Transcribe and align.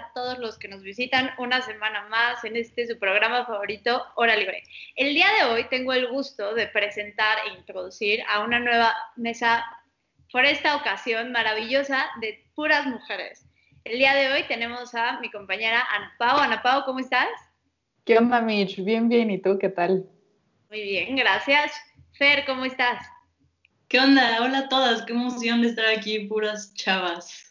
A 0.00 0.12
todos 0.14 0.38
los 0.38 0.58
que 0.58 0.68
nos 0.68 0.82
visitan 0.82 1.30
una 1.36 1.60
semana 1.60 2.08
más 2.08 2.42
en 2.44 2.56
este 2.56 2.86
su 2.86 2.98
programa 2.98 3.44
favorito, 3.44 4.02
Hora 4.14 4.34
Libre. 4.34 4.62
El 4.96 5.14
día 5.14 5.26
de 5.38 5.50
hoy 5.50 5.64
tengo 5.68 5.92
el 5.92 6.08
gusto 6.08 6.54
de 6.54 6.66
presentar 6.68 7.36
e 7.46 7.58
introducir 7.58 8.22
a 8.28 8.42
una 8.42 8.58
nueva 8.60 8.94
mesa, 9.16 9.64
por 10.32 10.46
esta 10.46 10.76
ocasión 10.76 11.32
maravillosa, 11.32 12.06
de 12.22 12.42
puras 12.54 12.86
mujeres. 12.86 13.46
El 13.84 13.98
día 13.98 14.14
de 14.14 14.32
hoy 14.32 14.44
tenemos 14.48 14.94
a 14.94 15.20
mi 15.20 15.30
compañera 15.30 15.86
Ana 15.94 16.14
Pau. 16.18 16.38
Ana 16.38 16.62
Pau, 16.62 16.84
¿cómo 16.84 17.00
estás? 17.00 17.28
¿Qué 18.04 18.16
onda, 18.16 18.40
Mitch? 18.40 18.82
Bien, 18.82 19.08
bien. 19.08 19.30
¿Y 19.30 19.38
tú 19.38 19.58
qué 19.58 19.68
tal? 19.68 20.06
Muy 20.70 20.82
bien, 20.82 21.16
gracias. 21.16 21.72
Fer, 22.12 22.46
¿cómo 22.46 22.64
estás? 22.64 23.06
¿Qué 23.88 23.98
onda? 23.98 24.38
Hola 24.40 24.58
a 24.60 24.68
todas, 24.68 25.02
qué 25.02 25.12
emoción 25.12 25.60
de 25.60 25.68
estar 25.68 25.86
aquí, 25.86 26.20
puras 26.20 26.72
chavas. 26.74 27.49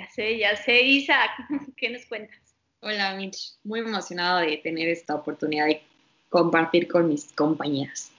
Ya 0.00 0.08
sé, 0.08 0.38
ya 0.38 0.56
sé. 0.56 0.80
Isa, 0.80 1.18
¿qué 1.76 1.90
nos 1.90 2.06
cuentas? 2.06 2.38
Hola, 2.80 3.12
Mitch. 3.16 3.56
Muy 3.64 3.80
emocionada 3.80 4.40
de 4.40 4.56
tener 4.56 4.88
esta 4.88 5.14
oportunidad 5.14 5.66
de 5.66 5.82
compartir 6.30 6.88
con 6.88 7.06
mis 7.06 7.30
compañeras. 7.34 8.10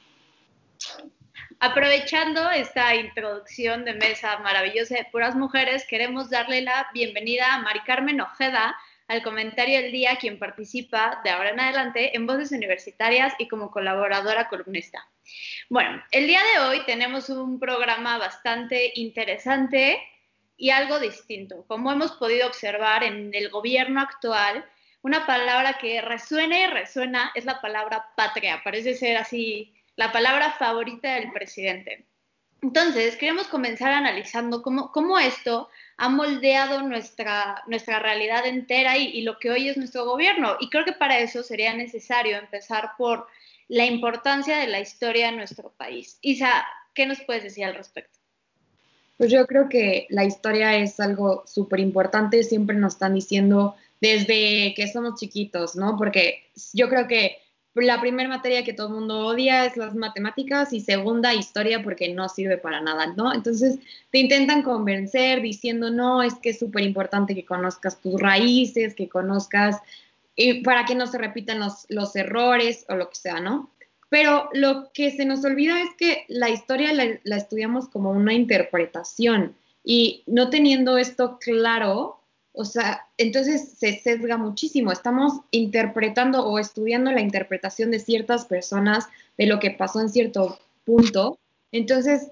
Aprovechando 1.59 2.51
esta 2.51 2.93
introducción 2.93 3.83
de 3.83 3.95
mesa 3.95 4.37
maravillosa 4.39 4.93
de 4.93 5.07
puras 5.11 5.35
mujeres, 5.35 5.83
queremos 5.89 6.29
darle 6.29 6.61
la 6.61 6.87
bienvenida 6.93 7.51
a 7.51 7.63
Mari 7.63 7.79
Carmen 7.79 8.21
Ojeda 8.21 8.75
al 9.07 9.23
comentario 9.23 9.81
del 9.81 9.91
día, 9.91 10.17
quien 10.17 10.37
participa 10.37 11.19
de 11.23 11.31
ahora 11.31 11.49
en 11.49 11.61
adelante 11.61 12.15
en 12.15 12.27
Voces 12.27 12.51
Universitarias 12.51 13.33
y 13.39 13.47
como 13.47 13.71
colaboradora 13.71 14.49
columnista. 14.49 15.03
Bueno, 15.67 15.99
el 16.11 16.27
día 16.27 16.41
de 16.53 16.59
hoy 16.59 16.85
tenemos 16.85 17.29
un 17.29 17.59
programa 17.59 18.19
bastante 18.19 18.91
interesante 18.93 19.99
y 20.61 20.69
algo 20.69 20.99
distinto. 20.99 21.65
Como 21.67 21.91
hemos 21.91 22.11
podido 22.11 22.47
observar 22.47 23.03
en 23.03 23.31
el 23.33 23.49
gobierno 23.49 23.99
actual, 23.99 24.63
una 25.01 25.25
palabra 25.25 25.79
que 25.79 26.01
resuena 26.01 26.59
y 26.59 26.67
resuena 26.67 27.31
es 27.33 27.45
la 27.45 27.59
palabra 27.59 28.11
patria. 28.15 28.61
Parece 28.63 28.93
ser 28.93 29.17
así 29.17 29.73
la 29.95 30.11
palabra 30.11 30.51
favorita 30.51 31.15
del 31.15 31.31
presidente. 31.31 32.05
Entonces, 32.61 33.15
queremos 33.15 33.47
comenzar 33.47 33.91
analizando 33.91 34.61
cómo, 34.61 34.91
cómo 34.91 35.17
esto 35.17 35.67
ha 35.97 36.09
moldeado 36.09 36.83
nuestra, 36.83 37.63
nuestra 37.65 37.97
realidad 37.97 38.45
entera 38.45 38.99
y, 38.99 39.07
y, 39.07 39.23
lo 39.23 39.39
que 39.39 39.49
hoy 39.49 39.67
es 39.67 39.77
nuestro 39.77 40.05
gobierno. 40.05 40.57
Y 40.59 40.69
creo 40.69 40.85
que 40.85 40.93
para 40.93 41.17
eso 41.17 41.41
sería 41.41 41.73
necesario 41.73 42.37
empezar 42.37 42.91
por 42.99 43.25
la 43.67 43.85
importancia 43.85 44.59
de 44.59 44.67
la 44.67 44.79
historia 44.79 45.29
en 45.29 45.37
nuestro 45.37 45.71
país. 45.71 46.19
Isa, 46.21 46.67
¿qué 46.93 47.07
nos 47.07 47.19
puedes 47.21 47.41
decir 47.41 47.65
al 47.65 47.73
respecto? 47.73 48.20
Pues 49.21 49.29
yo 49.29 49.45
creo 49.45 49.69
que 49.69 50.07
la 50.09 50.25
historia 50.25 50.77
es 50.77 50.99
algo 50.99 51.43
súper 51.45 51.79
importante, 51.79 52.41
siempre 52.41 52.75
nos 52.75 52.93
están 52.93 53.13
diciendo 53.13 53.75
desde 54.01 54.73
que 54.75 54.87
somos 54.91 55.19
chiquitos, 55.19 55.75
¿no? 55.75 55.95
Porque 55.95 56.49
yo 56.73 56.89
creo 56.89 57.07
que 57.07 57.37
la 57.75 58.01
primera 58.01 58.27
materia 58.27 58.63
que 58.63 58.73
todo 58.73 58.87
el 58.87 58.95
mundo 58.95 59.27
odia 59.27 59.67
es 59.67 59.77
las 59.77 59.93
matemáticas 59.93 60.73
y 60.73 60.79
segunda 60.79 61.35
historia 61.35 61.83
porque 61.83 62.11
no 62.11 62.29
sirve 62.29 62.57
para 62.57 62.81
nada, 62.81 63.13
¿no? 63.15 63.31
Entonces 63.31 63.77
te 64.09 64.17
intentan 64.17 64.63
convencer 64.63 65.43
diciendo, 65.43 65.91
no, 65.91 66.23
es 66.23 66.33
que 66.41 66.49
es 66.49 66.57
súper 66.57 66.81
importante 66.81 67.35
que 67.35 67.45
conozcas 67.45 68.01
tus 68.01 68.19
raíces, 68.19 68.95
que 68.95 69.07
conozcas, 69.07 69.77
y 70.35 70.63
para 70.63 70.85
que 70.85 70.95
no 70.95 71.05
se 71.05 71.19
repitan 71.19 71.59
los, 71.59 71.85
los 71.89 72.15
errores 72.15 72.87
o 72.89 72.95
lo 72.95 73.07
que 73.07 73.17
sea, 73.17 73.39
¿no? 73.39 73.69
Pero 74.11 74.49
lo 74.51 74.91
que 74.91 75.09
se 75.11 75.23
nos 75.23 75.45
olvida 75.45 75.81
es 75.81 75.91
que 75.97 76.25
la 76.27 76.49
historia 76.49 76.91
la, 76.91 77.37
estudiamos 77.37 77.87
como 77.87 78.11
una 78.11 78.33
interpretación 78.33 79.55
y 79.85 80.23
no 80.27 80.49
teniendo 80.49 80.97
esto 80.97 81.39
claro, 81.39 82.19
o 82.51 82.65
sea, 82.65 83.07
entonces 83.17 83.69
se 83.77 83.97
sesga 84.01 84.35
muchísimo. 84.35 84.91
Estamos 84.91 85.39
interpretando 85.51 86.45
o 86.45 86.59
estudiando 86.59 87.09
la 87.13 87.21
interpretación 87.21 87.89
de 87.89 87.99
ciertas 87.99 88.43
personas 88.43 89.07
de 89.37 89.45
lo 89.45 89.59
que 89.59 89.71
pasó 89.71 90.01
en 90.01 90.09
cierto 90.09 90.59
punto. 90.83 91.39
Entonces, 91.71 92.31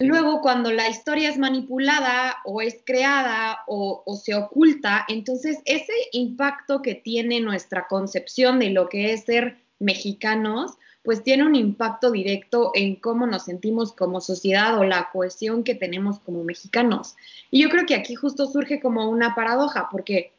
luego 0.00 0.40
cuando 0.40 0.72
la 0.72 0.88
historia 0.88 1.28
es 1.28 1.38
manipulada 1.38 2.38
o 2.44 2.60
es 2.60 2.78
creada 2.84 3.60
o, 3.68 4.02
se 4.20 4.34
oculta, 4.34 5.04
entonces 5.06 5.58
ese 5.64 5.92
impacto 6.10 6.82
que 6.82 6.96
tiene 6.96 7.38
nuestra 7.40 7.86
concepción 7.86 8.58
de 8.58 8.70
lo 8.70 8.88
que 8.88 9.12
es 9.12 9.22
ser 9.22 9.58
mexicanos, 9.78 10.72
pues 11.04 11.22
tiene 11.22 11.44
un 11.44 11.54
impacto 11.54 12.10
directo 12.10 12.72
en 12.74 12.96
cómo 12.96 13.26
nos 13.26 13.44
sentimos 13.44 13.92
como 13.92 14.22
sociedad 14.22 14.78
o 14.78 14.84
la 14.84 15.10
cohesión 15.12 15.62
que 15.62 15.74
tenemos 15.74 16.18
como 16.18 16.42
mexicanos. 16.44 17.14
Y 17.50 17.62
yo 17.62 17.68
creo 17.68 17.84
que 17.84 17.94
aquí 17.94 18.14
justo 18.14 18.46
surge 18.46 18.80
como 18.80 19.08
una 19.10 19.34
paradoja, 19.34 19.88
porque 19.90 20.32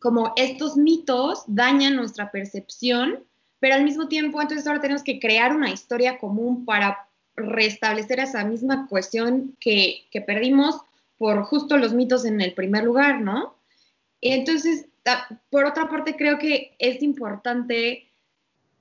como 0.00 0.32
estos 0.36 0.76
mitos 0.76 1.44
dañan 1.46 1.94
nuestra 1.94 2.32
percepción, 2.32 3.22
pero 3.60 3.76
al 3.76 3.84
mismo 3.84 4.08
tiempo 4.08 4.42
entonces 4.42 4.66
ahora 4.66 4.80
tenemos 4.80 5.04
que 5.04 5.20
crear 5.20 5.54
una 5.54 5.70
historia 5.70 6.18
común 6.18 6.64
para 6.64 7.08
restablecer 7.36 8.18
esa 8.18 8.44
misma 8.44 8.88
cohesión 8.88 9.56
que, 9.60 10.06
que 10.10 10.20
perdimos 10.20 10.80
por 11.18 11.44
justo 11.44 11.76
los 11.76 11.94
mitos 11.94 12.24
en 12.24 12.40
el 12.40 12.52
primer 12.54 12.82
lugar, 12.82 13.20
¿no? 13.20 13.54
Entonces, 14.20 14.86
por 15.50 15.66
otra 15.66 15.88
parte, 15.88 16.16
creo 16.16 16.38
que 16.38 16.74
es 16.78 17.00
importante 17.02 18.09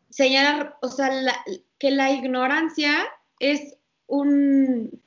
señalar, 0.09 0.78
o 0.81 0.90
sea, 0.90 1.12
la, 1.12 1.36
que 1.78 1.92
la 1.92 2.12
ignorancia 2.12 3.08
es 3.40 3.78
un, 4.08 5.02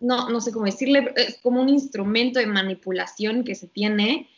no, 0.00 0.28
no 0.28 0.40
sé 0.40 0.52
cómo 0.52 0.66
decirle, 0.66 1.12
es 1.16 1.38
como 1.42 1.60
un 1.62 1.68
instrumento 1.68 2.38
de 2.38 2.46
manipulación 2.46 3.44
que 3.44 3.54
se 3.54 3.68
tiene 3.68 4.28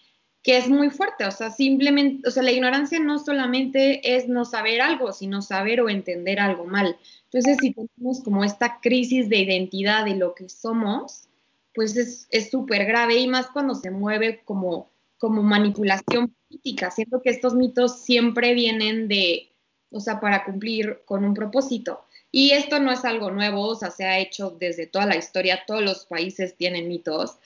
que 0.45 0.59
es 0.59 0.69
muy 0.69 0.91
fuerte, 0.91 1.25
o 1.25 1.31
sea, 1.31 1.51
simplemente, 1.51 2.29
o 2.29 2.31
sea, 2.31 2.43
la 2.43 2.53
ignorancia 2.53 3.01
no 3.01 3.19
solamente 3.19 4.15
es 4.15 4.29
no 4.29 4.45
saber 4.45 4.83
algo, 4.83 5.11
sino 5.15 5.41
saber 5.41 5.81
o 5.81 5.89
entender 5.89 6.39
algo 6.39 6.67
mal. 6.67 6.99
Entonces, 7.25 7.57
si 7.63 7.73
tenemos 7.73 8.23
como 8.23 8.45
esta 8.45 8.79
crisis 8.83 9.31
de 9.31 9.39
identidad 9.39 10.05
de 10.05 10.17
lo 10.17 10.35
que 10.35 10.51
somos, 10.51 11.31
pues 11.75 11.97
es 11.97 12.51
súper 12.51 12.85
grave 12.85 13.17
y 13.17 13.27
más 13.27 13.47
cuando 13.47 13.75
se 13.75 13.91
mueve 13.91 14.43
como, 14.45 14.91
como 15.17 15.43
manipulación 15.43 16.35
política. 16.47 16.91
Siento 16.91 17.23
que 17.23 17.31
estos 17.31 17.55
mitos 17.55 18.03
siempre 18.03 18.53
vienen 18.53 19.09
de, 19.09 19.54
o 19.95 20.01
sea, 20.01 20.21
para 20.21 20.45
cumplir 20.45 21.03
con 21.05 21.25
un 21.25 21.35
propósito. 21.35 22.05
Y 22.33 22.51
esto 22.51 22.81
no 22.81 22.91
es 22.91 23.05
algo 23.05 23.31
nuevo, 23.31 23.69
o 23.69 23.75
sea, 23.77 23.93
se 23.93 24.05
ha 24.05 24.19
hecho 24.19 24.51
desde 24.51 24.89
toda 24.89 25.07
la 25.07 25.17
historia, 25.17 25.63
todos 25.67 25.83
los 25.83 26.05
países 26.07 26.57
tienen 26.57 26.89
mitos, 26.89 27.37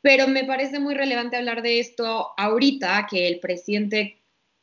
pero 0.00 0.26
me 0.26 0.44
parece 0.44 0.80
muy 0.80 0.94
relevante 0.94 1.36
hablar 1.36 1.60
de 1.60 1.80
esto 1.80 2.30
ahorita, 2.38 3.06
que 3.10 3.28
el 3.28 3.38
presidente 3.38 4.16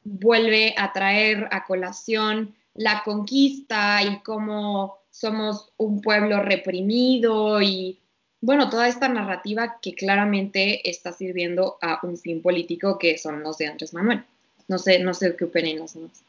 vuelve 0.03 0.73
a 0.77 0.91
traer 0.93 1.47
a 1.51 1.63
colación 1.65 2.55
la 2.73 3.03
conquista 3.03 4.01
y 4.01 4.19
cómo 4.23 4.97
somos 5.11 5.71
un 5.77 6.01
pueblo 6.01 6.41
reprimido 6.41 7.61
y, 7.61 7.99
bueno, 8.39 8.67
toda 8.69 8.87
esta 8.87 9.09
narrativa 9.09 9.77
que 9.79 9.93
claramente 9.93 10.89
está 10.89 11.11
sirviendo 11.11 11.77
a 11.81 11.99
un 12.01 12.17
fin 12.17 12.41
político 12.41 12.97
que 12.97 13.19
son 13.19 13.43
los 13.43 13.59
de 13.59 13.67
Andrés 13.67 13.93
Manuel. 13.93 14.23
No 14.67 14.79
sé, 14.79 14.97
no 14.99 15.13
sé 15.13 15.35
qué 15.35 15.45
demás. 15.45 16.23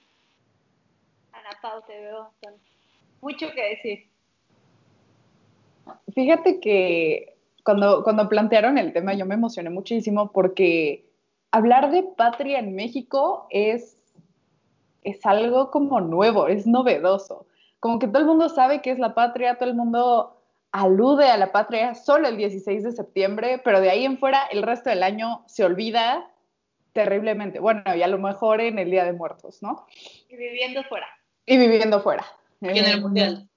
Te 1.87 2.01
veo 2.01 2.29
mucho 3.21 3.47
que 3.55 3.63
decir. 3.63 4.09
Fíjate 6.13 6.59
que 6.59 7.37
cuando, 7.65 8.03
cuando 8.03 8.29
plantearon 8.29 8.79
el 8.79 8.93
tema 8.93 9.15
yo 9.15 9.27
me 9.27 9.35
emocioné 9.35 9.71
muchísimo 9.71 10.33
porque 10.33 11.07
hablar 11.53 11.93
de 11.93 12.03
patria 12.03 12.59
en 12.59 12.75
México 12.75 13.47
es, 13.51 13.97
es 15.05 15.25
algo 15.25 15.71
como 15.71 16.01
nuevo, 16.01 16.49
es 16.49 16.67
novedoso. 16.67 17.47
Como 17.79 18.01
que 18.01 18.09
todo 18.09 18.19
el 18.19 18.27
mundo 18.27 18.49
sabe 18.49 18.83
qué 18.83 18.91
es 18.91 18.99
la 18.99 19.15
patria, 19.15 19.57
todo 19.57 19.69
el 19.69 19.77
mundo 19.77 20.43
alude 20.73 21.27
a 21.27 21.37
la 21.37 21.53
patria 21.53 21.95
solo 21.95 22.27
el 22.27 22.37
16 22.37 22.83
de 22.83 22.93
septiembre, 22.93 23.61
pero 23.63 23.81
de 23.81 23.91
ahí 23.91 24.05
en 24.05 24.19
fuera 24.19 24.47
el 24.51 24.63
resto 24.63 24.91
del 24.91 25.05
año 25.05 25.45
se 25.47 25.65
olvida 25.65 26.29
terriblemente. 26.93 27.61
Bueno, 27.61 27.83
y 27.95 28.03
a 28.03 28.09
lo 28.09 28.19
mejor 28.19 28.61
en 28.61 28.81
el 28.81 28.91
Día 28.91 29.05
de 29.05 29.13
Muertos, 29.13 29.63
¿no? 29.63 29.87
Y 30.29 30.37
viviendo 30.37 30.83
fuera. 30.85 31.07
Y 31.47 31.57
viviendo 31.57 32.01
fuera. 32.01 32.25
Y 32.61 32.79
en 32.79 32.85
el 32.85 33.01
Mundial. 33.01 33.49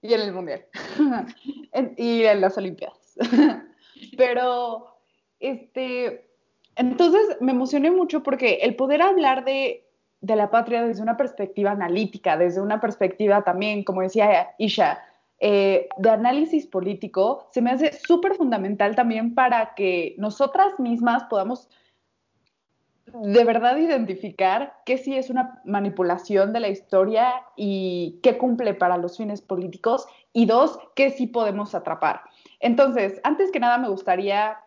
Y 0.00 0.14
en 0.14 0.20
el 0.20 0.32
Mundial. 0.32 0.66
y 1.96 2.24
en 2.24 2.40
las 2.40 2.56
Olimpiadas. 2.56 3.16
Pero, 4.16 4.96
este, 5.40 6.28
entonces 6.76 7.36
me 7.40 7.52
emocioné 7.52 7.90
mucho 7.90 8.22
porque 8.22 8.60
el 8.62 8.76
poder 8.76 9.02
hablar 9.02 9.44
de, 9.44 9.86
de, 10.20 10.36
la 10.36 10.50
patria 10.50 10.82
desde 10.84 11.02
una 11.02 11.16
perspectiva 11.16 11.72
analítica, 11.72 12.36
desde 12.36 12.60
una 12.60 12.80
perspectiva 12.80 13.42
también, 13.42 13.84
como 13.84 14.02
decía 14.02 14.54
Isha, 14.58 15.02
eh, 15.44 15.88
de 15.96 16.08
análisis 16.08 16.68
político 16.68 17.48
se 17.50 17.62
me 17.62 17.72
hace 17.72 17.92
súper 17.94 18.36
fundamental 18.36 18.94
también 18.94 19.34
para 19.34 19.74
que 19.74 20.14
nosotras 20.16 20.78
mismas 20.78 21.24
podamos 21.24 21.68
de 23.06 23.44
verdad 23.44 23.76
identificar 23.76 24.74
qué 24.86 24.98
sí 24.98 25.16
es 25.16 25.30
una 25.30 25.60
manipulación 25.64 26.52
de 26.52 26.60
la 26.60 26.68
historia 26.68 27.44
y 27.56 28.20
qué 28.22 28.38
cumple 28.38 28.74
para 28.74 28.96
los 28.96 29.16
fines 29.16 29.42
políticos 29.42 30.06
y 30.32 30.46
dos, 30.46 30.78
qué 30.94 31.10
sí 31.10 31.26
podemos 31.26 31.74
atrapar. 31.74 32.22
Entonces, 32.60 33.20
antes 33.24 33.50
que 33.50 33.60
nada 33.60 33.78
me 33.78 33.88
gustaría 33.88 34.58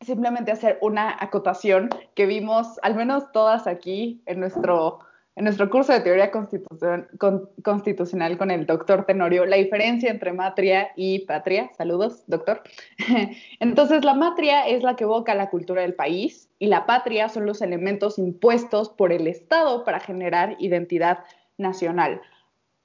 simplemente 0.00 0.52
hacer 0.52 0.78
una 0.80 1.16
acotación 1.20 1.90
que 2.14 2.26
vimos 2.26 2.78
al 2.82 2.94
menos 2.94 3.30
todas 3.32 3.66
aquí 3.66 4.22
en 4.26 4.40
nuestro 4.40 5.00
en 5.34 5.44
nuestro 5.44 5.70
curso 5.70 5.92
de 5.92 6.00
teoría 6.00 6.30
constitucional 6.30 8.36
con 8.36 8.50
el 8.50 8.66
doctor 8.66 9.06
Tenorio 9.06 9.46
la 9.46 9.56
diferencia 9.56 10.10
entre 10.10 10.32
matria 10.32 10.90
y 10.94 11.20
patria. 11.20 11.70
Saludos, 11.76 12.24
doctor. 12.26 12.62
Entonces, 13.60 14.04
la 14.04 14.14
matria 14.14 14.68
es 14.68 14.82
la 14.82 14.94
que 14.94 15.04
evoca 15.04 15.34
la 15.34 15.48
cultura 15.48 15.82
del 15.82 15.94
país 15.94 16.50
y 16.58 16.66
la 16.66 16.84
patria 16.84 17.30
son 17.30 17.46
los 17.46 17.62
elementos 17.62 18.18
impuestos 18.18 18.90
por 18.90 19.10
el 19.10 19.26
Estado 19.26 19.84
para 19.84 20.00
generar 20.00 20.56
identidad 20.58 21.20
nacional. 21.56 22.20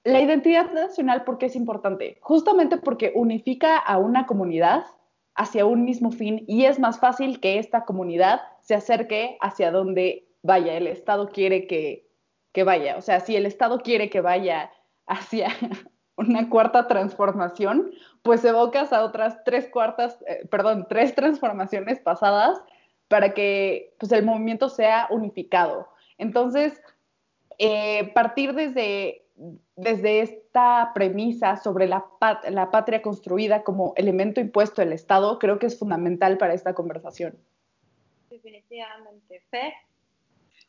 La 0.06 0.22
identidad 0.22 0.72
nacional, 0.72 1.26
¿por 1.26 1.38
qué 1.38 1.48
es 1.48 1.56
importante? 1.58 2.18
Justamente 2.22 2.78
porque 2.78 3.12
unifica 3.14 3.78
a 3.78 3.98
una 3.98 4.26
comunidad 4.26 4.86
hacia 5.36 5.66
un 5.66 5.84
mismo 5.84 6.12
fin 6.12 6.46
y 6.48 6.64
es 6.64 6.80
más 6.80 7.00
fácil 7.00 7.42
que 7.42 7.60
esta 7.60 7.84
comunidad 7.84 8.40
se 8.62 8.76
acerque 8.76 9.38
hacia 9.42 9.70
donde 9.70 10.30
vaya. 10.44 10.78
El 10.78 10.88
Estado 10.88 11.28
quiere 11.28 11.68
que 11.68 12.07
que 12.58 12.64
vaya. 12.64 12.98
O 12.98 13.04
sea, 13.04 13.20
si 13.20 13.36
el 13.36 13.46
Estado 13.46 13.78
quiere 13.82 14.10
que 14.10 14.20
vaya 14.20 14.72
hacia 15.06 15.50
una 16.18 16.50
cuarta 16.50 16.88
transformación, 16.88 17.92
pues 18.24 18.44
evocas 18.44 18.92
a 18.94 19.04
otras 19.04 19.44
tres 19.44 19.70
cuartas, 19.70 20.18
eh, 20.26 20.44
perdón, 20.50 20.88
tres 20.90 21.14
transformaciones 21.14 22.00
pasadas 22.00 22.60
para 23.10 23.36
que 23.36 23.94
pues, 24.00 24.12
el 24.12 24.26
movimiento 24.26 24.70
sea 24.70 25.06
unificado. 25.12 25.88
Entonces, 26.18 26.82
eh, 27.60 28.12
partir 28.16 28.56
desde, 28.56 29.28
desde 29.76 30.22
esta 30.22 30.94
premisa 30.96 31.58
sobre 31.58 31.86
la, 31.86 32.06
la 32.50 32.72
patria 32.72 33.04
construida 33.04 33.62
como 33.62 33.94
elemento 33.98 34.42
impuesto 34.42 34.82
del 34.82 34.94
Estado, 34.94 35.38
creo 35.38 35.60
que 35.60 35.68
es 35.68 35.78
fundamental 35.78 36.40
para 36.40 36.56
esta 36.56 36.74
conversación. 36.74 37.38
Definitivamente. 38.32 39.44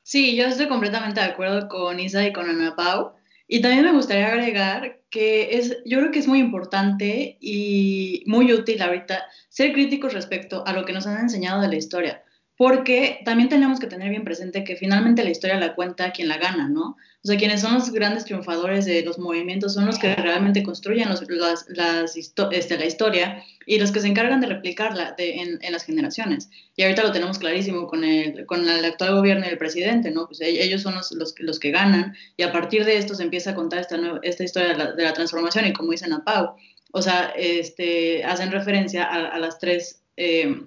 Sí, 0.08 0.36
yo 0.36 0.46
estoy 0.46 0.68
completamente 0.68 1.20
de 1.20 1.26
acuerdo 1.26 1.68
con 1.68 2.00
Isa 2.00 2.26
y 2.26 2.32
con 2.32 2.48
Ana 2.48 2.74
Pau. 2.74 3.12
Y 3.46 3.60
también 3.60 3.84
me 3.84 3.92
gustaría 3.92 4.28
agregar 4.28 5.02
que 5.10 5.58
es, 5.58 5.82
yo 5.84 5.98
creo 5.98 6.10
que 6.10 6.18
es 6.18 6.26
muy 6.26 6.38
importante 6.38 7.36
y 7.42 8.24
muy 8.26 8.50
útil 8.54 8.80
ahorita 8.80 9.26
ser 9.50 9.74
críticos 9.74 10.14
respecto 10.14 10.66
a 10.66 10.72
lo 10.72 10.86
que 10.86 10.94
nos 10.94 11.06
han 11.06 11.20
enseñado 11.20 11.60
de 11.60 11.68
la 11.68 11.76
historia 11.76 12.22
porque 12.58 13.20
también 13.24 13.48
tenemos 13.48 13.78
que 13.78 13.86
tener 13.86 14.10
bien 14.10 14.24
presente 14.24 14.64
que 14.64 14.74
finalmente 14.74 15.22
la 15.22 15.30
historia 15.30 15.60
la 15.60 15.76
cuenta 15.76 16.10
quien 16.10 16.26
la 16.26 16.38
gana, 16.38 16.68
¿no? 16.68 16.96
O 17.22 17.26
sea, 17.26 17.36
quienes 17.36 17.60
son 17.60 17.74
los 17.74 17.92
grandes 17.92 18.24
triunfadores 18.24 18.84
de 18.84 19.02
los 19.04 19.16
movimientos 19.16 19.74
son 19.74 19.86
los 19.86 19.96
que 19.96 20.12
realmente 20.16 20.64
construyen 20.64 21.08
las, 21.08 21.22
las 21.68 22.16
este, 22.16 22.78
la 22.78 22.84
historia 22.84 23.44
y 23.64 23.78
los 23.78 23.92
que 23.92 24.00
se 24.00 24.08
encargan 24.08 24.40
de 24.40 24.48
replicarla 24.48 25.14
en, 25.18 25.60
en, 25.62 25.72
las 25.72 25.84
generaciones. 25.84 26.50
Y 26.74 26.82
ahorita 26.82 27.04
lo 27.04 27.12
tenemos 27.12 27.38
clarísimo 27.38 27.86
con 27.86 28.02
el, 28.02 28.44
con 28.46 28.68
el 28.68 28.84
actual 28.84 29.14
gobierno 29.14 29.46
y 29.46 29.50
el 29.50 29.58
presidente, 29.58 30.10
¿no? 30.10 30.26
Pues 30.26 30.40
e, 30.40 30.48
ellos 30.48 30.82
son 30.82 30.96
los, 30.96 31.12
los, 31.12 31.36
los, 31.38 31.60
que 31.60 31.70
ganan 31.70 32.16
y 32.36 32.42
a 32.42 32.50
partir 32.50 32.84
de 32.84 32.96
esto 32.96 33.14
se 33.14 33.22
empieza 33.22 33.50
a 33.50 33.54
contar 33.54 33.78
esta, 33.78 34.00
esta 34.24 34.42
historia 34.42 34.70
de 34.70 34.76
la, 34.76 34.92
de 34.94 35.04
la 35.04 35.12
transformación 35.12 35.64
y 35.64 35.72
como 35.72 35.92
dicen 35.92 36.12
a 36.12 36.24
Pau, 36.24 36.56
o 36.90 37.02
sea, 37.02 37.32
este, 37.36 38.24
hacen 38.24 38.50
referencia 38.50 39.04
a, 39.04 39.28
a 39.28 39.38
las 39.38 39.60
tres, 39.60 40.02
eh, 40.16 40.60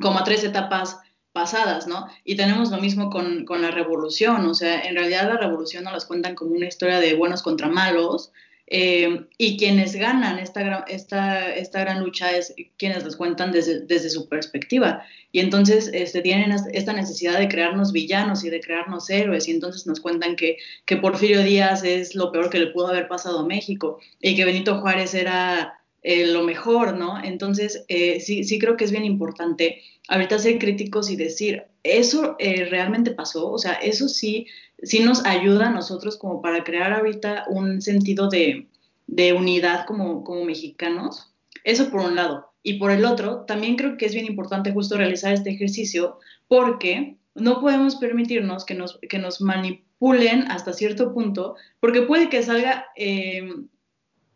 como 0.00 0.18
a 0.18 0.24
tres 0.24 0.42
etapas 0.42 0.98
pasadas, 1.32 1.86
¿no? 1.86 2.06
Y 2.24 2.36
tenemos 2.36 2.70
lo 2.70 2.78
mismo 2.78 3.10
con, 3.10 3.44
con, 3.44 3.62
la 3.62 3.70
revolución, 3.70 4.46
o 4.46 4.54
sea, 4.54 4.80
en 4.80 4.96
realidad 4.96 5.28
la 5.28 5.36
revolución 5.36 5.84
no 5.84 5.92
las 5.92 6.04
cuentan 6.04 6.34
como 6.34 6.52
una 6.52 6.66
historia 6.66 7.00
de 7.00 7.14
buenos 7.14 7.42
contra 7.42 7.68
malos, 7.68 8.32
eh, 8.70 9.24
y 9.38 9.56
quienes 9.56 9.96
ganan 9.96 10.38
esta, 10.38 10.80
esta, 10.82 11.54
esta 11.54 11.80
gran 11.80 12.04
lucha 12.04 12.36
es 12.36 12.54
quienes 12.76 13.02
las 13.02 13.16
cuentan 13.16 13.50
desde, 13.50 13.80
desde 13.80 14.10
su 14.10 14.28
perspectiva. 14.28 15.02
Y 15.32 15.40
entonces 15.40 15.90
este, 15.94 16.20
tienen 16.20 16.54
esta 16.72 16.92
necesidad 16.92 17.38
de 17.38 17.48
crearnos 17.48 17.92
villanos 17.92 18.44
y 18.44 18.50
de 18.50 18.60
crearnos 18.60 19.08
héroes, 19.08 19.48
y 19.48 19.52
entonces 19.52 19.86
nos 19.86 20.00
cuentan 20.00 20.36
que, 20.36 20.58
que 20.84 20.96
Porfirio 20.96 21.42
Díaz 21.42 21.82
es 21.82 22.14
lo 22.14 22.30
peor 22.30 22.50
que 22.50 22.58
le 22.58 22.66
pudo 22.68 22.88
haber 22.88 23.08
pasado 23.08 23.40
a 23.40 23.46
México, 23.46 24.00
y 24.20 24.36
que 24.36 24.44
Benito 24.44 24.80
Juárez 24.80 25.14
era 25.14 25.80
eh, 26.10 26.24
lo 26.26 26.42
mejor, 26.42 26.96
¿no? 26.96 27.22
Entonces, 27.22 27.84
eh, 27.88 28.18
sí, 28.20 28.42
sí 28.42 28.58
creo 28.58 28.78
que 28.78 28.84
es 28.84 28.92
bien 28.92 29.04
importante 29.04 29.82
ahorita 30.08 30.38
ser 30.38 30.58
críticos 30.58 31.10
y 31.10 31.16
decir, 31.16 31.64
eso 31.82 32.34
eh, 32.38 32.64
realmente 32.64 33.10
pasó, 33.10 33.50
o 33.50 33.58
sea, 33.58 33.74
eso 33.74 34.08
sí, 34.08 34.46
sí 34.82 35.00
nos 35.00 35.26
ayuda 35.26 35.66
a 35.66 35.70
nosotros 35.70 36.16
como 36.16 36.40
para 36.40 36.64
crear 36.64 36.94
ahorita 36.94 37.44
un 37.50 37.82
sentido 37.82 38.30
de, 38.30 38.68
de 39.06 39.34
unidad 39.34 39.84
como, 39.84 40.24
como 40.24 40.46
mexicanos. 40.46 41.34
Eso 41.62 41.90
por 41.90 42.00
un 42.00 42.16
lado. 42.16 42.54
Y 42.62 42.78
por 42.78 42.90
el 42.90 43.04
otro, 43.04 43.44
también 43.46 43.76
creo 43.76 43.98
que 43.98 44.06
es 44.06 44.14
bien 44.14 44.24
importante 44.24 44.72
justo 44.72 44.96
realizar 44.96 45.34
este 45.34 45.50
ejercicio 45.50 46.20
porque 46.46 47.18
no 47.34 47.60
podemos 47.60 47.96
permitirnos 47.96 48.64
que 48.64 48.74
nos, 48.74 48.98
que 49.10 49.18
nos 49.18 49.42
manipulen 49.42 50.50
hasta 50.50 50.72
cierto 50.72 51.12
punto, 51.12 51.56
porque 51.80 52.00
puede 52.00 52.30
que 52.30 52.42
salga 52.42 52.86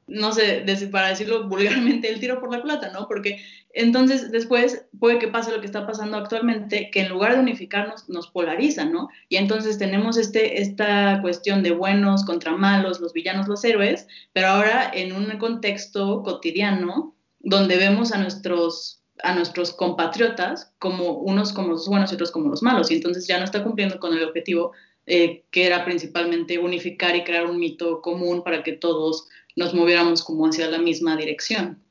no 0.07 0.33
sé, 0.33 0.65
para 0.91 1.09
decirlo 1.09 1.45
vulgarmente, 1.49 2.09
el 2.09 2.21
tiro 2.21 2.41
por 2.41 2.53
la 2.53 2.63
plata, 2.63 2.91
¿no? 2.93 3.07
Porque 3.09 3.43
entonces 3.75 4.31
después 4.31 4.85
puede 4.99 5.19
que 5.19 5.29
pase 5.29 5.51
lo 5.51 5.61
que 5.61 5.67
está 5.67 5.87
pasando 5.87 6.17
actualmente, 6.17 6.91
que 6.91 7.01
en 7.01 7.09
lugar 7.09 7.35
de 7.35 7.41
unificarnos 7.41 8.09
nos 8.09 8.29
polarizan, 8.29 8.93
¿no? 8.93 9.09
Y 9.29 9.37
entonces 9.37 9.79
tenemos 9.79 10.17
este, 10.17 10.61
esta 10.61 11.21
cuestión 11.23 11.63
de 11.63 11.71
buenos 11.71 12.25
contra 12.25 12.53
malos, 12.53 13.01
los 13.01 13.13
villanos, 13.13 13.49
los 13.49 13.65
héroes, 13.65 14.07
pero 14.33 14.49
ahora 14.49 14.91
en 14.93 15.13
un 15.13 15.27
contexto 15.39 16.23
cotidiano 16.23 17.15
donde 17.41 17.77
vemos 17.77 18.13
a 18.13 18.19
nuestros 18.19 18.99
a 19.23 19.35
nuestros 19.35 19.73
compatriotas 19.73 20.73
como 20.79 21.13
unos 21.13 21.53
como 21.53 21.69
los 21.69 21.87
buenos 21.87 22.11
y 22.11 22.15
otros 22.15 22.33
como 22.33 22.49
los 22.49 22.63
malos, 22.63 22.91
y 22.91 22.95
entonces 22.95 23.27
ya 23.27 23.39
no 23.39 23.45
está 23.45 23.63
cumpliendo 23.63 24.01
con 24.01 24.17
el 24.17 24.25
objetivo 24.25 24.73
eh, 25.05 25.45
que 25.51 25.67
era 25.67 25.85
principalmente 25.85 26.59
unificar 26.59 27.17
y 27.17 27.25
crear 27.25 27.47
un 27.47 27.59
mito 27.59 28.01
común 28.01 28.45
para 28.45 28.63
que 28.63 28.73
todos 28.73 29.29
nos 29.57 29.75
moviéramos 29.75 30.23
como 30.23 30.47
hacia 30.47 30.69
la 30.69 30.79
misma 30.79 31.17
dirección. 31.17 31.83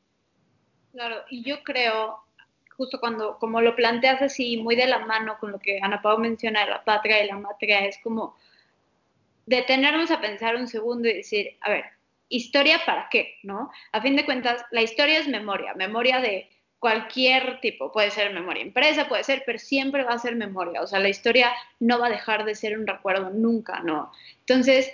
Claro, 0.92 1.24
y 1.30 1.44
yo 1.44 1.64
creo, 1.64 2.18
justo 2.76 3.00
cuando, 3.00 3.38
como 3.40 3.62
lo 3.62 3.76
planteas 3.76 4.22
así, 4.22 4.58
muy 4.58 4.76
de 4.76 4.88
la 4.88 5.00
mano 5.00 5.38
con 5.40 5.52
lo 5.52 5.60
que 5.60 5.80
Ana 5.82 6.02
Pau 6.02 6.18
menciona 6.18 6.66
de 6.66 6.72
la 6.72 6.84
patria 6.84 7.24
y 7.24 7.28
la 7.28 7.38
matria, 7.38 7.86
es 7.86 7.98
como 8.04 8.36
detenernos 9.46 10.12
a 10.12 10.22
pensar 10.22 10.56
un 10.56 10.68
segundo 10.68 11.08
y 11.08 11.14
decir, 11.14 11.58
a 11.62 11.70
ver, 11.70 11.86
¿historia 12.30 12.82
para 12.86 13.08
qué? 13.10 13.36
¿No? 13.44 13.72
A 13.92 14.02
fin 14.02 14.16
de 14.16 14.26
cuentas, 14.26 14.66
la 14.72 14.82
historia 14.82 15.20
es 15.20 15.28
memoria, 15.28 15.74
memoria 15.76 16.20
de 16.20 16.50
cualquier 16.80 17.62
tipo, 17.62 17.92
puede 17.92 18.10
ser 18.10 18.34
memoria 18.34 18.64
impresa, 18.64 19.08
puede 19.08 19.24
ser, 19.24 19.44
pero 19.46 19.60
siempre 19.60 20.04
va 20.04 20.14
a 20.14 20.20
ser 20.20 20.36
memoria, 20.36 20.82
o 20.82 20.88
sea, 20.88 21.00
la 21.00 21.10
historia 21.10 21.52
no 21.80 22.00
va 22.00 22.08
a 22.08 22.10
dejar 22.10 22.44
de 22.44 22.56
ser 22.56 22.76
un 22.78 22.88
recuerdo 22.88 23.30
nunca, 23.30 23.82
¿no? 23.82 24.12
Entonces, 24.40 24.92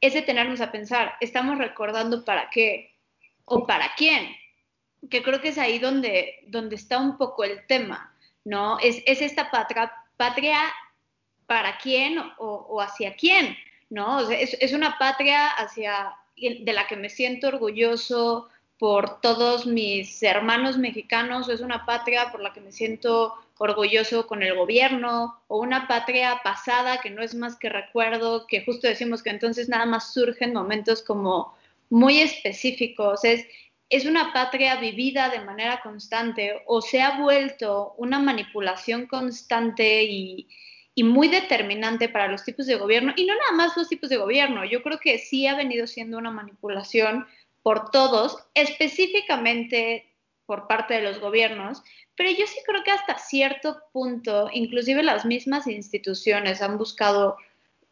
es 0.00 0.14
detenernos 0.14 0.60
a 0.60 0.72
pensar, 0.72 1.14
¿estamos 1.20 1.58
recordando 1.58 2.24
para 2.24 2.50
qué 2.50 2.94
o 3.44 3.66
para 3.66 3.92
quién? 3.96 4.28
Que 5.10 5.22
creo 5.22 5.40
que 5.40 5.48
es 5.48 5.58
ahí 5.58 5.78
donde, 5.78 6.40
donde 6.46 6.76
está 6.76 6.98
un 6.98 7.16
poco 7.16 7.44
el 7.44 7.66
tema, 7.66 8.14
¿no? 8.44 8.78
Es, 8.80 9.02
esta 9.06 9.50
patria, 9.50 10.72
para 11.46 11.78
quién 11.78 12.18
o, 12.38 12.80
hacia 12.80 13.16
quién, 13.16 13.56
¿no? 13.90 14.28
es, 14.30 14.56
es, 14.60 14.72
una 14.72 14.98
patria 14.98 15.48
hacia, 15.48 16.14
de 16.36 16.72
la 16.72 16.86
que 16.86 16.96
me 16.96 17.08
siento 17.08 17.48
orgulloso 17.48 18.50
por 18.78 19.20
todos 19.20 19.66
mis 19.66 20.22
hermanos 20.22 20.78
mexicanos, 20.78 21.48
o 21.48 21.52
es 21.52 21.60
una 21.60 21.84
patria 21.84 22.30
por 22.30 22.40
la 22.40 22.52
que 22.52 22.60
me 22.60 22.72
siento 22.72 23.34
orgulloso 23.58 24.26
con 24.26 24.42
el 24.42 24.54
gobierno 24.54 25.42
o 25.48 25.58
una 25.58 25.88
patria 25.88 26.40
pasada 26.44 27.00
que 27.00 27.10
no 27.10 27.22
es 27.22 27.34
más 27.34 27.56
que 27.56 27.68
recuerdo, 27.68 28.46
que 28.46 28.64
justo 28.64 28.86
decimos 28.86 29.22
que 29.22 29.30
entonces 29.30 29.68
nada 29.68 29.84
más 29.84 30.12
surgen 30.12 30.52
momentos 30.52 31.02
como 31.02 31.54
muy 31.90 32.20
específicos, 32.20 33.24
es, 33.24 33.46
es 33.90 34.04
una 34.04 34.32
patria 34.32 34.76
vivida 34.76 35.28
de 35.28 35.40
manera 35.40 35.80
constante 35.82 36.62
o 36.66 36.80
se 36.80 37.00
ha 37.00 37.18
vuelto 37.18 37.94
una 37.96 38.20
manipulación 38.20 39.06
constante 39.06 40.04
y, 40.04 40.46
y 40.94 41.02
muy 41.02 41.28
determinante 41.28 42.08
para 42.08 42.28
los 42.28 42.44
tipos 42.44 42.66
de 42.66 42.76
gobierno, 42.76 43.12
y 43.16 43.24
no 43.24 43.34
nada 43.34 43.52
más 43.52 43.76
los 43.76 43.88
tipos 43.88 44.08
de 44.08 44.18
gobierno, 44.18 44.64
yo 44.64 44.82
creo 44.82 44.98
que 44.98 45.18
sí 45.18 45.46
ha 45.46 45.56
venido 45.56 45.86
siendo 45.86 46.18
una 46.18 46.30
manipulación 46.30 47.26
por 47.68 47.90
todos, 47.90 48.38
específicamente 48.54 50.16
por 50.46 50.66
parte 50.66 50.94
de 50.94 51.02
los 51.02 51.20
gobiernos, 51.20 51.82
pero 52.14 52.30
yo 52.30 52.46
sí 52.46 52.60
creo 52.64 52.82
que 52.82 52.92
hasta 52.92 53.18
cierto 53.18 53.82
punto, 53.92 54.48
inclusive 54.54 55.02
las 55.02 55.26
mismas 55.26 55.66
instituciones 55.66 56.62
han 56.62 56.78
buscado 56.78 57.36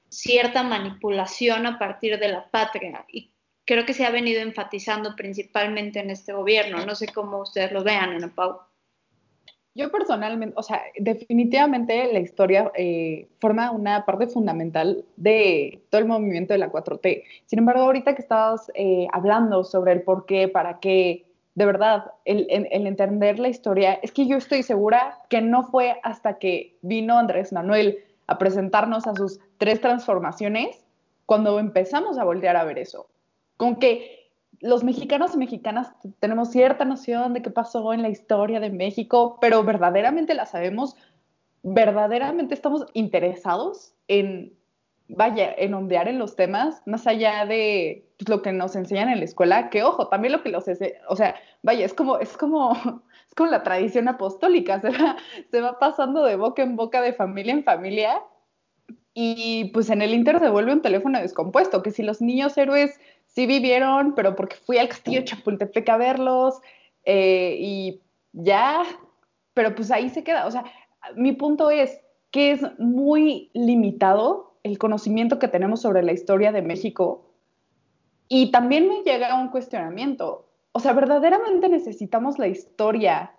cierta 0.08 0.62
manipulación 0.62 1.66
a 1.66 1.78
partir 1.78 2.18
de 2.18 2.28
la 2.28 2.50
patria. 2.50 3.04
Y 3.12 3.32
creo 3.66 3.84
que 3.84 3.92
se 3.92 4.06
ha 4.06 4.10
venido 4.10 4.40
enfatizando 4.40 5.14
principalmente 5.14 6.00
en 6.00 6.08
este 6.08 6.32
gobierno. 6.32 6.86
No 6.86 6.94
sé 6.94 7.08
cómo 7.08 7.42
ustedes 7.42 7.70
lo 7.70 7.84
vean, 7.84 8.14
Ana 8.14 8.32
Pau. 8.34 8.58
Yo 9.76 9.90
personalmente, 9.90 10.54
o 10.56 10.62
sea, 10.62 10.80
definitivamente 10.96 12.10
la 12.10 12.20
historia 12.20 12.72
eh, 12.74 13.28
forma 13.40 13.70
una 13.70 14.06
parte 14.06 14.26
fundamental 14.26 15.04
de 15.16 15.82
todo 15.90 16.00
el 16.00 16.06
movimiento 16.06 16.54
de 16.54 16.58
la 16.58 16.72
4T. 16.72 17.24
Sin 17.44 17.58
embargo, 17.58 17.82
ahorita 17.82 18.14
que 18.14 18.22
estabas 18.22 18.72
eh, 18.74 19.06
hablando 19.12 19.64
sobre 19.64 19.92
el 19.92 20.00
por 20.00 20.24
qué, 20.24 20.48
para 20.48 20.80
qué, 20.80 21.26
de 21.56 21.66
verdad, 21.66 22.10
el, 22.24 22.46
el, 22.48 22.86
entender 22.86 23.38
la 23.38 23.48
historia, 23.48 24.00
es 24.02 24.12
que 24.12 24.26
yo 24.26 24.38
estoy 24.38 24.62
segura 24.62 25.18
que 25.28 25.42
no 25.42 25.64
fue 25.64 26.00
hasta 26.02 26.38
que 26.38 26.78
vino 26.80 27.18
Andrés 27.18 27.52
Manuel 27.52 27.98
a 28.28 28.38
presentarnos 28.38 29.06
a 29.06 29.14
sus 29.14 29.40
tres 29.58 29.82
transformaciones 29.82 30.86
cuando 31.26 31.58
empezamos 31.58 32.16
a 32.16 32.24
voltear 32.24 32.56
a 32.56 32.64
ver 32.64 32.78
eso. 32.78 33.08
Con 33.58 33.76
que 33.76 34.25
los 34.60 34.84
mexicanos 34.84 35.34
y 35.34 35.38
mexicanas 35.38 35.92
tenemos 36.20 36.50
cierta 36.50 36.84
noción 36.84 37.34
de 37.34 37.42
qué 37.42 37.50
pasó 37.50 37.92
en 37.92 38.02
la 38.02 38.08
historia 38.08 38.60
de 38.60 38.70
México, 38.70 39.38
pero 39.40 39.62
verdaderamente 39.64 40.34
la 40.34 40.46
sabemos, 40.46 40.96
verdaderamente 41.62 42.54
estamos 42.54 42.86
interesados 42.92 43.94
en, 44.08 44.52
vaya, 45.08 45.52
en 45.56 45.74
ondear 45.74 46.08
en 46.08 46.18
los 46.18 46.36
temas, 46.36 46.82
más 46.86 47.06
allá 47.06 47.44
de 47.46 48.08
pues, 48.18 48.28
lo 48.28 48.42
que 48.42 48.52
nos 48.52 48.76
enseñan 48.76 49.08
en 49.08 49.18
la 49.18 49.24
escuela, 49.24 49.70
que 49.70 49.82
ojo, 49.82 50.08
también 50.08 50.32
lo 50.32 50.42
que 50.42 50.50
los, 50.50 50.64
o 51.08 51.16
sea, 51.16 51.34
vaya, 51.62 51.84
es 51.84 51.94
como, 51.94 52.18
es 52.18 52.36
como, 52.36 52.72
es 53.28 53.34
como 53.34 53.50
la 53.50 53.62
tradición 53.62 54.08
apostólica, 54.08 54.80
se 54.80 54.90
va, 54.90 55.16
se 55.50 55.60
va 55.60 55.78
pasando 55.78 56.24
de 56.24 56.36
boca 56.36 56.62
en 56.62 56.76
boca, 56.76 57.00
de 57.02 57.12
familia 57.12 57.52
en 57.52 57.64
familia, 57.64 58.22
y 59.18 59.70
pues 59.72 59.88
en 59.88 60.02
el 60.02 60.12
Inter 60.12 60.38
se 60.40 60.50
vuelve 60.50 60.74
un 60.74 60.82
teléfono 60.82 61.18
descompuesto, 61.18 61.82
que 61.82 61.90
si 61.90 62.02
los 62.02 62.20
niños 62.20 62.56
héroes 62.58 63.00
sí 63.36 63.46
vivieron, 63.46 64.14
pero 64.14 64.34
porque 64.34 64.56
fui 64.56 64.78
al 64.78 64.88
castillo 64.88 65.20
de 65.20 65.26
Chapultepec 65.26 65.86
a 65.90 65.98
verlos 65.98 66.58
eh, 67.04 67.58
y 67.60 68.00
ya, 68.32 68.82
pero 69.52 69.74
pues 69.74 69.90
ahí 69.90 70.08
se 70.08 70.24
queda. 70.24 70.46
O 70.46 70.50
sea, 70.50 70.64
mi 71.14 71.32
punto 71.32 71.70
es 71.70 72.00
que 72.30 72.52
es 72.52 72.62
muy 72.78 73.50
limitado 73.52 74.58
el 74.62 74.78
conocimiento 74.78 75.38
que 75.38 75.48
tenemos 75.48 75.82
sobre 75.82 76.02
la 76.02 76.12
historia 76.12 76.50
de 76.50 76.62
México 76.62 77.34
y 78.26 78.50
también 78.50 78.88
me 78.88 79.02
llega 79.02 79.38
un 79.38 79.48
cuestionamiento. 79.48 80.48
O 80.72 80.80
sea, 80.80 80.94
verdaderamente 80.94 81.68
necesitamos 81.68 82.38
la 82.38 82.48
historia 82.48 83.34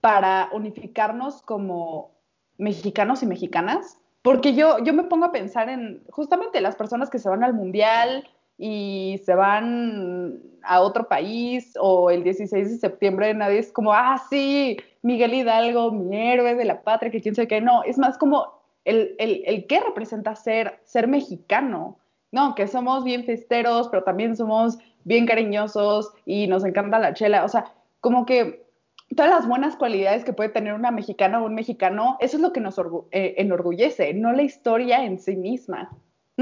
para 0.00 0.48
unificarnos 0.52 1.42
como 1.42 2.12
mexicanos 2.56 3.24
y 3.24 3.26
mexicanas, 3.26 3.98
porque 4.22 4.54
yo, 4.54 4.78
yo 4.84 4.92
me 4.92 5.04
pongo 5.04 5.24
a 5.26 5.32
pensar 5.32 5.68
en 5.70 6.04
justamente 6.08 6.60
las 6.60 6.76
personas 6.76 7.10
que 7.10 7.18
se 7.18 7.28
van 7.28 7.42
al 7.42 7.52
mundial, 7.52 8.28
y 8.58 9.20
se 9.24 9.34
van 9.34 10.40
a 10.62 10.80
otro 10.80 11.08
país 11.08 11.74
o 11.78 12.10
el 12.10 12.24
16 12.24 12.70
de 12.70 12.78
septiembre 12.78 13.34
nadie 13.34 13.58
es 13.58 13.70
como, 13.70 13.92
ah, 13.92 14.20
sí, 14.30 14.76
Miguel 15.02 15.34
Hidalgo, 15.34 15.92
mi 15.92 16.16
héroe 16.16 16.54
de 16.54 16.64
la 16.64 16.82
patria, 16.82 17.10
que 17.10 17.20
quién 17.20 17.34
sabe 17.34 17.48
qué. 17.48 17.60
No, 17.60 17.82
es 17.84 17.98
más 17.98 18.18
como 18.18 18.60
el, 18.84 19.14
el, 19.18 19.42
el 19.46 19.66
qué 19.66 19.80
representa 19.80 20.34
ser, 20.34 20.80
ser 20.84 21.08
mexicano. 21.08 21.98
No, 22.32 22.54
que 22.54 22.66
somos 22.66 23.04
bien 23.04 23.24
festeros, 23.24 23.88
pero 23.88 24.02
también 24.02 24.36
somos 24.36 24.78
bien 25.04 25.26
cariñosos 25.26 26.12
y 26.24 26.48
nos 26.48 26.64
encanta 26.64 26.98
la 26.98 27.14
chela. 27.14 27.44
O 27.44 27.48
sea, 27.48 27.72
como 28.00 28.26
que 28.26 28.66
todas 29.14 29.30
las 29.30 29.46
buenas 29.46 29.76
cualidades 29.76 30.24
que 30.24 30.32
puede 30.32 30.48
tener 30.48 30.74
una 30.74 30.90
mexicana 30.90 31.40
o 31.40 31.46
un 31.46 31.54
mexicano, 31.54 32.16
eso 32.20 32.36
es 32.36 32.42
lo 32.42 32.52
que 32.52 32.60
nos 32.60 32.78
eh, 33.12 33.34
enorgullece, 33.38 34.12
no 34.14 34.32
la 34.32 34.42
historia 34.42 35.04
en 35.04 35.18
sí 35.18 35.36
misma. 35.36 35.90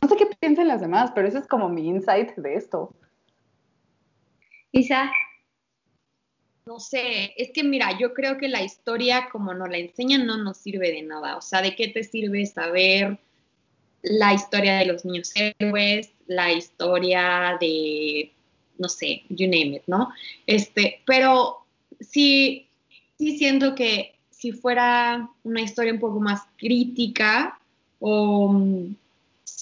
No 0.00 0.08
sé 0.08 0.16
qué 0.16 0.26
piensan 0.26 0.68
las 0.68 0.80
demás, 0.80 1.12
pero 1.14 1.28
ese 1.28 1.38
es 1.38 1.46
como 1.46 1.68
mi 1.68 1.88
insight 1.88 2.34
de 2.36 2.54
esto. 2.56 2.94
Isa. 4.72 5.10
No 6.66 6.80
sé, 6.80 7.34
es 7.36 7.50
que 7.52 7.62
mira, 7.62 7.98
yo 7.98 8.14
creo 8.14 8.38
que 8.38 8.48
la 8.48 8.62
historia 8.62 9.28
como 9.30 9.52
nos 9.52 9.68
la 9.68 9.76
enseñan 9.76 10.24
no 10.26 10.38
nos 10.38 10.56
sirve 10.56 10.90
de 10.92 11.02
nada. 11.02 11.36
O 11.36 11.42
sea, 11.42 11.60
¿de 11.60 11.76
qué 11.76 11.88
te 11.88 12.02
sirve 12.02 12.46
saber 12.46 13.18
la 14.02 14.34
historia 14.34 14.76
de 14.76 14.86
los 14.86 15.04
niños 15.04 15.32
héroes, 15.34 16.10
la 16.26 16.52
historia 16.52 17.56
de, 17.60 18.32
no 18.78 18.88
sé, 18.88 19.24
you 19.28 19.46
name 19.46 19.76
it, 19.76 19.82
¿no? 19.86 20.10
Este, 20.46 21.02
pero 21.06 21.66
sí, 22.00 22.68
sí 23.18 23.38
siento 23.38 23.74
que 23.74 24.14
si 24.30 24.52
fuera 24.52 25.30
una 25.42 25.62
historia 25.62 25.92
un 25.92 26.00
poco 26.00 26.20
más 26.20 26.42
crítica 26.56 27.58
o 28.00 28.60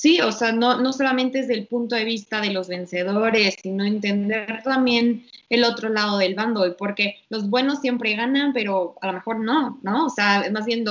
Sí, 0.02 0.20
o 0.20 0.32
sea, 0.32 0.50
no, 0.50 0.80
no 0.80 0.92
solamente 0.92 1.42
desde 1.42 1.54
el 1.54 1.68
punto 1.68 1.94
de 1.94 2.04
vista 2.04 2.40
de 2.40 2.50
los 2.50 2.66
vencedores, 2.66 3.54
sino 3.62 3.84
entender 3.84 4.60
también 4.64 5.24
el 5.48 5.62
otro 5.62 5.90
lado 5.90 6.18
del 6.18 6.34
bando, 6.34 6.76
porque 6.76 7.20
los 7.28 7.48
buenos 7.48 7.78
siempre 7.78 8.16
ganan, 8.16 8.52
pero 8.52 8.96
a 9.00 9.06
lo 9.06 9.12
mejor 9.12 9.38
no, 9.38 9.78
¿no? 9.84 10.06
O 10.06 10.10
sea, 10.10 10.50
más 10.50 10.66
bien 10.66 10.84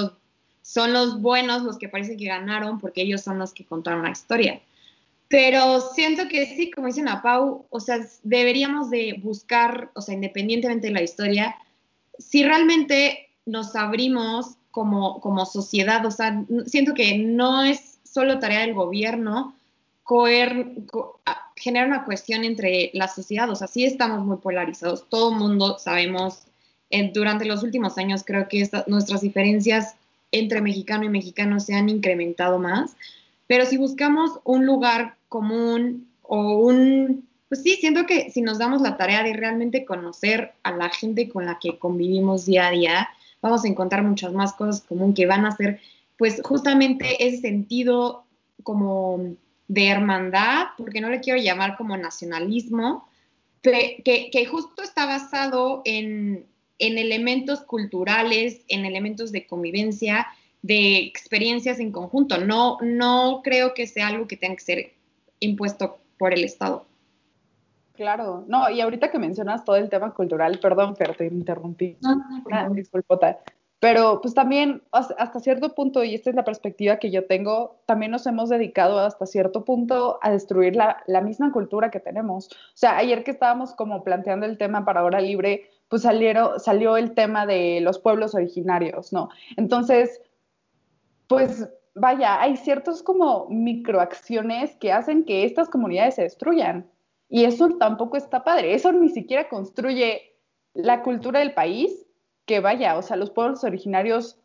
son 0.61 0.93
los 0.93 1.21
buenos 1.21 1.63
los 1.63 1.77
que 1.77 1.89
parece 1.89 2.15
que 2.15 2.23
ganaron 2.23 2.79
porque 2.79 3.01
ellos 3.01 3.19
son 3.19 3.37
los 3.37 3.53
que 3.53 3.65
contaron 3.65 4.03
la 4.03 4.11
historia. 4.11 4.61
Pero 5.27 5.81
siento 5.93 6.29
que 6.29 6.45
sí, 6.45 6.71
como 6.71 6.87
dicen 6.87 7.09
a 7.09 7.21
Pau, 7.21 7.65
o 7.69 7.79
sea, 7.81 7.99
deberíamos 8.23 8.89
de 8.89 9.19
buscar, 9.21 9.91
o 9.93 9.99
sea, 9.99 10.15
independientemente 10.15 10.87
de 10.87 10.93
la 10.93 11.03
historia, 11.03 11.57
si 12.17 12.45
realmente 12.45 13.27
nos 13.45 13.75
abrimos 13.75 14.55
como, 14.71 15.19
como 15.19 15.45
sociedad, 15.45 16.05
o 16.05 16.11
sea, 16.11 16.45
siento 16.65 16.93
que 16.93 17.17
no 17.17 17.61
es 17.61 17.90
solo 18.11 18.39
tarea 18.39 18.61
del 18.61 18.73
gobierno 18.73 19.55
generar 21.55 21.87
una 21.87 22.03
cuestión 22.05 22.43
entre 22.43 22.91
la 22.93 23.07
sociedad. 23.07 23.49
O 23.49 23.55
sea, 23.55 23.67
sí 23.67 23.85
estamos 23.85 24.25
muy 24.25 24.37
polarizados. 24.37 25.07
Todo 25.09 25.31
el 25.31 25.37
mundo 25.37 25.77
sabemos, 25.79 26.43
durante 27.13 27.45
los 27.45 27.63
últimos 27.63 27.97
años 27.97 28.23
creo 28.25 28.47
que 28.47 28.69
nuestras 28.87 29.21
diferencias 29.21 29.95
entre 30.31 30.61
mexicano 30.61 31.05
y 31.05 31.09
mexicano 31.09 31.59
se 31.59 31.75
han 31.75 31.89
incrementado 31.89 32.59
más. 32.59 32.95
Pero 33.47 33.65
si 33.65 33.77
buscamos 33.77 34.39
un 34.43 34.65
lugar 34.65 35.15
común 35.29 36.07
o 36.23 36.57
un... 36.57 37.27
Pues 37.47 37.63
sí, 37.63 37.75
siento 37.75 38.05
que 38.05 38.29
si 38.31 38.41
nos 38.41 38.59
damos 38.59 38.81
la 38.81 38.95
tarea 38.95 39.23
de 39.23 39.33
realmente 39.33 39.83
conocer 39.83 40.53
a 40.63 40.71
la 40.71 40.89
gente 40.89 41.27
con 41.29 41.45
la 41.45 41.59
que 41.59 41.77
convivimos 41.77 42.45
día 42.45 42.67
a 42.67 42.71
día, 42.71 43.09
vamos 43.41 43.65
a 43.65 43.67
encontrar 43.67 44.03
muchas 44.03 44.31
más 44.31 44.53
cosas 44.53 44.81
común 44.81 45.13
que 45.13 45.25
van 45.25 45.45
a 45.45 45.55
ser 45.55 45.81
pues 46.21 46.39
justamente 46.43 47.25
ese 47.25 47.37
sentido 47.37 48.27
como 48.61 49.37
de 49.67 49.87
hermandad, 49.87 50.67
porque 50.77 51.01
no 51.01 51.09
le 51.09 51.19
quiero 51.19 51.41
llamar 51.41 51.77
como 51.77 51.97
nacionalismo, 51.97 53.09
que, 53.63 54.29
que, 54.31 54.45
justo 54.45 54.83
está 54.83 55.07
basado 55.07 55.81
en, 55.83 56.45
en, 56.77 56.97
elementos 56.99 57.61
culturales, 57.61 58.61
en 58.67 58.85
elementos 58.85 59.31
de 59.31 59.47
convivencia, 59.47 60.27
de 60.61 60.97
experiencias 60.97 61.79
en 61.79 61.91
conjunto. 61.91 62.37
No, 62.37 62.77
no 62.83 63.41
creo 63.43 63.73
que 63.73 63.87
sea 63.87 64.09
algo 64.09 64.27
que 64.27 64.37
tenga 64.37 64.57
que 64.57 64.63
ser 64.63 64.93
impuesto 65.39 65.97
por 66.19 66.35
el 66.35 66.43
Estado. 66.43 66.85
Claro, 67.95 68.45
no, 68.47 68.69
y 68.69 68.79
ahorita 68.79 69.09
que 69.09 69.17
mencionas 69.17 69.65
todo 69.65 69.77
el 69.77 69.89
tema 69.89 70.13
cultural, 70.13 70.59
perdón, 70.59 70.93
pero 70.95 71.15
te 71.15 71.25
interrumpí. 71.25 71.97
No, 71.99 72.15
no, 72.15 72.43
no. 72.47 72.75
Disculpota. 72.75 73.39
Pero 73.81 74.21
pues 74.21 74.35
también 74.35 74.83
hasta 74.91 75.39
cierto 75.39 75.73
punto, 75.73 76.03
y 76.03 76.13
esta 76.13 76.29
es 76.29 76.35
la 76.35 76.43
perspectiva 76.43 76.97
que 76.97 77.09
yo 77.09 77.25
tengo, 77.25 77.81
también 77.87 78.11
nos 78.11 78.27
hemos 78.27 78.49
dedicado 78.49 78.99
hasta 78.99 79.25
cierto 79.25 79.65
punto 79.65 80.19
a 80.21 80.29
destruir 80.29 80.75
la, 80.75 81.21
misma 81.21 81.51
cultura 81.51 81.89
que 81.89 81.99
tenemos. 81.99 82.47
O 82.47 82.75
sea, 82.75 82.97
ayer 82.97 83.23
que 83.23 83.31
estábamos 83.31 83.73
como 83.73 84.03
planteando 84.03 84.45
el 84.45 84.59
tema 84.59 84.85
para 84.85 85.03
Hora 85.03 85.19
Libre, 85.19 85.67
pues 85.89 86.03
salieron, 86.03 86.59
salió 86.59 86.95
el 86.95 87.15
tema 87.15 87.47
de 87.47 87.81
los 87.81 87.97
pueblos 87.97 88.35
originarios, 88.35 89.11
¿no? 89.11 89.29
Entonces, 89.57 90.21
pues 91.25 91.67
vaya, 91.95 92.39
hay 92.39 92.57
ciertos 92.57 93.01
como 93.01 93.47
microacciones 93.49 94.75
que 94.75 94.91
hacen 94.91 95.25
que 95.25 95.43
estas 95.43 95.69
comunidades 95.69 96.13
se 96.13 96.21
destruyan. 96.21 96.87
Y 97.29 97.45
eso 97.45 97.67
tampoco 97.79 98.15
está 98.15 98.43
padre. 98.43 98.75
Eso 98.75 98.91
ni 98.91 99.09
siquiera 99.09 99.49
construye 99.49 100.35
la 100.75 101.01
cultura 101.01 101.39
del 101.39 101.55
país 101.55 102.05
que 102.45 102.59
vaya, 102.59 102.97
o 102.97 103.01
sea, 103.01 103.17
los 103.17 103.31
pueblos 103.31 103.63
originarios 103.63 104.37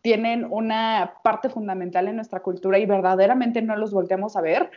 tienen 0.00 0.46
una 0.48 1.14
parte 1.24 1.48
fundamental 1.48 2.08
en 2.08 2.16
nuestra 2.16 2.40
cultura 2.40 2.78
y 2.78 2.86
verdaderamente 2.86 3.62
no 3.62 3.76
los 3.76 3.92
volteamos 3.92 4.36
a 4.36 4.40
ver. 4.40 4.70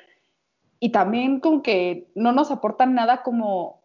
Y 0.80 0.90
también 0.92 1.40
con 1.40 1.62
que 1.62 2.08
no 2.16 2.32
nos 2.32 2.50
aportan 2.50 2.96
nada 2.96 3.22
como, 3.22 3.82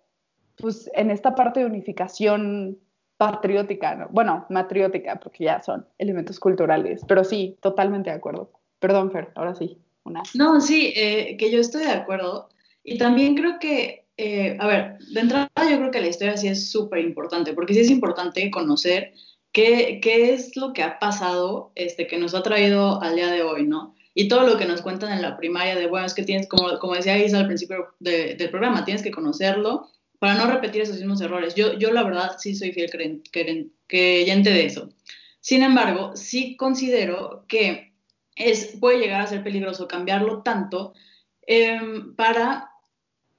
pues, 0.56 0.90
en 0.94 1.10
esta 1.10 1.34
parte 1.34 1.60
de 1.60 1.66
unificación 1.66 2.78
patriótica, 3.18 4.08
bueno, 4.10 4.46
matriótica, 4.50 5.16
porque 5.20 5.44
ya 5.44 5.62
son 5.62 5.86
elementos 5.98 6.38
culturales, 6.40 7.02
pero 7.06 7.24
sí, 7.24 7.58
totalmente 7.60 8.10
de 8.10 8.16
acuerdo. 8.16 8.50
Perdón, 8.78 9.10
Fer, 9.10 9.30
ahora 9.34 9.54
sí. 9.54 9.78
Una. 10.04 10.22
No, 10.34 10.60
sí, 10.60 10.92
eh, 10.94 11.36
que 11.36 11.50
yo 11.50 11.58
estoy 11.58 11.84
de 11.84 11.90
acuerdo. 11.90 12.48
Y 12.84 12.96
también 12.96 13.34
creo 13.34 13.58
que 13.58 14.05
eh, 14.16 14.56
a 14.58 14.66
ver, 14.66 14.98
de 14.98 15.20
entrada 15.20 15.50
yo 15.70 15.78
creo 15.78 15.90
que 15.90 16.00
la 16.00 16.08
historia 16.08 16.36
sí 16.36 16.48
es 16.48 16.70
súper 16.70 17.00
importante, 17.00 17.52
porque 17.52 17.74
sí 17.74 17.80
es 17.80 17.90
importante 17.90 18.50
conocer 18.50 19.12
qué, 19.52 20.00
qué, 20.02 20.32
es 20.34 20.56
lo 20.56 20.72
que 20.72 20.82
ha 20.82 20.98
pasado 20.98 21.72
este, 21.74 22.06
que 22.06 22.18
nos 22.18 22.34
ha 22.34 22.42
traído 22.42 23.02
al 23.02 23.16
día 23.16 23.30
de 23.30 23.42
hoy, 23.42 23.66
¿no? 23.66 23.96
y 24.18 24.28
todo 24.28 24.46
lo 24.46 24.56
que 24.56 24.64
nos 24.64 24.80
cuentan 24.80 25.12
en 25.12 25.20
la 25.20 25.36
primaria 25.36 25.76
de, 25.76 25.88
bueno, 25.88 26.06
es 26.06 26.14
que 26.14 26.22
tienes, 26.22 26.48
como, 26.48 26.78
como 26.78 26.94
decía 26.94 27.22
Isa 27.22 27.38
al 27.38 27.46
principio 27.46 27.94
del 28.00 28.48
programa, 28.48 28.82
tienes 28.82 29.02
que 29.02 29.10
conocerlo 29.10 29.90
para 30.18 30.34
no 30.36 30.46
repetir 30.50 30.80
esos 30.80 30.96
mismos 30.96 31.20
errores. 31.20 31.54
Yo, 31.54 31.74
yo 31.74 31.92
la 31.92 32.02
verdad 32.02 32.36
sí 32.38 32.54
soy 32.54 32.72
fiel 32.72 32.90
creyente 32.90 34.50
de 34.50 34.64
eso. 34.64 34.88
Sin 35.40 35.62
embargo, 35.62 36.16
sí 36.16 36.56
considero 36.56 37.44
que 37.46 37.92
es, 38.36 38.78
puede 38.80 39.00
llegar 39.00 39.20
a 39.20 39.26
ser 39.26 39.44
peligroso 39.44 39.86
cambiarlo 39.86 40.42
tanto 40.42 40.94
em, 41.42 42.16
para 42.16 42.70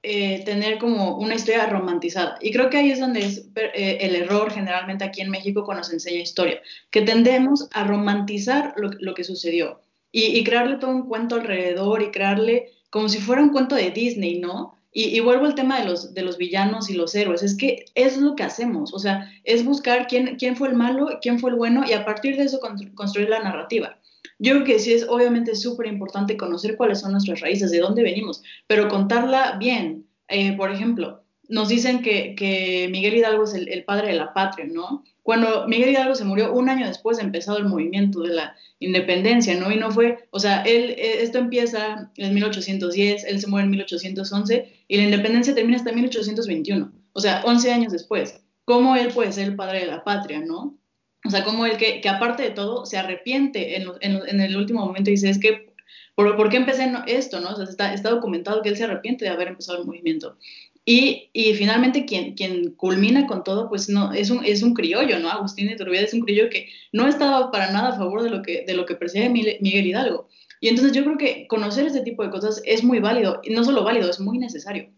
eh, 0.04 0.44
tener 0.44 0.78
como 0.78 1.16
una 1.18 1.34
historia 1.34 1.66
romantizada. 1.66 2.38
Y 2.40 2.52
creo 2.52 2.70
que 2.70 2.76
ahí 2.76 2.92
es 2.92 3.00
donde 3.00 3.24
es 3.24 3.48
eh, 3.56 3.98
el 4.00 4.14
error 4.14 4.52
generalmente 4.52 5.04
aquí 5.04 5.22
en 5.22 5.30
México 5.30 5.64
cuando 5.64 5.82
se 5.82 5.94
enseña 5.94 6.20
historia, 6.20 6.60
que 6.90 7.02
tendemos 7.02 7.68
a 7.72 7.82
romantizar 7.82 8.74
lo, 8.76 9.14
que 9.14 9.24
sucedió 9.24 9.80
y, 10.12 10.44
crearle 10.44 10.76
todo 10.76 10.92
un 10.92 11.08
cuento 11.08 11.34
alrededor 11.34 12.02
y 12.02 12.12
crearle 12.12 12.70
como 12.90 13.08
si 13.08 13.18
fuera 13.18 13.42
un 13.42 13.50
cuento 13.50 13.74
de 13.74 13.90
Disney, 13.90 14.38
¿no? 14.38 14.78
Y, 14.92 15.18
vuelvo 15.18 15.46
al 15.46 15.56
tema 15.56 15.80
de 15.80 15.86
los, 15.86 16.14
de 16.14 16.22
los 16.22 16.38
villanos 16.38 16.88
y 16.90 16.94
los 16.94 17.14
héroes, 17.16 17.42
es 17.42 17.56
que 17.56 17.84
es 17.96 18.18
lo 18.18 18.36
que 18.36 18.44
hacemos, 18.44 18.94
o 18.94 19.00
sea, 19.00 19.28
es 19.42 19.64
buscar 19.64 20.06
quién, 20.06 20.36
quién 20.36 20.54
fue 20.56 20.68
el 20.68 20.74
malo, 20.74 21.18
quién 21.20 21.40
fue 21.40 21.50
el 21.50 21.56
bueno 21.56 21.84
y 21.84 21.92
a 21.92 22.04
partir 22.04 22.36
de 22.36 22.44
eso 22.44 22.60
construir 22.94 23.28
la 23.28 23.40
narrativa. 23.40 23.98
Yo 24.38 24.52
creo 24.54 24.64
que 24.64 24.78
sí 24.78 24.92
es 24.92 25.06
obviamente 25.08 25.54
súper 25.56 25.86
importante 25.86 26.36
conocer 26.36 26.76
cuáles 26.76 27.00
son 27.00 27.12
nuestras 27.12 27.40
raíces, 27.40 27.70
de 27.70 27.80
dónde 27.80 28.02
venimos, 28.02 28.42
pero 28.66 28.88
contarla 28.88 29.56
bien. 29.58 30.06
Eh, 30.28 30.56
por 30.56 30.70
ejemplo, 30.70 31.24
nos 31.48 31.68
dicen 31.68 32.02
que, 32.02 32.34
que 32.34 32.88
Miguel 32.90 33.16
Hidalgo 33.16 33.44
es 33.44 33.54
el, 33.54 33.84
padre 33.84 34.08
de 34.08 34.14
la 34.14 34.32
patria, 34.34 34.66
¿no? 34.66 35.02
Cuando 35.22 35.66
Miguel 35.66 35.90
Hidalgo 35.90 36.14
se 36.14 36.24
murió 36.24 36.52
un 36.52 36.68
año 36.68 36.86
después 36.86 37.16
de 37.16 37.24
empezado 37.24 37.58
el 37.58 37.64
movimiento 37.64 38.20
de 38.20 38.34
la 38.34 38.54
independencia, 38.78 39.58
¿no? 39.58 39.72
Y 39.72 39.76
no 39.76 39.90
fue, 39.90 40.28
o 40.30 40.38
sea, 40.38 40.62
él, 40.62 40.90
eh, 40.90 41.22
esto 41.22 41.38
empieza 41.38 42.10
en 42.16 42.34
1810, 42.34 43.24
él 43.24 43.40
se 43.40 43.46
muere 43.46 43.64
en 43.64 43.70
1811 43.70 44.84
y 44.86 44.96
la 44.96 45.02
independencia 45.02 45.54
termina 45.54 45.78
hasta 45.78 45.92
1821, 45.92 46.92
o 47.12 47.20
sea, 47.20 47.42
11 47.44 47.72
años 47.72 47.92
después. 47.92 48.40
¿Cómo 48.64 48.96
él 48.96 49.08
puede 49.08 49.32
ser 49.32 49.48
el 49.48 49.56
padre 49.56 49.80
de 49.80 49.86
la 49.86 50.04
patria, 50.04 50.40
no? 50.40 50.77
O 51.24 51.30
sea, 51.30 51.44
como 51.44 51.66
el 51.66 51.76
que, 51.76 52.00
que 52.00 52.08
aparte 52.08 52.42
de 52.44 52.50
todo 52.50 52.86
se 52.86 52.96
arrepiente 52.96 53.76
en, 53.76 53.88
en, 54.00 54.40
el 54.40 54.56
último 54.56 54.84
momento 54.86 55.10
y 55.10 55.14
dice, 55.14 55.28
es 55.28 55.38
que, 55.38 55.72
¿por, 56.14 56.36
¿por 56.36 56.48
qué 56.48 56.58
empecé 56.58 56.90
esto? 57.06 57.40
¿no? 57.40 57.50
O 57.50 57.56
sea, 57.56 57.64
está, 57.64 57.92
está, 57.92 58.10
documentado 58.10 58.62
que 58.62 58.68
él 58.68 58.76
se 58.76 58.84
arrepiente 58.84 59.24
de 59.24 59.32
haber 59.32 59.48
empezado 59.48 59.80
el 59.80 59.86
movimiento. 59.86 60.36
Y, 60.84 61.28
y, 61.32 61.52
finalmente 61.54 62.06
quien, 62.06 62.34
quien 62.34 62.70
culmina 62.70 63.26
con 63.26 63.44
todo, 63.44 63.68
pues 63.68 63.88
no, 63.88 64.12
es 64.12 64.30
un, 64.30 64.44
es 64.44 64.62
un 64.62 64.74
criollo, 64.74 65.18
¿no? 65.18 65.28
Agustín 65.28 65.66
de 65.66 65.74
Iturbide 65.74 66.04
es 66.04 66.14
un 66.14 66.20
criollo 66.20 66.48
que 66.48 66.68
no 66.92 67.06
estaba 67.08 67.50
para 67.50 67.72
nada 67.72 67.90
a 67.90 67.98
favor 67.98 68.22
de 68.22 68.30
lo 68.30 68.42
que, 68.42 68.64
de 68.66 68.74
lo 68.74 68.86
que 68.86 68.94
persigue 68.94 69.28
Miguel 69.28 69.86
Hidalgo. 69.86 70.28
Y 70.60 70.68
entonces 70.68 70.92
yo 70.92 71.04
creo 71.04 71.18
que 71.18 71.46
conocer 71.46 71.86
este 71.86 72.00
tipo 72.00 72.22
de 72.22 72.30
cosas 72.30 72.62
es 72.64 72.82
muy 72.82 73.00
válido, 73.00 73.40
y 73.44 73.50
no 73.50 73.64
solo 73.64 73.84
válido, 73.84 74.08
es 74.08 74.18
muy 74.20 74.38
necesario. 74.38 74.90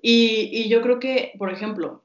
Y, 0.00 0.48
y 0.52 0.68
yo 0.68 0.80
creo 0.80 1.00
que, 1.00 1.32
por 1.38 1.52
ejemplo, 1.52 2.01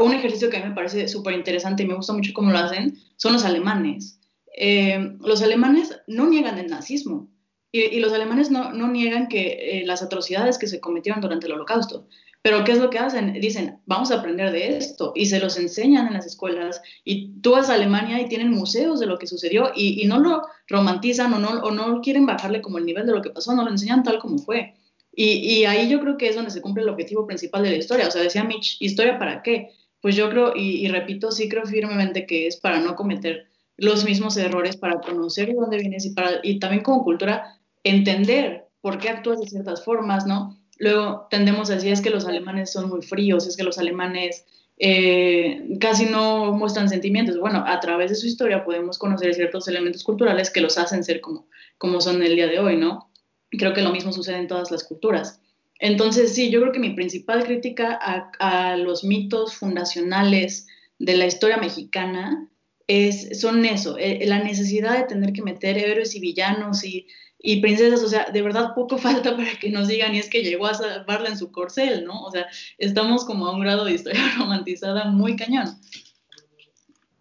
un 0.00 0.12
ejercicio 0.12 0.50
que 0.50 0.58
a 0.58 0.60
mí 0.60 0.68
me 0.68 0.74
parece 0.74 1.08
súper 1.08 1.34
interesante 1.34 1.82
y 1.82 1.86
me 1.86 1.94
gusta 1.94 2.12
mucho 2.12 2.32
cómo 2.34 2.50
lo 2.50 2.58
hacen 2.58 2.98
son 3.16 3.32
los 3.32 3.44
alemanes. 3.44 4.20
Eh, 4.54 5.16
los 5.20 5.42
alemanes 5.42 5.98
no 6.06 6.28
niegan 6.28 6.58
el 6.58 6.68
nazismo 6.68 7.28
y, 7.70 8.00
los 8.00 8.12
alemanes 8.12 8.50
no, 8.50 8.72
no 8.72 8.88
niegan 8.88 9.28
que 9.28 9.80
eh, 9.80 9.86
las 9.86 10.02
atrocidades 10.02 10.58
que 10.58 10.66
se 10.66 10.80
cometieron 10.80 11.22
durante 11.22 11.46
el 11.46 11.54
holocausto. 11.54 12.06
Pero 12.42 12.64
¿qué 12.64 12.72
es 12.72 12.78
lo 12.78 12.90
que 12.90 12.98
hacen? 12.98 13.32
Dicen, 13.34 13.78
vamos 13.86 14.10
a 14.10 14.16
aprender 14.16 14.52
de 14.52 14.76
esto 14.76 15.12
y 15.14 15.26
se 15.26 15.38
los 15.38 15.56
enseñan 15.56 16.08
en 16.08 16.12
las 16.12 16.26
escuelas 16.26 16.82
y 17.04 17.40
tú 17.40 17.52
vas 17.52 17.70
a 17.70 17.74
Alemania 17.74 18.20
y 18.20 18.28
tienen 18.28 18.50
museos 18.50 19.00
de 19.00 19.06
lo 19.06 19.16
que 19.16 19.28
sucedió 19.28 19.70
y, 19.74 20.02
y 20.02 20.06
no 20.06 20.18
lo 20.18 20.42
romantizan 20.66 21.32
o 21.32 21.38
no, 21.38 21.50
o 21.62 21.70
no 21.70 22.00
quieren 22.02 22.26
bajarle 22.26 22.60
como 22.60 22.78
el 22.78 22.84
nivel 22.84 23.06
de 23.06 23.12
lo 23.12 23.22
que 23.22 23.30
pasó, 23.30 23.54
no 23.54 23.64
lo 23.64 23.70
enseñan 23.70 24.02
tal 24.02 24.18
como 24.18 24.38
fue. 24.38 24.74
Y, 25.14 25.64
ahí 25.66 25.90
yo 25.90 26.00
creo 26.00 26.16
que 26.16 26.28
es 26.28 26.36
donde 26.36 26.50
se 26.50 26.62
cumple 26.62 26.82
el 26.82 26.88
objetivo 26.88 27.26
principal 27.26 27.62
de 27.62 27.70
la 27.70 27.76
historia. 27.76 28.08
O 28.08 28.10
sea, 28.10 28.22
decía 28.22 28.44
Mitch, 28.44 28.76
¿historia 28.80 29.18
para 29.18 29.42
qué? 29.42 29.70
Pues 30.00 30.16
yo 30.16 30.30
creo, 30.30 30.54
y, 30.56 30.88
repito, 30.88 31.30
sí 31.30 31.48
creo 31.48 31.66
firmemente 31.66 32.26
que 32.26 32.46
es 32.46 32.56
para 32.56 32.80
no 32.80 32.96
cometer 32.96 33.46
los 33.76 34.04
mismos 34.04 34.36
errores, 34.36 34.76
para 34.76 35.00
conocer 35.00 35.48
de 35.48 35.54
dónde 35.54 35.78
vienes 35.78 36.06
y, 36.06 36.10
para, 36.10 36.40
también 36.60 36.82
como 36.82 37.04
cultura 37.04 37.58
entender 37.84 38.68
por 38.80 38.98
qué 38.98 39.10
actúas 39.10 39.40
de 39.40 39.46
ciertas 39.46 39.84
formas, 39.84 40.26
¿no? 40.26 40.58
Luego 40.78 41.26
tendemos 41.30 41.70
a 41.70 41.74
decir 41.74 41.92
es 41.92 42.00
que 42.00 42.10
los 42.10 42.26
alemanes 42.26 42.72
son 42.72 42.88
muy 42.88 43.02
fríos, 43.02 43.46
es 43.46 43.56
que 43.56 43.62
los 43.62 43.78
alemanes 43.78 44.44
eh, 44.78 45.76
casi 45.78 46.06
no 46.06 46.52
muestran 46.52 46.88
sentimientos. 46.88 47.38
Bueno, 47.38 47.62
a 47.66 47.78
través 47.80 48.10
de 48.10 48.16
su 48.16 48.26
historia 48.26 48.64
podemos 48.64 48.98
conocer 48.98 49.34
ciertos 49.34 49.68
elementos 49.68 50.02
culturales 50.02 50.50
que 50.50 50.60
los 50.60 50.78
hacen 50.78 51.04
ser 51.04 51.20
como 51.20 52.00
son 52.00 52.22
el 52.22 52.34
día 52.34 52.46
de 52.46 52.58
hoy, 52.58 52.76
¿no? 52.76 53.11
Creo 53.58 53.74
que 53.74 53.82
lo 53.82 53.92
mismo 53.92 54.12
sucede 54.12 54.38
en 54.38 54.48
todas 54.48 54.70
las 54.70 54.84
culturas. 54.84 55.40
Entonces, 55.78 56.34
sí, 56.34 56.48
yo 56.50 56.60
creo 56.60 56.72
que 56.72 56.78
mi 56.78 56.90
principal 56.90 57.44
crítica 57.44 57.98
a, 58.00 58.76
los 58.76 59.02
mitos 59.02 59.56
fundacionales 59.56 60.68
de 61.00 61.16
la 61.16 61.26
historia 61.26 61.56
mexicana 61.56 62.48
es, 62.86 63.40
son 63.40 63.64
eso, 63.64 63.98
eh, 63.98 64.24
la 64.26 64.38
necesidad 64.38 64.96
de 64.96 65.04
tener 65.04 65.32
que 65.32 65.42
meter 65.42 65.76
héroes 65.76 66.14
y 66.14 66.20
villanos 66.20 66.84
y, 66.84 67.08
y, 67.40 67.60
princesas, 67.60 68.02
o 68.04 68.08
sea, 68.08 68.26
de 68.26 68.42
verdad 68.42 68.74
poco 68.76 68.96
falta 69.08 69.36
para 69.36 69.54
que 69.58 69.70
nos 69.70 69.88
digan 69.88 70.14
y 70.14 70.20
es 70.20 70.30
que 70.30 70.44
llegó 70.44 70.66
a 70.66 70.74
salvarla 70.74 71.30
en 71.30 71.36
su 71.36 71.50
corcel, 71.50 72.04
¿no? 72.04 72.22
O 72.22 72.30
sea, 72.30 72.46
estamos 72.78 73.24
como 73.24 73.46
a 73.48 73.52
un 73.52 73.60
grado 73.60 73.84
de 73.84 73.94
historia 73.94 74.22
romantizada 74.38 75.06
muy 75.06 75.34
cañón. 75.34 75.66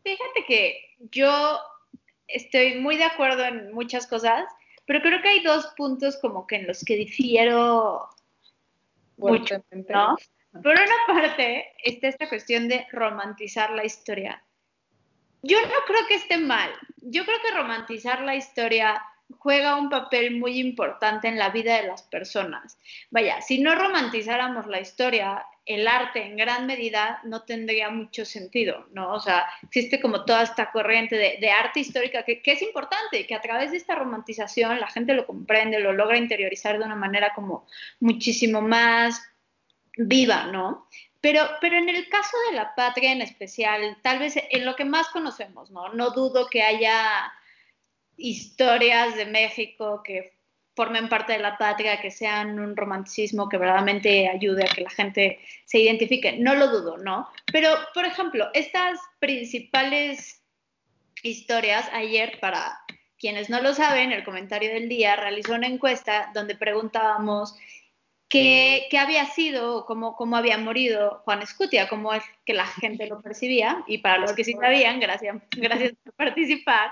Fíjate 0.03 0.45
que 0.47 0.75
yo 1.11 1.57
estoy 2.27 2.75
muy 2.75 2.97
de 2.97 3.05
acuerdo 3.05 3.43
en 3.43 3.73
muchas 3.73 4.05
cosas, 4.05 4.43
pero 4.91 5.03
creo 5.03 5.21
que 5.21 5.29
hay 5.29 5.41
dos 5.41 5.67
puntos 5.77 6.17
como 6.17 6.45
que 6.45 6.57
en 6.57 6.67
los 6.67 6.83
que 6.83 6.97
difiero 6.97 8.09
mucho, 9.15 9.63
¿no? 9.87 10.17
Por 10.51 10.73
una 10.73 10.95
parte 11.07 11.71
está 11.81 12.09
esta 12.09 12.27
cuestión 12.27 12.67
de 12.67 12.85
romantizar 12.91 13.71
la 13.71 13.85
historia. 13.85 14.43
Yo 15.43 15.61
no 15.61 15.75
creo 15.87 16.05
que 16.09 16.15
esté 16.15 16.37
mal. 16.37 16.69
Yo 16.97 17.23
creo 17.23 17.37
que 17.41 17.55
romantizar 17.55 18.21
la 18.23 18.35
historia 18.35 19.01
juega 19.39 19.75
un 19.75 19.89
papel 19.89 20.37
muy 20.37 20.59
importante 20.59 21.27
en 21.27 21.37
la 21.37 21.49
vida 21.49 21.75
de 21.81 21.87
las 21.87 22.03
personas. 22.03 22.77
Vaya, 23.09 23.41
si 23.41 23.59
no 23.59 23.75
romantizáramos 23.75 24.67
la 24.67 24.79
historia, 24.79 25.45
el 25.65 25.87
arte 25.87 26.23
en 26.23 26.37
gran 26.37 26.65
medida 26.65 27.21
no 27.23 27.43
tendría 27.43 27.89
mucho 27.89 28.25
sentido, 28.25 28.87
¿no? 28.93 29.13
O 29.13 29.19
sea, 29.19 29.45
existe 29.63 30.01
como 30.01 30.25
toda 30.25 30.43
esta 30.43 30.71
corriente 30.71 31.15
de, 31.17 31.51
arte 31.51 31.81
histórica 31.81 32.23
que, 32.23 32.41
es 32.43 32.61
importante, 32.61 33.27
que 33.27 33.35
a 33.35 33.41
través 33.41 33.71
de 33.71 33.77
esta 33.77 33.95
romantización 33.95 34.79
la 34.79 34.87
gente 34.87 35.13
lo 35.13 35.25
comprende, 35.25 35.79
lo 35.79 35.93
logra 35.93 36.17
interiorizar 36.17 36.77
de 36.77 36.85
una 36.85 36.95
manera 36.95 37.33
como 37.33 37.67
muchísimo 37.99 38.61
más 38.61 39.21
viva, 39.97 40.47
¿no? 40.47 40.87
Pero, 41.19 41.47
pero 41.61 41.77
en 41.77 41.89
el 41.89 42.09
caso 42.09 42.35
de 42.49 42.55
la 42.55 42.73
patria 42.73 43.11
en 43.11 43.21
especial, 43.21 43.97
tal 44.01 44.17
vez 44.17 44.35
en 44.37 44.65
lo 44.65 44.75
que 44.75 44.85
más 44.85 45.09
conocemos, 45.09 45.69
¿no? 45.69 45.93
No 45.93 46.09
dudo 46.09 46.47
que 46.47 46.63
haya 46.63 47.31
historias 48.21 49.15
de 49.15 49.25
México 49.25 50.01
que 50.03 50.33
formen 50.75 51.09
parte 51.09 51.33
de 51.33 51.39
la 51.39 51.57
patria, 51.57 52.01
que 52.01 52.11
sean 52.11 52.59
un 52.59 52.75
romanticismo 52.75 53.49
que 53.49 53.57
verdaderamente 53.57 54.29
ayude 54.29 54.63
a 54.63 54.73
que 54.73 54.81
la 54.81 54.89
gente 54.89 55.39
se 55.65 55.79
identifique. 55.79 56.37
No 56.37 56.55
lo 56.55 56.69
dudo, 56.69 56.97
¿no? 56.97 57.27
Pero, 57.51 57.75
por 57.93 58.05
ejemplo, 58.05 58.49
estas 58.53 58.99
principales 59.19 60.41
historias, 61.23 61.89
ayer, 61.93 62.39
para 62.39 62.79
quienes 63.17 63.49
no 63.49 63.61
lo 63.61 63.73
saben, 63.73 64.11
el 64.11 64.23
comentario 64.23 64.73
del 64.73 64.89
día 64.89 65.15
realizó 65.15 65.53
una 65.53 65.67
encuesta 65.67 66.31
donde 66.33 66.55
preguntábamos 66.55 67.55
qué, 68.29 68.87
qué 68.89 68.97
había 68.97 69.25
sido 69.25 69.77
o 69.77 69.85
cómo, 69.85 70.15
cómo 70.15 70.37
había 70.37 70.57
morido 70.57 71.21
Juan 71.25 71.41
Escutia, 71.41 71.89
cómo 71.89 72.13
es 72.13 72.23
que 72.45 72.53
la 72.53 72.65
gente 72.65 73.05
lo 73.07 73.21
percibía, 73.21 73.83
y 73.87 73.99
para 73.99 74.17
los 74.17 74.33
que 74.33 74.43
sí 74.43 74.53
sabían, 74.53 74.99
gracias, 74.99 75.35
gracias 75.57 75.93
por 76.03 76.13
participar. 76.13 76.91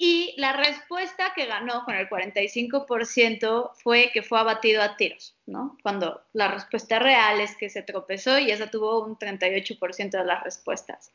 Y 0.00 0.34
la 0.36 0.52
respuesta 0.52 1.32
que 1.34 1.46
ganó 1.46 1.84
con 1.84 1.96
el 1.96 2.08
45% 2.08 3.72
fue 3.74 4.10
que 4.14 4.22
fue 4.22 4.38
abatido 4.38 4.80
a 4.80 4.96
tiros, 4.96 5.36
¿no? 5.44 5.76
Cuando 5.82 6.24
la 6.32 6.46
respuesta 6.46 7.00
real 7.00 7.40
es 7.40 7.56
que 7.56 7.68
se 7.68 7.82
tropezó 7.82 8.38
y 8.38 8.52
esa 8.52 8.70
tuvo 8.70 9.04
un 9.04 9.18
38% 9.18 10.10
de 10.10 10.24
las 10.24 10.44
respuestas. 10.44 11.10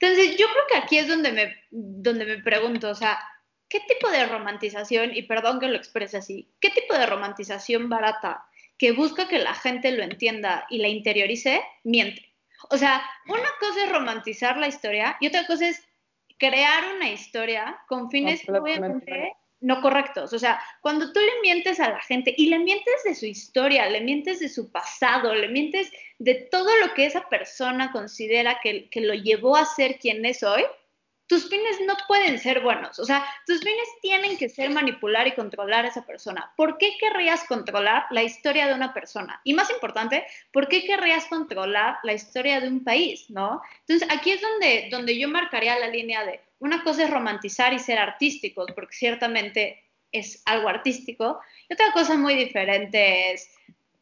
Entonces, 0.00 0.38
yo 0.38 0.46
creo 0.46 0.64
que 0.70 0.78
aquí 0.78 0.96
es 0.96 1.08
donde 1.08 1.30
me, 1.30 1.56
donde 1.70 2.24
me 2.24 2.38
pregunto, 2.38 2.88
o 2.88 2.94
sea, 2.94 3.18
¿qué 3.68 3.80
tipo 3.80 4.10
de 4.10 4.24
romantización, 4.24 5.14
y 5.14 5.24
perdón 5.24 5.60
que 5.60 5.68
lo 5.68 5.76
exprese 5.76 6.16
así, 6.16 6.48
qué 6.58 6.70
tipo 6.70 6.96
de 6.96 7.04
romantización 7.04 7.90
barata 7.90 8.46
que 8.78 8.92
busca 8.92 9.28
que 9.28 9.40
la 9.40 9.52
gente 9.52 9.92
lo 9.92 10.02
entienda 10.02 10.66
y 10.70 10.78
la 10.78 10.88
interiorice, 10.88 11.62
miente? 11.84 12.32
O 12.70 12.78
sea, 12.78 13.02
una 13.26 13.48
cosa 13.60 13.84
es 13.84 13.92
romantizar 13.92 14.56
la 14.56 14.68
historia 14.68 15.18
y 15.20 15.26
otra 15.26 15.46
cosa 15.46 15.68
es 15.68 15.82
crear 16.42 16.96
una 16.96 17.08
historia 17.08 17.78
con 17.86 18.10
fines 18.10 18.42
obviamente 18.48 19.36
no 19.60 19.80
correctos. 19.80 20.32
O 20.32 20.38
sea, 20.40 20.60
cuando 20.80 21.12
tú 21.12 21.20
le 21.20 21.40
mientes 21.40 21.78
a 21.78 21.88
la 21.88 22.00
gente 22.00 22.34
y 22.36 22.46
le 22.46 22.58
mientes 22.58 23.04
de 23.04 23.14
su 23.14 23.26
historia, 23.26 23.88
le 23.88 24.00
mientes 24.00 24.40
de 24.40 24.48
su 24.48 24.72
pasado, 24.72 25.36
le 25.36 25.46
mientes 25.46 25.92
de 26.18 26.34
todo 26.50 26.68
lo 26.80 26.94
que 26.94 27.06
esa 27.06 27.28
persona 27.28 27.92
considera 27.92 28.58
que, 28.60 28.90
que 28.90 29.02
lo 29.02 29.14
llevó 29.14 29.54
a 29.54 29.64
ser 29.64 30.00
quien 30.00 30.24
es 30.26 30.42
hoy, 30.42 30.64
tus 31.26 31.48
fines 31.48 31.80
no 31.86 31.94
pueden 32.08 32.38
ser 32.38 32.60
buenos. 32.60 32.98
O 32.98 33.04
sea, 33.04 33.24
tus 33.46 33.60
fines 33.60 33.88
tienen 34.00 34.36
que 34.36 34.48
ser 34.48 34.70
manipular 34.70 35.26
y 35.26 35.34
controlar 35.34 35.84
a 35.84 35.88
esa 35.88 36.04
persona. 36.04 36.52
¿Por 36.56 36.78
qué 36.78 36.96
querrías 36.98 37.44
controlar 37.44 38.04
la 38.10 38.22
historia 38.22 38.66
de 38.66 38.74
una 38.74 38.92
persona? 38.92 39.40
Y 39.44 39.54
más 39.54 39.70
importante, 39.70 40.26
¿por 40.52 40.68
qué 40.68 40.84
querrías 40.84 41.26
controlar 41.26 41.98
la 42.02 42.12
historia 42.12 42.60
de 42.60 42.68
un 42.68 42.84
país? 42.84 43.30
¿No? 43.30 43.62
Entonces, 43.80 44.08
aquí 44.10 44.32
es 44.32 44.40
donde, 44.40 44.88
donde 44.90 45.18
yo 45.18 45.28
marcaría 45.28 45.78
la 45.78 45.88
línea 45.88 46.24
de 46.24 46.40
una 46.58 46.84
cosa 46.84 47.04
es 47.04 47.10
romantizar 47.10 47.72
y 47.72 47.78
ser 47.78 47.98
artísticos, 47.98 48.70
porque 48.74 48.94
ciertamente 48.94 49.82
es 50.12 50.42
algo 50.44 50.68
artístico, 50.68 51.40
y 51.68 51.74
otra 51.74 51.92
cosa 51.92 52.16
muy 52.16 52.34
diferente 52.34 53.32
es 53.32 53.50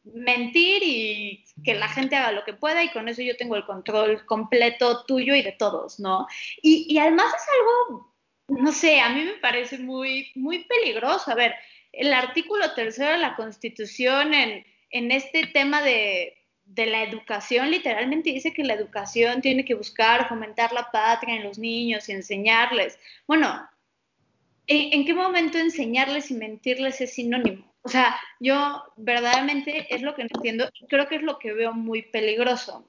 mentir 0.03 0.81
y 0.83 1.45
que 1.63 1.75
la 1.75 1.87
gente 1.87 2.15
haga 2.15 2.31
lo 2.31 2.43
que 2.43 2.53
pueda 2.53 2.83
y 2.83 2.89
con 2.89 3.07
eso 3.07 3.21
yo 3.21 3.37
tengo 3.37 3.55
el 3.55 3.65
control 3.65 4.25
completo 4.25 5.05
tuyo 5.05 5.35
y 5.35 5.43
de 5.43 5.51
todos, 5.51 5.99
¿no? 5.99 6.27
Y, 6.61 6.97
además 6.97 7.27
es 7.27 7.47
algo, 7.59 8.13
no 8.47 8.71
sé, 8.71 8.99
a 8.99 9.09
mí 9.09 9.23
me 9.23 9.33
parece 9.33 9.77
muy, 9.77 10.31
muy 10.35 10.63
peligroso. 10.65 11.31
A 11.31 11.35
ver, 11.35 11.55
el 11.91 12.13
artículo 12.13 12.73
tercero 12.73 13.11
de 13.11 13.19
la 13.19 13.35
Constitución 13.35 14.33
en, 14.33 14.65
en 14.89 15.11
este 15.11 15.47
tema 15.47 15.81
de, 15.81 16.41
de 16.65 16.85
la 16.85 17.03
educación 17.03 17.69
literalmente 17.69 18.31
dice 18.31 18.53
que 18.53 18.63
la 18.63 18.73
educación 18.73 19.41
tiene 19.41 19.65
que 19.65 19.75
buscar 19.75 20.29
fomentar 20.29 20.71
la 20.71 20.89
patria 20.91 21.35
en 21.35 21.43
los 21.43 21.59
niños 21.59 22.07
y 22.07 22.13
enseñarles. 22.13 22.97
Bueno, 23.27 23.69
¿en, 24.67 25.05
qué 25.05 25.13
momento 25.13 25.57
enseñarles 25.57 26.31
y 26.31 26.35
mentirles 26.35 27.01
es 27.01 27.13
sinónimo? 27.13 27.73
O 27.83 27.89
sea, 27.89 28.19
yo 28.39 28.83
verdaderamente 28.95 29.93
es 29.93 30.01
lo 30.01 30.15
que 30.15 30.23
no 30.23 30.29
entiendo 30.35 30.69
y 30.79 30.87
creo 30.87 31.07
que 31.07 31.15
es 31.15 31.23
lo 31.23 31.39
que 31.39 31.53
veo 31.53 31.73
muy 31.73 32.03
peligroso, 32.03 32.87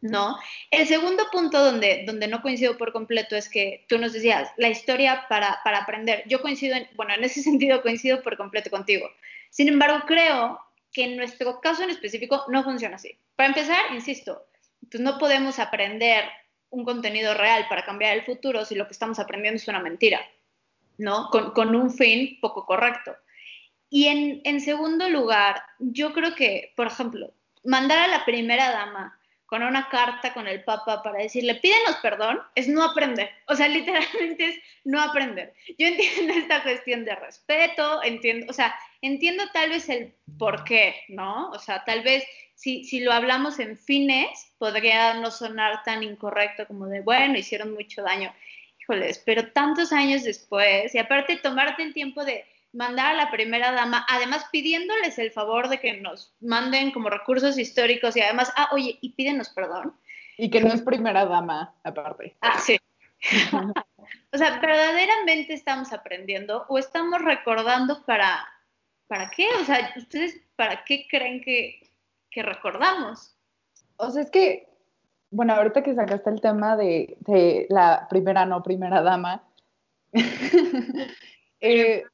¿no? 0.00 0.36
El 0.70 0.86
segundo 0.86 1.24
punto 1.30 1.64
donde, 1.64 2.04
donde 2.06 2.26
no 2.26 2.42
coincido 2.42 2.76
por 2.76 2.92
completo 2.92 3.36
es 3.36 3.48
que 3.48 3.84
tú 3.88 3.98
nos 3.98 4.12
decías, 4.12 4.50
la 4.56 4.68
historia 4.68 5.26
para, 5.28 5.60
para 5.62 5.78
aprender. 5.78 6.24
Yo 6.26 6.42
coincido, 6.42 6.76
en, 6.76 6.88
bueno, 6.94 7.14
en 7.14 7.24
ese 7.24 7.42
sentido 7.42 7.82
coincido 7.82 8.22
por 8.22 8.36
completo 8.36 8.70
contigo. 8.70 9.08
Sin 9.50 9.68
embargo, 9.68 10.04
creo 10.06 10.58
que 10.92 11.04
en 11.04 11.16
nuestro 11.16 11.60
caso 11.60 11.82
en 11.84 11.90
específico 11.90 12.44
no 12.48 12.64
funciona 12.64 12.96
así. 12.96 13.16
Para 13.36 13.48
empezar, 13.48 13.94
insisto, 13.94 14.46
pues 14.90 15.00
no 15.02 15.18
podemos 15.18 15.58
aprender 15.58 16.24
un 16.70 16.84
contenido 16.84 17.34
real 17.34 17.66
para 17.68 17.84
cambiar 17.84 18.14
el 18.14 18.24
futuro 18.24 18.64
si 18.64 18.74
lo 18.74 18.86
que 18.86 18.92
estamos 18.92 19.18
aprendiendo 19.18 19.56
es 19.56 19.68
una 19.68 19.80
mentira, 19.80 20.20
¿no? 20.98 21.28
Con, 21.30 21.52
con 21.52 21.74
un 21.74 21.90
fin 21.90 22.38
poco 22.40 22.66
correcto. 22.66 23.14
Y 23.90 24.06
en, 24.06 24.40
en, 24.44 24.60
segundo 24.60 25.08
lugar, 25.08 25.62
yo 25.78 26.12
creo 26.12 26.34
que, 26.34 26.72
por 26.76 26.86
ejemplo, 26.86 27.34
mandar 27.64 27.98
a 27.98 28.08
la 28.08 28.24
primera 28.24 28.70
dama 28.70 29.18
con 29.52 29.62
una 29.62 29.90
carta 29.90 30.32
con 30.32 30.48
el 30.48 30.64
Papa 30.64 31.02
para 31.02 31.18
decirle, 31.18 31.56
pídenos 31.56 31.96
perdón, 32.00 32.40
es 32.54 32.68
no 32.68 32.82
aprender. 32.82 33.28
O 33.48 33.54
sea, 33.54 33.68
literalmente 33.68 34.48
es 34.48 34.58
no 34.84 34.98
aprender. 34.98 35.52
Yo 35.78 35.88
entiendo 35.88 36.32
esta 36.32 36.62
cuestión 36.62 37.04
de 37.04 37.14
respeto, 37.16 38.02
entiendo, 38.02 38.46
o 38.48 38.54
sea, 38.54 38.74
entiendo 39.02 39.44
tal 39.52 39.68
vez 39.68 39.90
el 39.90 40.14
por 40.38 40.64
qué, 40.64 41.02
¿no? 41.08 41.50
O 41.50 41.58
sea, 41.58 41.84
tal 41.84 42.02
vez 42.02 42.24
si, 42.54 42.84
si 42.84 43.00
lo 43.00 43.12
hablamos 43.12 43.58
en 43.58 43.76
fines, 43.76 44.54
podría 44.56 45.14
no 45.20 45.30
sonar 45.30 45.82
tan 45.84 46.02
incorrecto 46.02 46.66
como 46.66 46.86
de, 46.86 47.02
bueno, 47.02 47.36
hicieron 47.36 47.74
mucho 47.74 48.02
daño. 48.02 48.32
Híjoles, 48.82 49.22
pero 49.24 49.52
tantos 49.52 49.92
años 49.92 50.24
después, 50.24 50.92
y 50.94 50.98
aparte 50.98 51.36
tomarte 51.36 51.84
el 51.84 51.94
tiempo 51.94 52.24
de 52.24 52.44
mandar 52.72 53.14
a 53.14 53.16
la 53.16 53.30
primera 53.30 53.70
dama, 53.72 54.04
además 54.08 54.46
pidiéndoles 54.50 55.18
el 55.18 55.30
favor 55.30 55.68
de 55.68 55.78
que 55.78 56.00
nos 56.00 56.34
manden 56.40 56.90
como 56.90 57.08
recursos 57.08 57.58
históricos 57.58 58.16
y 58.16 58.22
además, 58.22 58.52
ah, 58.56 58.68
oye, 58.72 58.98
y 59.00 59.10
pídenos 59.10 59.50
perdón. 59.50 59.94
Y 60.36 60.50
que 60.50 60.60
no 60.60 60.72
es 60.72 60.82
primera 60.82 61.26
dama, 61.26 61.74
aparte. 61.84 62.36
Ah, 62.40 62.58
sí. 62.58 62.78
o 64.32 64.38
sea, 64.38 64.58
verdaderamente 64.58 65.52
estamos 65.52 65.92
aprendiendo 65.92 66.64
o 66.68 66.78
estamos 66.78 67.22
recordando 67.22 68.02
para, 68.04 68.44
¿para 69.06 69.30
qué? 69.30 69.46
O 69.60 69.64
sea, 69.64 69.92
¿ustedes 69.96 70.40
para 70.56 70.84
qué 70.84 71.06
creen 71.08 71.40
que, 71.40 71.88
que 72.30 72.42
recordamos? 72.42 73.36
O 73.96 74.10
sea, 74.10 74.22
es 74.22 74.30
que, 74.30 74.71
bueno, 75.32 75.54
ahorita 75.54 75.82
que 75.82 75.94
sacaste 75.94 76.30
el 76.30 76.40
tema 76.40 76.76
de, 76.76 77.16
de 77.20 77.66
la 77.70 78.06
primera, 78.08 78.44
no 78.44 78.62
primera 78.62 79.02
dama, 79.02 79.42
eh, 81.60 82.04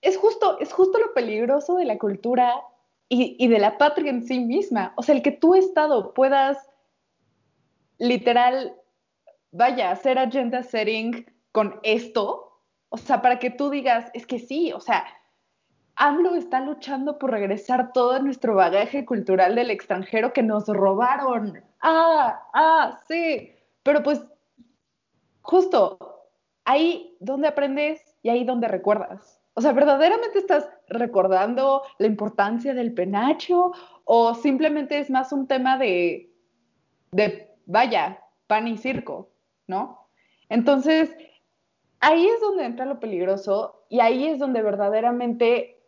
es, 0.00 0.16
justo, 0.16 0.58
es 0.58 0.72
justo 0.72 0.98
lo 0.98 1.12
peligroso 1.12 1.76
de 1.76 1.84
la 1.84 1.98
cultura 1.98 2.54
y, 3.08 3.46
de 3.46 3.58
la 3.58 3.76
patria 3.76 4.10
en 4.10 4.26
sí 4.26 4.40
misma. 4.40 4.94
O 4.96 5.02
sea, 5.02 5.14
el 5.14 5.22
que 5.22 5.32
tu 5.32 5.54
Estado 5.54 6.14
puedas 6.14 6.70
literal, 7.98 8.74
vaya, 9.50 9.90
hacer 9.90 10.18
agenda 10.18 10.62
setting 10.62 11.26
con 11.52 11.78
esto, 11.82 12.62
o 12.88 12.96
sea, 12.96 13.20
para 13.20 13.38
que 13.38 13.50
tú 13.50 13.68
digas, 13.68 14.10
es 14.14 14.26
que 14.26 14.38
sí, 14.38 14.72
o 14.72 14.80
sea, 14.80 15.04
AMLO 15.96 16.34
está 16.34 16.60
luchando 16.60 17.18
por 17.18 17.30
regresar 17.30 17.92
todo 17.92 18.18
nuestro 18.20 18.54
bagaje 18.54 19.04
cultural 19.04 19.54
del 19.54 19.70
extranjero 19.70 20.32
que 20.32 20.42
nos 20.42 20.66
robaron. 20.66 21.62
Ah, 21.80 22.42
ah, 22.54 22.98
sí. 23.06 23.52
Pero 23.82 24.02
pues, 24.02 24.24
justo, 25.42 25.98
ahí 26.64 27.16
donde 27.20 27.48
aprendes 27.48 28.16
y 28.22 28.30
ahí 28.30 28.44
donde 28.44 28.68
recuerdas. 28.68 29.40
O 29.54 29.60
sea, 29.60 29.72
¿verdaderamente 29.72 30.38
estás 30.38 30.68
recordando 30.88 31.82
la 31.98 32.06
importancia 32.06 32.72
del 32.72 32.94
penacho 32.94 33.72
o 34.04 34.34
simplemente 34.34 34.98
es 34.98 35.10
más 35.10 35.32
un 35.32 35.46
tema 35.46 35.76
de, 35.76 36.32
de 37.10 37.50
vaya, 37.66 38.18
pan 38.46 38.66
y 38.66 38.78
circo, 38.78 39.30
¿no? 39.66 40.08
Entonces, 40.48 41.14
ahí 42.00 42.26
es 42.26 42.40
donde 42.40 42.64
entra 42.64 42.86
lo 42.86 42.98
peligroso 42.98 43.84
y 43.90 44.00
ahí 44.00 44.26
es 44.26 44.38
donde 44.38 44.62
verdaderamente 44.62 45.81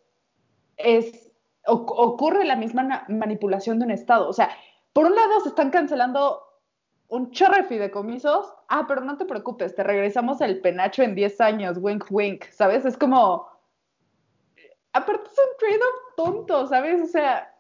es, 0.76 1.30
ocurre 1.66 2.44
la 2.44 2.56
misma 2.56 3.04
manipulación 3.08 3.78
de 3.78 3.86
un 3.86 3.90
Estado. 3.90 4.28
O 4.28 4.32
sea, 4.32 4.50
por 4.92 5.06
un 5.06 5.14
lado 5.14 5.40
se 5.40 5.48
están 5.48 5.70
cancelando 5.70 6.40
un 7.08 7.30
chorro 7.30 7.56
de 7.56 7.64
fideicomisos, 7.64 8.52
ah, 8.68 8.86
pero 8.88 9.02
no 9.02 9.16
te 9.16 9.24
preocupes, 9.24 9.74
te 9.74 9.82
regresamos 9.82 10.40
el 10.40 10.60
penacho 10.60 11.02
en 11.02 11.14
10 11.14 11.40
años, 11.40 11.78
wink, 11.80 12.06
wink, 12.10 12.44
¿sabes? 12.50 12.84
Es 12.84 12.96
como, 12.96 13.46
aparte 14.92 15.30
es 15.30 15.38
un 15.38 15.56
trade-off 15.58 16.14
tonto, 16.16 16.66
¿sabes? 16.66 17.02
O 17.02 17.06
sea, 17.06 17.54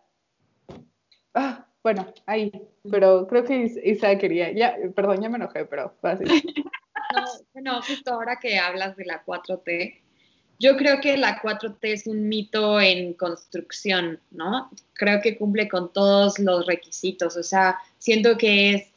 ah, 1.34 1.66
bueno, 1.82 2.06
ahí, 2.26 2.50
pero 2.90 3.26
creo 3.26 3.44
que 3.44 3.80
Isa 3.84 4.16
quería, 4.16 4.52
ya, 4.52 4.76
perdón, 4.94 5.20
ya 5.20 5.28
me 5.28 5.36
enojé, 5.36 5.64
pero 5.66 5.94
fácil. 6.00 6.28
No, 7.14 7.22
bueno, 7.52 7.82
justo 7.82 8.12
ahora 8.12 8.40
que 8.40 8.58
hablas 8.58 8.96
de 8.96 9.04
la 9.04 9.24
4T, 9.24 10.02
yo 10.58 10.76
creo 10.76 11.00
que 11.00 11.16
la 11.16 11.40
4T 11.40 11.78
es 11.82 12.06
un 12.06 12.28
mito 12.28 12.80
en 12.80 13.14
construcción, 13.14 14.20
¿no? 14.30 14.70
Creo 14.94 15.20
que 15.20 15.36
cumple 15.36 15.68
con 15.68 15.92
todos 15.92 16.38
los 16.38 16.66
requisitos, 16.66 17.36
o 17.36 17.42
sea, 17.42 17.78
siento 17.98 18.36
que 18.36 18.74
es 18.74 18.88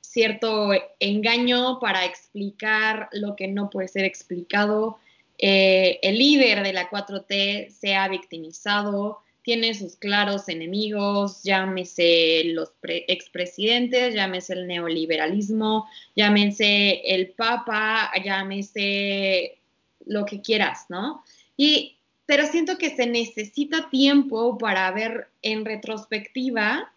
cierto 0.00 0.70
engaño 0.98 1.78
para 1.78 2.04
explicar 2.04 3.08
lo 3.12 3.36
que 3.36 3.46
no 3.46 3.70
puede 3.70 3.88
ser 3.88 4.04
explicado. 4.04 4.98
Eh, 5.38 6.00
el 6.02 6.18
líder 6.18 6.62
de 6.62 6.72
la 6.72 6.90
4T 6.90 7.70
se 7.70 7.94
ha 7.94 8.08
victimizado, 8.08 9.20
tiene 9.42 9.72
sus 9.74 9.96
claros 9.96 10.48
enemigos, 10.48 11.42
llámese 11.44 12.42
los 12.46 12.72
expresidentes, 12.82 14.14
llámese 14.14 14.52
el 14.52 14.66
neoliberalismo, 14.66 15.88
llámese 16.14 17.00
el 17.04 17.30
Papa, 17.30 18.10
llámese 18.22 19.59
lo 20.06 20.24
que 20.24 20.40
quieras, 20.40 20.86
¿no? 20.88 21.24
Y, 21.56 21.98
pero 22.26 22.46
siento 22.46 22.78
que 22.78 22.94
se 22.94 23.06
necesita 23.06 23.90
tiempo 23.90 24.56
para 24.58 24.90
ver 24.92 25.28
en 25.42 25.64
retrospectiva 25.64 26.92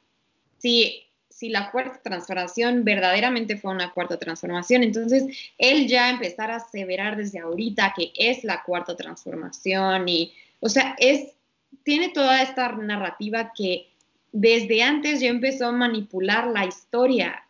si 0.58 1.04
si 1.34 1.50
la 1.50 1.72
cuarta 1.72 2.00
transformación 2.02 2.86
verdaderamente 2.86 3.58
fue 3.58 3.72
una 3.72 3.92
cuarta 3.92 4.18
transformación. 4.18 4.84
Entonces, 4.84 5.26
él 5.58 5.88
ya 5.88 6.10
empezar 6.10 6.52
a 6.52 6.58
aseverar 6.58 7.18
desde 7.18 7.40
ahorita 7.40 7.94
que 7.96 8.12
es 8.16 8.44
la 8.44 8.64
cuarta 8.64 8.96
transformación 8.96 10.08
y, 10.08 10.32
o 10.60 10.70
sea, 10.70 10.96
es, 11.00 11.34
tiene 11.84 12.10
toda 12.10 12.42
esta 12.42 12.72
narrativa 12.74 13.52
que 13.54 13.88
desde 14.32 14.84
antes 14.84 15.20
ya 15.20 15.30
empezó 15.30 15.68
a 15.68 15.72
manipular 15.72 16.48
la 16.48 16.66
historia. 16.66 17.44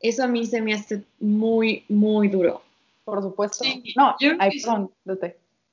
Eso 0.00 0.24
a 0.24 0.28
mí 0.28 0.46
se 0.46 0.62
me 0.62 0.72
hace 0.72 1.02
muy, 1.18 1.84
muy 1.88 2.28
duro. 2.28 2.62
Por 3.04 3.22
supuesto. 3.22 3.64
no, 3.96 4.14
yo 4.20 4.36
perdón, 4.38 4.92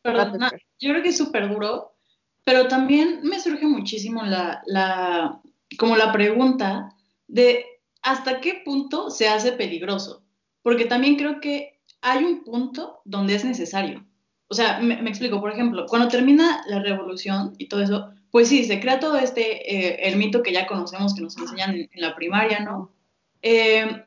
perdón, 0.01 0.39
yo 0.79 0.89
creo 0.91 1.03
que 1.03 1.09
es 1.09 1.17
súper 1.17 1.49
duro, 1.49 1.95
pero 2.43 2.67
también 2.67 3.19
me 3.23 3.39
surge 3.39 3.65
muchísimo 3.65 4.23
la, 4.23 4.61
la, 4.65 5.41
como 5.77 5.95
la 5.95 6.11
pregunta 6.11 6.95
de 7.27 7.65
hasta 8.01 8.39
qué 8.39 8.61
punto 8.63 9.09
se 9.09 9.27
hace 9.27 9.51
peligroso, 9.51 10.23
porque 10.61 10.85
también 10.85 11.17
creo 11.17 11.41
que 11.41 11.81
hay 12.01 12.23
un 12.23 12.43
punto 12.43 13.01
donde 13.05 13.35
es 13.35 13.43
necesario. 13.43 14.05
O 14.49 14.53
sea, 14.53 14.79
me, 14.79 14.95
explico, 15.09 15.41
por 15.41 15.51
ejemplo, 15.51 15.85
cuando 15.87 16.07
termina 16.07 16.63
la 16.67 16.79
revolución 16.79 17.53
y 17.57 17.67
todo 17.67 17.81
eso, 17.81 18.11
pues 18.31 18.47
sí, 18.47 18.63
se 18.63 18.79
crea 18.79 18.99
todo 18.99 19.17
este, 19.17 19.75
eh, 19.75 20.07
el 20.07 20.15
mito 20.15 20.41
que 20.41 20.53
ya 20.53 20.67
conocemos, 20.67 21.13
que 21.13 21.21
nos 21.21 21.37
enseñan 21.37 21.75
en, 21.75 21.89
la 21.95 22.15
primaria, 22.15 22.61
¿no? 22.61 22.93
Eh, 23.41 24.05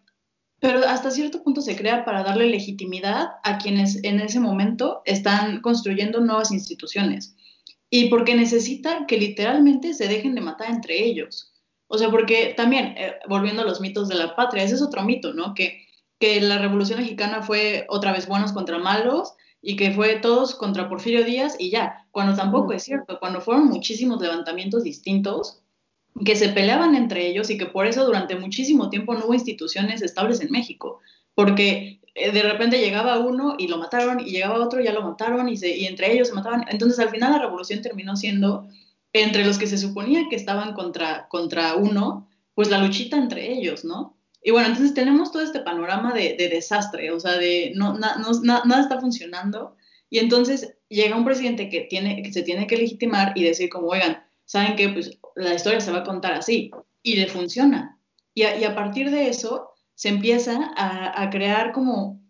pero 0.61 0.87
hasta 0.87 1.11
cierto 1.11 1.43
punto 1.43 1.63
se 1.63 1.77
crea 1.77 2.05
para 2.05 2.23
darle 2.23 2.47
legitimidad 2.47 3.31
a 3.43 3.59
quienes 3.59 4.05
en 4.05 4.21
ese 4.21 4.41
momento 4.41 5.03
están 5.07 5.61
construyendo 5.63 6.21
nuevas 6.21 6.53
instituciones 6.53 7.35
y 7.89 8.09
porque 8.09 8.35
necesita 8.35 9.07
que 9.07 9.19
literalmente 9.19 9.95
se 9.95 10.07
dejen 10.07 10.35
de 10.35 10.43
matar 10.43 10.71
entre 10.71 11.03
ellos. 11.03 11.53
O 11.89 11.99
sea, 11.99 12.11
porque 12.11 12.55
también, 12.57 12.95
eh, 12.97 13.15
volviendo 13.29 13.63
a 13.63 13.65
los 13.65 13.81
mitos 13.81 14.09
de 14.09 14.15
la 14.15 14.37
patria, 14.37 14.63
ese 14.63 14.77
es 14.77 14.83
otro 14.83 15.03
mito, 15.03 15.35
¿no? 15.35 15.55
Que, 15.55 15.87
que 16.21 16.41
la 16.41 16.59
Revolución 16.59 17.01
Mexicana 17.01 17.43
fue 17.43 17.87
otra 17.89 18.13
vez 18.13 18.29
buenos 18.29 18.53
contra 18.53 18.79
malos 18.79 19.33
y 19.61 19.75
que 19.75 19.91
fue 19.91 20.17
todos 20.17 20.55
contra 20.55 20.89
Porfirio 20.89 21.25
Díaz 21.25 21.57
y 21.59 21.71
ya, 21.71 22.07
cuando 22.13 22.37
tampoco 22.37 22.73
es 22.73 22.85
cierto, 22.85 23.19
cuando 23.19 23.41
fueron 23.41 23.67
muchísimos 23.67 24.21
levantamientos 24.21 24.85
distintos 24.85 25.60
que 26.25 26.37
se 26.37 26.51
peleaban 26.51 26.95
entre 26.95 27.27
ellos 27.27 27.51
y 27.51 27.59
que 27.59 27.67
por 27.67 27.87
eso 27.87 28.05
durante 28.05 28.37
muchísimo 28.37 28.91
tiempo 28.91 29.15
no 29.15 29.27
hubo 29.27 29.35
instituciones 29.35 30.03
estables 30.03 30.41
en 30.41 30.51
México, 30.51 31.01
porque 31.35 32.01
eh, 32.15 32.33
de 32.33 32.43
repente 32.43 32.81
llegaba 32.81 33.19
uno 33.19 33.57
y 33.59 33.69
lo 33.69 33.79
mataron, 33.79 34.21
y 34.21 34.31
llegaba 34.31 34.65
otro 34.65 34.81
y 34.81 34.85
ya 34.85 34.93
lo 34.93 35.03
mataron, 35.03 35.49
y, 35.49 35.55
y 35.55 35.87
entre 35.87 36.13
ellos 36.13 36.29
se 36.29 36.35
mataban. 36.35 36.65
Entonces 36.69 36.99
al 36.99 37.11
final 37.11 37.33
la 37.33 37.39
revolución 37.39 37.83
terminó 37.83 38.17
siendo 38.17 38.69
entre 39.13 39.45
los 39.45 39.59
que 39.59 39.67
se 39.67 39.79
suponía 39.79 40.27
que 40.29 40.37
estaban 40.37 40.75
contra, 40.75 41.27
contra 41.29 41.75
uno, 41.75 42.29
pues 42.55 42.71
la 42.71 42.79
luchita 42.79 43.17
entre 43.17 43.53
ellos, 43.53 43.85
¿no? 43.85 44.17
Y 44.43 44.53
bueno, 44.53 44.69
entonces 44.69 44.95
tenemos 44.95 45.33
todo 45.33 45.43
este 45.43 45.61
panorama 45.61 46.15
de, 46.15 46.35
desastre, 46.37 47.11
o 47.11 47.21
sea, 47.21 47.37
de 47.37 47.73
no, 47.75 47.99
nada 47.99 48.81
está 48.81 49.01
funcionando. 49.01 49.77
Y 50.09 50.19
entonces 50.19 50.77
llega 50.89 51.17
un 51.17 51.25
presidente 51.25 51.69
que, 51.69 51.83
tiene, 51.83 52.23
que 52.23 52.33
se 52.33 52.43
tiene 52.43 52.67
que 52.67 52.77
legitimar 52.77 53.33
y 53.37 53.45
decir 53.45 53.69
como, 53.69 53.89
oigan, 53.89 54.23
¿saben 54.51 54.75
qué? 54.75 54.89
Pues 54.89 55.17
la 55.37 55.55
historia 55.55 55.81
se 55.81 55.93
va 55.93 55.99
a 55.99 56.05
contar 56.05 56.33
así. 56.33 56.73
Y 57.05 57.15
le 57.15 57.29
funciona. 57.29 58.01
Y 58.35 58.43
y 58.43 58.65
a 58.65 58.75
partir 58.75 59.09
de 59.13 59.29
eso, 59.29 59.71
se 59.95 60.09
empieza 60.09 60.73
a, 60.77 61.31
crear 61.31 61.71
como 61.71 62.21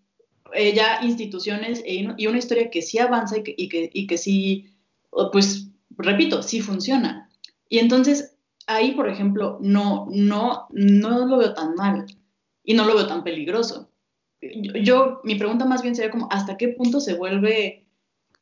eh, 0.52 0.74
ya 0.74 1.00
instituciones 1.02 1.83
e 1.87 2.06
y 2.18 2.26
una 2.26 2.38
historia 2.38 2.68
que 2.70 2.83
sí 2.83 2.98
avanza 2.98 3.38
y 3.38 3.42
que, 3.42 3.54
y 3.56 3.68
que, 3.70 4.06
que 4.06 4.18
sí, 4.18 4.70
pues, 5.33 5.70
repito, 5.88 6.42
sí 6.42 6.61
funciona. 6.61 7.30
Y 7.70 7.78
entonces 7.78 8.37
ahí, 8.66 8.92
por 8.92 9.09
ejemplo, 9.09 9.59
no, 9.62 10.06
no, 10.11 10.66
no 10.72 11.26
lo 11.26 11.38
veo 11.38 11.54
tan 11.54 11.74
mal 11.74 12.04
y 12.62 12.74
no 12.74 12.85
lo 12.85 12.96
veo 12.96 13.06
tan 13.06 13.24
peligroso. 13.24 13.90
Yo, 14.42 15.22
mi 15.24 15.37
pregunta 15.37 15.64
más 15.64 15.80
bien 15.80 15.94
sería 15.94 16.11
como, 16.11 16.28
¿hasta 16.30 16.59
qué 16.59 16.68
punto 16.68 17.00
se 17.00 17.14
vuelve 17.14 17.87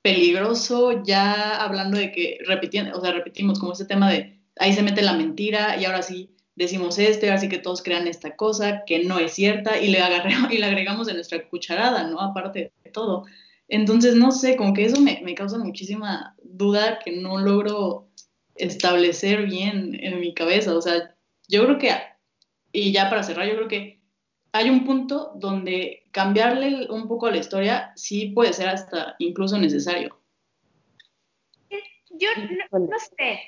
peligroso 0.02 1.02
ya 1.04 1.56
hablando 1.62 1.98
de 1.98 2.12
que 2.12 2.38
repitiendo, 2.46 2.96
o 2.96 3.00
sea, 3.00 3.12
repetimos 3.12 3.58
como 3.58 3.72
ese 3.72 3.84
tema 3.84 4.11
de 4.11 4.40
ahí 4.56 4.72
se 4.72 4.82
mete 4.82 5.02
la 5.02 5.14
mentira 5.14 5.76
y 5.80 5.84
ahora 5.84 6.02
sí 6.02 6.34
decimos 6.54 6.98
este, 6.98 7.30
así 7.30 7.48
que 7.48 7.58
todos 7.58 7.82
crean 7.82 8.08
esta 8.08 8.34
cosa 8.34 8.82
que 8.84 9.04
no 9.04 9.18
es 9.18 9.32
cierta 9.32 9.80
y 9.80 9.88
le, 9.88 10.00
agarremos, 10.00 10.50
y 10.52 10.58
le 10.58 10.66
agregamos 10.66 11.06
de 11.06 11.14
nuestra 11.14 11.48
cucharada, 11.48 12.04
¿no? 12.04 12.20
Aparte 12.20 12.72
de 12.84 12.90
todo. 12.90 13.24
Entonces, 13.68 14.14
no 14.14 14.32
sé, 14.32 14.56
como 14.56 14.72
que 14.72 14.84
eso 14.84 15.00
me, 15.00 15.20
me 15.22 15.34
causa 15.34 15.58
muchísima 15.58 16.34
duda 16.42 16.98
que 17.04 17.12
no 17.12 17.38
logro 17.38 18.08
establecer 18.56 19.46
bien 19.46 19.96
en 20.00 20.20
mi 20.20 20.34
cabeza. 20.34 20.74
O 20.74 20.80
sea, 20.80 21.14
yo 21.48 21.64
creo 21.64 21.78
que, 21.78 21.90
y 22.72 22.92
ya 22.92 23.08
para 23.11 23.22
cerrar, 23.22 23.46
yo 23.46 23.56
creo 23.56 23.68
que 23.68 23.97
hay 24.52 24.70
un 24.70 24.84
punto 24.84 25.32
donde 25.34 26.04
cambiarle 26.11 26.87
un 26.90 27.06
poco 27.08 27.26
a 27.26 27.30
la 27.30 27.38
historia 27.38 27.92
sí 27.96 28.26
puede 28.26 28.52
ser 28.52 28.68
hasta 28.68 29.14
incluso 29.18 29.58
necesario. 29.58 30.18
Yo 32.11 32.28
no, 32.72 32.78
no 32.78 32.98
sé, 32.98 33.40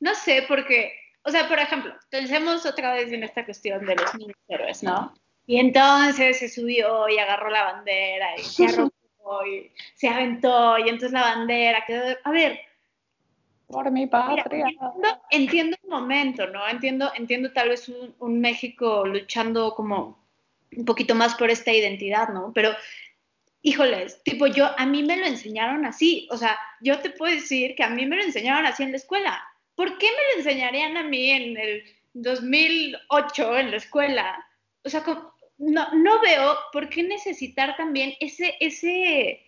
no 0.00 0.14
sé, 0.14 0.44
porque 0.48 0.92
o 1.26 1.30
sea, 1.30 1.48
por 1.48 1.58
ejemplo, 1.58 1.94
pensemos 2.10 2.66
otra 2.66 2.92
vez 2.92 3.10
en 3.10 3.24
esta 3.24 3.44
cuestión 3.44 3.84
de 3.86 3.96
los 3.96 4.14
niños 4.14 4.36
héroes, 4.46 4.82
¿no? 4.82 5.14
Y 5.46 5.58
entonces 5.58 6.38
se 6.38 6.48
subió 6.50 7.08
y 7.08 7.18
agarró 7.18 7.48
la 7.48 7.64
bandera 7.64 8.38
y 8.38 8.42
se 8.42 8.66
arrojó 8.66 9.46
y 9.46 9.72
se 9.94 10.08
aventó 10.08 10.78
y 10.78 10.82
entonces 10.82 11.12
la 11.12 11.22
bandera 11.22 11.82
quedó... 11.86 12.14
A 12.24 12.30
ver, 12.30 12.60
por 13.66 13.90
mi 13.90 14.06
patria. 14.06 14.66
entiendo, 15.30 15.76
un 15.82 15.90
momento, 15.90 16.46
¿no? 16.46 16.66
Entiendo, 16.68 17.10
entiendo 17.16 17.52
tal 17.52 17.70
vez 17.70 17.88
un, 17.88 18.14
un, 18.18 18.40
México 18.40 19.04
luchando 19.06 19.74
como 19.74 20.18
un 20.76 20.84
poquito 20.84 21.14
más 21.14 21.34
por 21.34 21.50
esta 21.50 21.72
identidad, 21.72 22.28
¿no? 22.28 22.52
Pero, 22.54 22.70
híjoles, 23.62 24.22
tipo, 24.22 24.46
yo, 24.46 24.68
a 24.76 24.86
mí 24.86 25.02
me 25.02 25.16
lo 25.16 25.26
enseñaron 25.26 25.84
así, 25.86 26.28
o 26.30 26.36
sea, 26.36 26.58
yo 26.80 26.98
te 27.00 27.10
puedo 27.10 27.34
decir 27.34 27.74
que 27.74 27.84
a 27.84 27.90
mí 27.90 28.06
me 28.06 28.16
lo 28.16 28.22
enseñaron 28.22 28.66
así 28.66 28.82
en 28.82 28.90
la 28.90 28.98
escuela. 28.98 29.42
¿por 29.74 29.98
qué 29.98 30.06
me 30.06 30.32
lo 30.32 30.38
enseñarían 30.38 30.96
a 30.96 31.02
mí 31.02 31.30
en 31.30 31.56
el 31.56 31.84
2008 32.14 33.58
en 33.58 33.70
la 33.70 33.76
escuela? 33.76 34.46
O 34.84 34.88
sea, 34.88 35.04
no, 35.58 36.20
veo 36.20 36.56
por 36.72 36.88
qué 36.88 37.02
necesitar 37.02 37.76
también 37.76 38.14
ese, 38.20 38.54
ese, 38.60 39.44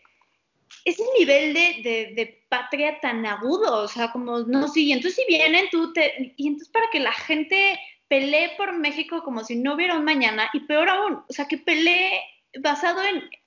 ese 0.85 1.03
nivel 1.19 1.53
de, 1.55 2.45
patria 2.49 3.01
tan 3.01 3.27
agudo, 3.27 3.83
o 3.83 3.89
sea, 3.89 4.13
como, 4.13 4.41
no, 4.41 4.69
sí, 4.69 4.93
entonces 4.93 5.17
si 5.17 5.25
vienen 5.27 5.67
tú, 5.71 5.93
te, 5.93 6.35
y 6.37 6.47
entonces 6.47 6.69
para 6.69 6.87
que 6.93 7.01
la 7.01 7.13
gente 7.13 7.79
pelee 8.09 8.53
por 8.57 8.73
México 8.79 9.23
como 9.25 9.43
si 9.43 9.57
no 9.57 9.75
hubiera 9.75 9.97
un 9.97 10.05
mañana, 10.05 10.49
y 10.53 10.61
peor 10.61 10.89
aún, 10.89 11.25
o 11.29 11.33
sea, 11.33 11.49
que 11.49 11.59
pelee 11.59 12.21
basado 12.61 13.01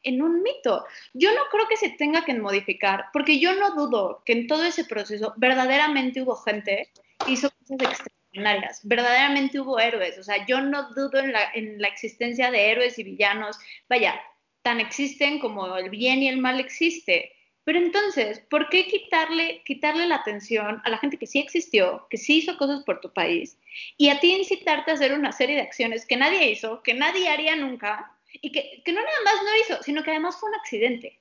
en, 0.04 0.22
un 0.22 0.44
mito. 0.44 0.86
Yo 1.14 1.34
no 1.34 1.42
creo 1.50 1.68
que 1.68 1.78
se 1.78 1.90
tenga 1.90 2.24
que 2.26 2.34
modificar, 2.34 3.06
porque 3.14 3.40
yo 3.40 3.56
no 3.56 3.72
dudo 3.72 4.22
que 4.26 4.34
en 4.34 4.48
todo 4.48 4.64
ese 4.66 4.86
proceso 4.86 5.34
verdaderamente 5.38 6.22
hubo 6.22 6.36
gente 6.36 6.92
que 7.26 7.32
hizo 7.32 7.50
cosas 7.50 7.92
extraordinarias, 7.92 8.82
verdaderamente 8.84 9.60
hubo 9.60 9.80
héroes, 9.80 10.18
o 10.20 10.24
sea, 10.24 10.46
yo 10.46 10.62
no 10.62 10.94
dudo 10.94 11.20
en 11.20 11.34
en 11.54 11.82
la 11.82 11.88
existencia 11.88 12.52
de 12.52 12.72
héroes 12.72 13.00
y 13.00 13.04
villanos, 13.04 13.58
vaya, 13.88 14.22
tan 14.62 14.80
existen 14.80 15.40
como 15.40 15.78
el 15.78 15.90
bien 15.90 16.22
y 16.22 16.30
el 16.30 16.38
mal 16.38 16.60
existe. 16.60 17.34
Pero 17.64 17.80
entonces, 17.80 18.40
¿por 18.50 18.70
qué 18.70 18.88
quitarle, 18.88 19.62
quitarle 19.64 20.08
la 20.08 20.16
atención 20.16 20.82
a 20.84 20.90
la 20.90 20.98
gente 20.98 21.18
que 21.18 21.28
sí 21.28 21.40
existió, 21.40 22.08
que 22.10 22.18
sí 22.18 22.38
hizo 22.38 22.58
cosas 22.58 22.84
por 22.84 23.00
tu 23.00 23.14
país, 23.14 23.60
y 23.98 24.10
a 24.10 24.20
ti 24.20 24.34
incitarte 24.34 24.92
a 24.92 24.96
hacer 24.96 25.14
una 25.14 25.32
serie 25.32 25.56
de 25.56 25.62
acciones 25.62 26.06
que 26.06 26.18
nadie 26.18 26.50
hizo, 26.50 26.82
que 26.82 26.94
nadie 26.94 27.30
haría 27.30 27.56
nunca, 27.56 28.12
y 28.34 28.52
que, 28.52 28.82
no 28.88 29.02
nada 29.02 29.22
más 29.24 29.36
no 29.44 29.58
hizo, 29.62 29.84
sino 29.84 30.04
que 30.04 30.12
además 30.12 30.38
fue 30.40 30.50
un 30.50 30.56
accidente. 30.56 31.20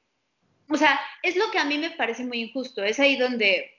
O 0.70 0.76
sea, 0.76 1.00
es 1.22 1.36
lo 1.36 1.50
que 1.50 1.58
a 1.58 1.64
mí 1.64 1.76
me 1.76 1.90
parece 1.90 2.24
muy 2.24 2.40
injusto, 2.40 2.82
es 2.82 3.00
ahí 3.00 3.16
donde, 3.16 3.70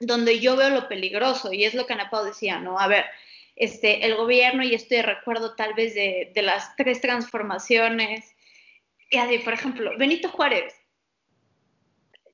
donde 0.00 0.40
yo 0.40 0.56
veo 0.56 0.70
lo 0.70 0.88
peligroso 0.88 1.52
y 1.52 1.64
es 1.64 1.74
lo 1.74 1.86
que 1.86 1.92
Ana 1.92 2.10
Pau 2.10 2.24
decía, 2.24 2.58
¿no? 2.58 2.78
A 2.78 2.88
ver, 2.88 3.04
este, 3.56 4.04
el 4.04 4.16
gobierno, 4.16 4.64
y 4.64 4.74
estoy 4.74 4.98
de 4.98 5.02
recuerdo 5.04 5.54
tal 5.54 5.74
vez 5.74 5.94
de 5.94 6.42
las 6.42 6.74
tres 6.76 7.00
transformaciones, 7.00 8.35
y, 9.10 9.38
por 9.38 9.52
ejemplo, 9.52 9.92
Benito 9.98 10.28
Juárez, 10.28 10.74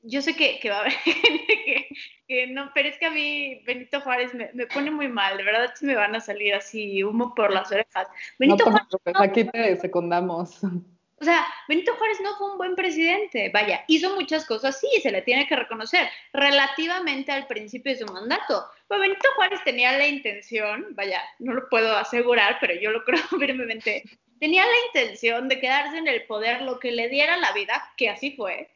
yo 0.02 0.20
sé 0.20 0.34
que, 0.34 0.58
va 0.68 0.78
a 0.78 0.80
haber 0.80 0.92
gente 1.04 1.88
que, 2.26 2.46
no, 2.48 2.70
pero 2.74 2.88
es 2.88 2.98
que 2.98 3.06
a 3.06 3.10
mí 3.10 3.62
Benito 3.64 4.00
Juárez 4.00 4.32
me, 4.34 4.66
pone 4.66 4.90
muy 4.90 5.08
mal, 5.08 5.36
de 5.36 5.44
verdad 5.44 5.72
me 5.80 5.94
van 5.94 6.14
a 6.14 6.20
salir 6.20 6.54
así 6.54 7.02
humo 7.04 7.34
por 7.34 7.52
las 7.52 7.70
orejas. 7.70 8.08
Benito 8.38 8.64
no, 8.64 8.72
Juárez, 8.72 9.14
aquí 9.16 9.44
te 9.44 9.76
secundamos. 9.76 10.60
O 11.22 11.24
sea, 11.24 11.46
Benito 11.68 11.94
Juárez 11.94 12.18
no 12.20 12.36
fue 12.36 12.50
un 12.50 12.58
buen 12.58 12.74
presidente, 12.74 13.48
vaya, 13.54 13.84
hizo 13.86 14.12
muchas 14.16 14.44
cosas, 14.44 14.80
sí, 14.80 14.88
se 15.00 15.12
le 15.12 15.22
tiene 15.22 15.46
que 15.46 15.54
reconocer, 15.54 16.08
relativamente 16.32 17.30
al 17.30 17.46
principio 17.46 17.92
de 17.92 17.98
su 18.00 18.12
mandato. 18.12 18.66
Pero 18.88 19.02
Benito 19.02 19.28
Juárez 19.36 19.60
tenía 19.64 19.96
la 19.96 20.08
intención, 20.08 20.84
vaya, 20.96 21.22
no 21.38 21.54
lo 21.54 21.68
puedo 21.68 21.96
asegurar, 21.96 22.56
pero 22.60 22.74
yo 22.74 22.90
lo 22.90 23.04
creo 23.04 23.20
firmemente, 23.38 24.02
tenía 24.42 24.64
la 24.64 24.86
intención 24.88 25.48
de 25.48 25.60
quedarse 25.60 25.98
en 25.98 26.08
el 26.08 26.24
poder 26.24 26.62
lo 26.62 26.80
que 26.80 26.90
le 26.90 27.08
diera 27.08 27.36
la 27.36 27.52
vida, 27.52 27.80
que 27.96 28.10
así 28.10 28.32
fue, 28.32 28.68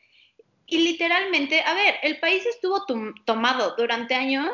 y 0.65 0.79
literalmente, 0.79 1.61
a 1.61 1.75
ver, 1.75 1.97
el 2.05 2.21
país 2.21 2.47
estuvo 2.47 2.87
tomado 3.25 3.75
durante 3.77 4.15
años 4.15 4.49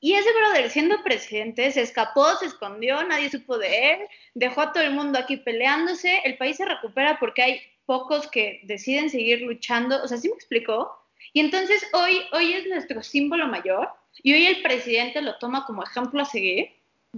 y 0.00 0.14
ese 0.14 0.28
brother 0.32 0.68
siendo 0.68 1.04
presidente 1.04 1.70
se 1.70 1.82
escapó, 1.82 2.26
se 2.40 2.46
escondió, 2.46 3.00
nadie 3.04 3.30
supo 3.30 3.58
de 3.58 3.92
él, 3.92 3.98
dejó 4.34 4.62
a 4.62 4.72
todo 4.72 4.82
el 4.82 4.92
mundo 4.92 5.20
aquí 5.20 5.36
peleándose, 5.36 6.20
el 6.24 6.36
país 6.36 6.56
se 6.56 6.64
recupera 6.64 7.20
porque 7.20 7.42
hay 7.42 7.60
pocos 7.86 8.26
que 8.26 8.58
deciden 8.64 9.08
seguir 9.08 9.42
luchando, 9.42 10.02
o 10.02 10.08
sea, 10.08 10.18
¿sí 10.18 10.28
me 10.28 10.34
explicó? 10.34 10.90
Y 11.32 11.38
entonces 11.38 11.86
hoy, 11.92 12.22
hoy 12.32 12.54
es 12.54 12.66
nuestro 12.66 13.04
símbolo 13.04 13.46
mayor 13.46 13.88
y 14.20 14.32
hoy 14.32 14.46
el 14.46 14.62
presidente 14.62 15.22
lo 15.22 15.38
toma 15.38 15.64
como 15.64 15.84
ejemplo 15.84 16.20
a 16.22 16.24
seguir. 16.24 16.70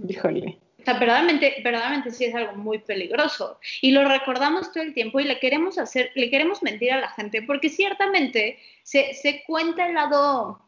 Híjole. 0.07 0.59
O 0.83 0.85
sea, 0.85 0.95
verdaderamente, 0.99 1.61
verdaderamente 1.63 2.11
sí 2.11 2.25
es 2.25 2.35
algo 2.35 2.55
muy 2.55 2.79
peligroso. 2.79 3.57
Y 3.79 3.91
lo 3.91 4.03
recordamos 4.03 4.73
todo 4.73 4.83
el 4.83 4.93
tiempo 4.93 5.21
y 5.21 5.23
le 5.23 5.39
queremos 5.39 5.77
hacer, 5.77 6.11
le 6.13 6.29
queremos 6.29 6.61
mentir 6.61 6.91
a 6.91 6.99
la 6.99 7.09
gente, 7.09 7.41
porque 7.41 7.69
ciertamente 7.69 8.59
se, 8.83 9.13
se 9.13 9.43
cuenta 9.47 9.87
el 9.87 9.93
lado 9.93 10.59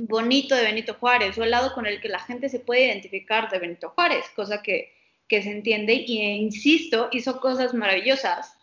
bonito 0.00 0.56
de 0.56 0.64
Benito 0.64 0.94
Juárez 0.94 1.38
o 1.38 1.44
el 1.44 1.52
lado 1.52 1.74
con 1.74 1.86
el 1.86 2.00
que 2.00 2.08
la 2.08 2.18
gente 2.18 2.48
se 2.48 2.58
puede 2.58 2.86
identificar 2.86 3.48
de 3.50 3.60
Benito 3.60 3.90
Juárez, 3.90 4.24
cosa 4.34 4.62
que, 4.62 4.92
que 5.28 5.42
se 5.42 5.52
entiende 5.52 5.94
y, 5.94 6.20
e 6.22 6.34
insisto, 6.34 7.08
hizo 7.12 7.40
cosas 7.40 7.72
maravillosas, 7.72 8.58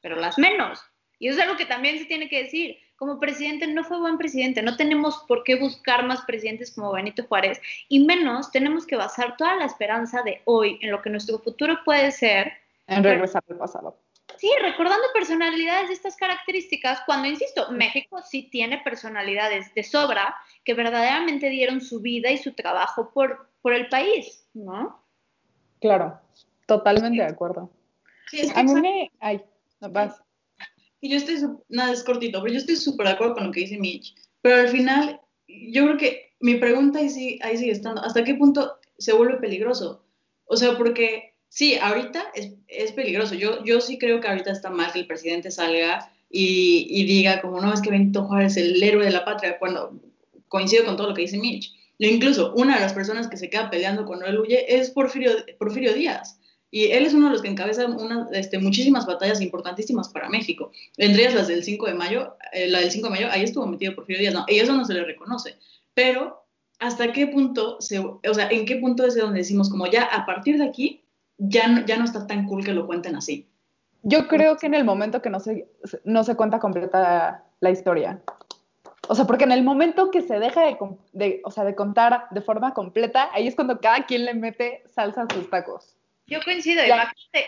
pero 0.00 0.14
las 0.14 0.38
menos. 0.38 0.80
Y 1.18 1.28
eso 1.28 1.38
es 1.38 1.42
algo 1.42 1.56
que 1.56 1.66
también 1.66 1.98
se 1.98 2.04
tiene 2.04 2.28
que 2.28 2.44
decir 2.44 2.78
como 3.02 3.18
presidente 3.18 3.66
no 3.66 3.82
fue 3.82 3.98
buen 3.98 4.16
presidente. 4.16 4.62
No 4.62 4.76
tenemos 4.76 5.24
por 5.26 5.42
qué 5.42 5.56
buscar 5.56 6.06
más 6.06 6.20
presidentes 6.20 6.70
como 6.72 6.92
Benito 6.92 7.24
Juárez 7.24 7.60
y 7.88 8.04
menos 8.04 8.52
tenemos 8.52 8.86
que 8.86 8.94
basar 8.94 9.36
toda 9.36 9.56
la 9.56 9.64
esperanza 9.64 10.22
de 10.22 10.40
hoy 10.44 10.78
en 10.82 10.92
lo 10.92 11.02
que 11.02 11.10
nuestro 11.10 11.40
futuro 11.40 11.80
puede 11.84 12.12
ser 12.12 12.52
En 12.86 13.02
regresar 13.02 13.42
al 13.50 13.56
pasado. 13.56 13.98
Sí, 14.36 14.48
recordando 14.60 15.02
personalidades 15.12 15.88
de 15.88 15.94
estas 15.94 16.14
características, 16.14 17.00
cuando, 17.04 17.26
insisto, 17.26 17.72
México 17.72 18.22
sí 18.22 18.44
tiene 18.52 18.78
personalidades 18.78 19.74
de 19.74 19.82
sobra 19.82 20.36
que 20.62 20.74
verdaderamente 20.74 21.48
dieron 21.48 21.80
su 21.80 22.00
vida 22.02 22.30
y 22.30 22.38
su 22.38 22.52
trabajo 22.52 23.10
por, 23.12 23.48
por 23.62 23.72
el 23.72 23.88
país, 23.88 24.46
¿no? 24.54 25.02
Claro, 25.80 26.20
totalmente 26.66 27.20
de 27.20 27.28
acuerdo. 27.28 27.68
Sí, 28.30 28.42
es 28.42 28.52
que 28.52 28.60
A 28.60 28.62
mí 28.62 28.74
me... 28.80 29.10
Ay, 29.18 29.42
no 29.80 29.90
vas. 29.90 30.22
Y 31.02 31.10
yo 31.10 31.16
estoy, 31.18 31.36
nada, 31.68 31.92
es 31.92 32.02
cortito, 32.04 32.40
pero 32.40 32.52
yo 32.54 32.58
estoy 32.60 32.76
súper 32.76 33.06
de 33.08 33.12
acuerdo 33.12 33.34
con 33.34 33.44
lo 33.46 33.52
que 33.52 33.60
dice 33.60 33.76
Mitch. 33.76 34.14
Pero 34.40 34.56
al 34.56 34.68
final, 34.68 35.20
yo 35.48 35.84
creo 35.84 35.96
que 35.98 36.30
mi 36.40 36.54
pregunta 36.54 37.00
ahí, 37.00 37.10
sí- 37.10 37.38
ahí 37.42 37.56
sigue 37.58 37.72
estando, 37.72 38.00
¿hasta 38.02 38.24
qué 38.24 38.34
punto 38.36 38.78
se 38.98 39.12
vuelve 39.12 39.38
peligroso? 39.38 40.04
O 40.46 40.56
sea, 40.56 40.78
porque 40.78 41.34
sí, 41.48 41.74
ahorita 41.76 42.24
es, 42.34 42.52
es 42.68 42.92
peligroso. 42.92 43.34
Yo, 43.34 43.64
yo 43.64 43.80
sí 43.80 43.98
creo 43.98 44.20
que 44.20 44.28
ahorita 44.28 44.52
está 44.52 44.70
mal 44.70 44.92
que 44.92 45.00
el 45.00 45.06
presidente 45.08 45.50
salga 45.50 46.10
y, 46.30 46.86
y 46.88 47.04
diga 47.04 47.40
como, 47.42 47.60
no, 47.60 47.74
es 47.74 47.82
que 47.82 47.90
Benito 47.90 48.24
Juárez 48.24 48.56
es 48.56 48.64
el 48.64 48.82
héroe 48.82 49.04
de 49.04 49.10
la 49.12 49.24
patria, 49.24 49.58
cuando 49.58 50.00
coincido 50.48 50.84
con 50.84 50.96
todo 50.96 51.08
lo 51.08 51.14
que 51.14 51.22
dice 51.22 51.36
Mitch. 51.38 51.72
Yo 51.98 52.08
incluso, 52.08 52.52
una 52.54 52.76
de 52.76 52.80
las 52.80 52.92
personas 52.94 53.28
que 53.28 53.36
se 53.36 53.50
queda 53.50 53.70
peleando 53.70 54.04
cuando 54.06 54.26
él 54.26 54.38
huye 54.38 54.76
es 54.78 54.90
Porfirio, 54.90 55.32
Porfirio 55.58 55.94
Díaz. 55.94 56.38
Y 56.74 56.86
él 56.90 57.04
es 57.04 57.12
uno 57.12 57.26
de 57.26 57.32
los 57.34 57.42
que 57.42 57.48
encabeza 57.48 57.86
una, 57.86 58.28
este, 58.32 58.58
muchísimas 58.58 59.04
batallas 59.04 59.42
importantísimas 59.42 60.08
para 60.08 60.30
México. 60.30 60.72
Entre 60.96 61.30
las 61.30 61.46
del 61.46 61.62
5 61.62 61.86
de 61.86 61.92
mayo, 61.94 62.34
eh, 62.52 62.66
la 62.66 62.80
del 62.80 62.90
5 62.90 63.08
de 63.08 63.10
mayo, 63.10 63.26
ahí 63.30 63.42
estuvo 63.44 63.66
metido 63.66 63.94
Porfirio 63.94 64.20
Díaz, 64.22 64.32
no, 64.34 64.44
y 64.48 64.58
eso 64.58 64.72
no 64.72 64.84
se 64.86 64.94
le 64.94 65.04
reconoce. 65.04 65.56
Pero, 65.92 66.46
¿hasta 66.78 67.12
qué 67.12 67.26
punto, 67.26 67.78
se, 67.82 67.98
o 67.98 68.20
sea, 68.34 68.48
en 68.48 68.64
qué 68.64 68.76
punto 68.76 69.04
es 69.04 69.14
de 69.14 69.20
donde 69.20 69.40
decimos 69.40 69.68
como 69.68 69.86
ya 69.86 70.04
a 70.04 70.24
partir 70.24 70.56
de 70.56 70.64
aquí, 70.64 71.04
ya 71.36 71.68
no, 71.68 71.84
ya 71.84 71.98
no 71.98 72.04
está 72.04 72.26
tan 72.26 72.46
cool 72.46 72.64
que 72.64 72.72
lo 72.72 72.86
cuenten 72.86 73.16
así? 73.16 73.46
Yo 74.02 74.26
creo 74.26 74.56
que 74.56 74.66
en 74.66 74.74
el 74.74 74.84
momento 74.84 75.20
que 75.20 75.28
no 75.28 75.40
se, 75.40 75.68
no 76.04 76.24
se 76.24 76.36
cuenta 76.36 76.58
completa 76.58 77.44
la 77.60 77.70
historia. 77.70 78.22
O 79.08 79.14
sea, 79.14 79.26
porque 79.26 79.44
en 79.44 79.52
el 79.52 79.62
momento 79.62 80.10
que 80.10 80.22
se 80.22 80.38
deja 80.38 80.62
de, 80.64 80.78
de- 81.12 81.42
o 81.44 81.50
sea, 81.50 81.64
de 81.64 81.74
contar 81.74 82.28
de 82.30 82.40
forma 82.40 82.72
completa, 82.72 83.28
ahí 83.34 83.46
es 83.46 83.54
cuando 83.54 83.78
cada 83.78 84.06
quien 84.06 84.24
le 84.24 84.32
mete 84.32 84.82
salsa 84.86 85.22
a 85.28 85.34
sus 85.34 85.50
tacos. 85.50 85.96
Yo 86.32 86.40
coincido, 86.42 86.82
imagínate. 86.84 87.46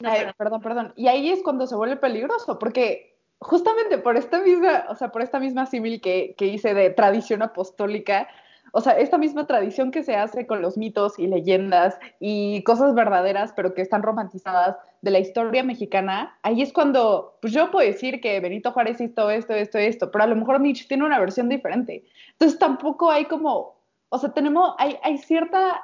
No, 0.00 0.10
Ay, 0.10 0.18
perdón. 0.18 0.34
perdón, 0.38 0.60
perdón. 0.62 0.92
Y 0.96 1.08
ahí 1.08 1.30
es 1.30 1.42
cuando 1.42 1.66
se 1.66 1.74
vuelve 1.74 1.96
peligroso, 1.96 2.58
porque 2.58 3.18
justamente 3.40 3.98
por 3.98 4.16
esta 4.16 4.40
misma, 4.40 4.86
o 4.88 4.94
sea, 4.94 5.10
por 5.10 5.22
esta 5.22 5.40
misma 5.40 5.66
símil 5.66 6.00
que, 6.00 6.34
que 6.38 6.46
hice 6.46 6.72
de 6.72 6.90
tradición 6.90 7.42
apostólica, 7.42 8.28
o 8.72 8.80
sea, 8.80 8.92
esta 8.92 9.18
misma 9.18 9.46
tradición 9.46 9.90
que 9.90 10.02
se 10.02 10.14
hace 10.14 10.46
con 10.46 10.62
los 10.62 10.76
mitos 10.78 11.18
y 11.18 11.26
leyendas 11.26 11.98
y 12.20 12.62
cosas 12.62 12.94
verdaderas, 12.94 13.52
pero 13.56 13.74
que 13.74 13.82
están 13.82 14.02
romantizadas 14.02 14.76
de 15.02 15.10
la 15.10 15.18
historia 15.18 15.64
mexicana, 15.64 16.38
ahí 16.42 16.62
es 16.62 16.72
cuando, 16.72 17.38
pues 17.40 17.52
yo 17.52 17.70
puedo 17.70 17.86
decir 17.86 18.20
que 18.20 18.38
Benito 18.38 18.70
Juárez 18.70 19.00
hizo 19.00 19.30
esto, 19.30 19.54
esto, 19.54 19.78
esto, 19.78 20.10
pero 20.10 20.24
a 20.24 20.28
lo 20.28 20.36
mejor 20.36 20.60
Nietzsche 20.60 20.86
tiene 20.86 21.04
una 21.04 21.18
versión 21.18 21.48
diferente. 21.48 22.04
Entonces 22.32 22.58
tampoco 22.58 23.10
hay 23.10 23.24
como, 23.24 23.82
o 24.10 24.18
sea, 24.18 24.32
tenemos, 24.32 24.74
hay, 24.78 24.96
hay 25.02 25.18
cierta 25.18 25.82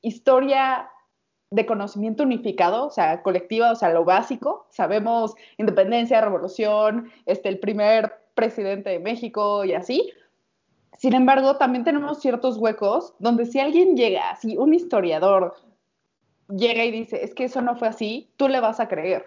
historia 0.00 0.88
de 1.52 1.66
conocimiento 1.66 2.22
unificado, 2.22 2.86
o 2.86 2.90
sea, 2.90 3.22
colectiva, 3.22 3.72
o 3.72 3.74
sea, 3.74 3.90
lo 3.90 4.04
básico. 4.04 4.66
Sabemos 4.70 5.34
independencia, 5.58 6.20
revolución, 6.20 7.12
este, 7.26 7.50
el 7.50 7.58
primer 7.58 8.14
presidente 8.34 8.88
de 8.88 8.98
México 8.98 9.62
y 9.64 9.74
así. 9.74 10.10
Sin 10.96 11.12
embargo, 11.14 11.58
también 11.58 11.84
tenemos 11.84 12.20
ciertos 12.20 12.56
huecos 12.56 13.14
donde 13.18 13.44
si 13.44 13.60
alguien 13.60 13.96
llega, 13.96 14.34
si 14.36 14.56
un 14.56 14.72
historiador 14.72 15.54
llega 16.48 16.84
y 16.84 16.90
dice, 16.90 17.22
es 17.22 17.34
que 17.34 17.44
eso 17.44 17.60
no 17.60 17.76
fue 17.76 17.88
así, 17.88 18.30
tú 18.36 18.48
le 18.48 18.60
vas 18.60 18.80
a 18.80 18.88
creer. 18.88 19.24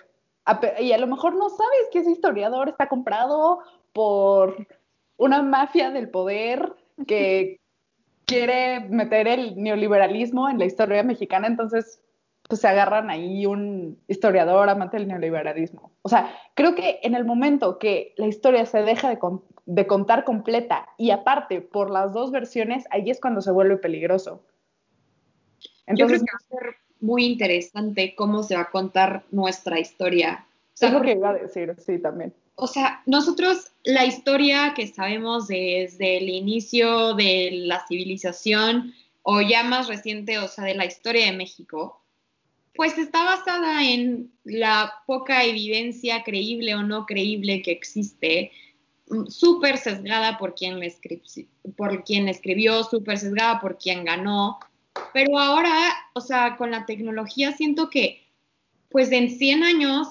Y 0.80 0.94
a 0.94 0.98
lo 0.98 1.08
mejor 1.08 1.36
no 1.36 1.50
sabes 1.50 1.90
que 1.92 2.00
ese 2.00 2.12
historiador 2.12 2.70
está 2.70 2.88
comprado 2.88 3.60
por 3.94 4.68
una 5.18 5.44
mafia 5.44 5.92
del 5.92 6.10
poder 6.10 6.74
que 7.06 7.60
quiere 8.26 8.80
meter 8.90 9.28
el 9.28 9.62
neoliberalismo 9.62 10.50
en 10.50 10.58
la 10.58 10.66
historia 10.66 11.04
mexicana, 11.04 11.46
entonces 11.46 12.02
pues 12.48 12.62
se 12.62 12.68
agarran 12.68 13.10
ahí 13.10 13.46
un 13.46 13.98
historiador 14.08 14.70
amante 14.70 14.98
del 14.98 15.08
neoliberalismo. 15.08 15.92
O 16.04 16.10
sea, 16.10 16.32
creo 16.54 16.76
que 16.76 17.00
en 17.04 17.16
el 17.16 17.26
momento 17.26 17.80
que 17.80 18.14
la 18.18 18.28
historia 18.28 18.66
se 18.66 18.84
deja 18.84 19.10
de, 19.10 19.18
con- 19.20 19.44
de 19.66 19.88
contar 19.88 20.24
completa 20.24 20.88
y 20.98 21.12
aparte 21.12 21.62
por 21.62 21.90
las 21.90 22.14
dos 22.14 22.32
versiones, 22.32 22.86
ahí 22.92 23.10
es 23.10 23.20
cuando 23.20 23.42
se 23.42 23.52
vuelve 23.52 23.78
peligroso. 23.78 24.44
Yo 25.88 26.08
creo 26.08 26.18
Entonces, 26.18 26.24
que 26.24 26.32
va 26.32 26.38
a 26.38 26.62
ser 26.62 26.76
muy 27.00 27.26
interesante 27.26 28.16
cómo 28.16 28.44
se 28.44 28.56
va 28.56 28.62
a 28.62 28.72
contar 28.72 29.24
nuestra 29.32 29.80
historia. 29.80 30.46
O 30.74 30.78
sea, 30.78 30.90
es 30.90 30.94
lo 30.94 31.02
que 31.02 31.12
iba 31.14 31.30
a 31.30 31.34
decir, 31.34 31.76
sí, 31.80 32.00
también. 32.00 32.34
o 32.56 32.68
sea, 32.68 33.02
nosotros 33.06 33.72
la 33.84 34.06
historia 34.06 34.74
que 34.76 34.88
sabemos 34.88 35.48
desde 35.48 36.18
el 36.18 36.30
inicio 36.30 37.14
de 37.16 37.50
la 37.54 37.86
civilización 37.88 38.94
o 39.24 39.42
ya 39.42 39.64
más 39.64 39.88
reciente, 39.88 40.38
o 40.40 40.48
sea, 40.48 40.66
de 40.66 40.76
la 40.76 40.86
historia 40.86 41.26
de 41.26 41.38
México, 41.38 42.02
pues 42.76 42.98
está 42.98 43.24
basada 43.24 43.84
en 43.84 44.32
la 44.44 44.94
poca 45.08 45.44
evidencia 45.44 46.24
creíble 46.24 46.76
o 46.76 46.84
no 46.84 47.06
creíble 47.06 47.62
que 47.62 47.72
existe, 47.72 48.52
mm, 49.10 49.28
súper 49.28 49.78
sesgada 49.78 50.38
por 50.38 50.56
quien, 50.56 50.76
escri- 50.80 51.48
por 51.76 52.04
quien 52.04 52.28
escribió, 52.28 52.84
súper 52.84 53.18
sesgada 53.18 53.60
por 53.60 53.78
quien 53.78 54.04
ganó, 54.06 54.60
pero 55.14 55.38
ahora, 55.40 55.72
o 56.14 56.22
sea, 56.22 56.58
con 56.58 56.72
la 56.72 56.86
tecnología 56.86 57.52
siento 57.52 57.90
que 57.90 58.22
pues 58.90 59.12
en 59.12 59.30
100 59.30 59.64
años 59.64 60.08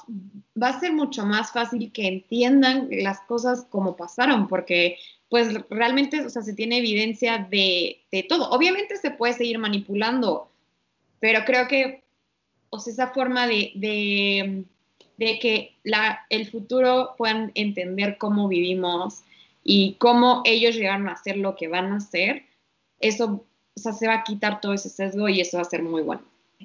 va 0.61 0.69
a 0.69 0.81
ser 0.81 0.93
mucho 0.93 1.25
más 1.25 1.53
fácil 1.53 1.91
que 1.91 2.07
entiendan 2.07 2.89
las 2.91 3.21
cosas 3.21 3.67
como 3.71 3.97
pasaron, 3.97 4.47
porque 4.47 4.99
pues 5.31 5.55
realmente, 5.71 6.21
o 6.25 6.29
sea, 6.31 6.43
se 6.43 6.53
tiene 6.55 6.79
evidencia 6.79 7.39
de, 7.51 8.03
de 8.13 8.23
todo. 8.25 8.51
Obviamente 8.51 8.97
se 8.99 9.11
puede 9.11 9.33
seguir 9.33 9.59
manipulando, 9.59 10.51
pero 11.19 11.45
creo 11.45 11.67
que, 11.67 12.04
o 12.75 12.81
sea, 12.81 12.93
esa 12.93 13.09
forma 13.09 13.47
de, 13.47 13.73
de, 13.77 14.65
de 15.17 15.39
que 15.39 15.77
la, 15.85 16.21
el 16.31 16.51
futuro 16.51 17.15
puedan 17.17 17.53
entender 17.55 18.19
cómo 18.19 18.49
vivimos 18.49 19.23
y 19.63 19.95
cómo 19.95 20.43
ellos 20.45 20.75
llegaron 20.75 21.09
a 21.09 21.17
ser 21.17 21.37
lo 21.37 21.55
que 21.57 21.69
van 21.69 21.93
a 21.93 22.01
ser, 22.01 22.43
eso, 23.01 23.47
o 23.77 23.81
sea, 23.81 23.93
se 23.93 24.09
va 24.09 24.15
a 24.15 24.25
quitar 24.25 24.61
todo 24.61 24.75
ese 24.75 24.89
sesgo 24.89 25.29
y 25.29 25.41
eso 25.41 25.59
va 25.59 25.63
a 25.63 25.67
ser 25.67 25.83
muy 25.83 26.03
bueno. 26.03 26.23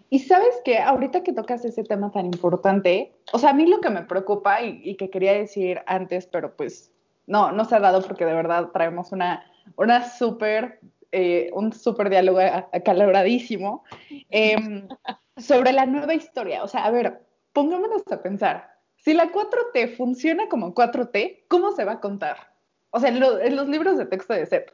Y 0.09 0.19
sabes 0.19 0.55
que 0.65 0.79
ahorita 0.79 1.23
que 1.23 1.33
tocas 1.33 1.63
ese 1.65 1.83
tema 1.83 2.11
tan 2.11 2.25
importante, 2.25 3.11
o 3.31 3.39
sea, 3.39 3.51
a 3.51 3.53
mí 3.53 3.67
lo 3.67 3.79
que 3.79 3.89
me 3.89 4.03
preocupa 4.03 4.61
y, 4.61 4.81
y 4.83 4.95
que 4.95 5.09
quería 5.09 5.33
decir 5.33 5.81
antes, 5.85 6.25
pero 6.25 6.55
pues 6.55 6.91
no, 7.27 7.51
no 7.51 7.65
se 7.65 7.75
ha 7.75 7.79
dado 7.79 8.01
porque 8.01 8.25
de 8.25 8.33
verdad 8.33 8.69
traemos 8.73 9.11
una, 9.11 9.45
una 9.75 10.09
súper, 10.09 10.79
eh, 11.11 11.49
un 11.53 11.73
súper 11.73 12.09
diálogo 12.09 12.39
acaloradísimo 12.73 13.83
sobre 15.41 15.71
la 15.71 15.86
nueva 15.86 16.13
historia. 16.13 16.63
O 16.63 16.67
sea, 16.67 16.86
a 16.86 16.91
ver, 16.91 17.21
pongámonos 17.54 18.04
a 18.12 18.21
pensar, 18.21 18.69
si 18.97 19.13
la 19.13 19.32
4T 19.32 19.95
funciona 19.95 20.47
como 20.49 20.73
4T, 20.75 21.45
¿cómo 21.47 21.71
se 21.71 21.86
va 21.86 21.93
a 21.93 21.99
contar? 21.99 22.54
O 22.91 22.99
sea, 22.99 23.10
en, 23.10 23.19
lo- 23.19 23.39
en 23.39 23.56
los 23.56 23.67
libros 23.67 23.97
de 23.97 24.06
texto 24.06 24.34
de 24.34 24.45
CEP. 24.45 24.71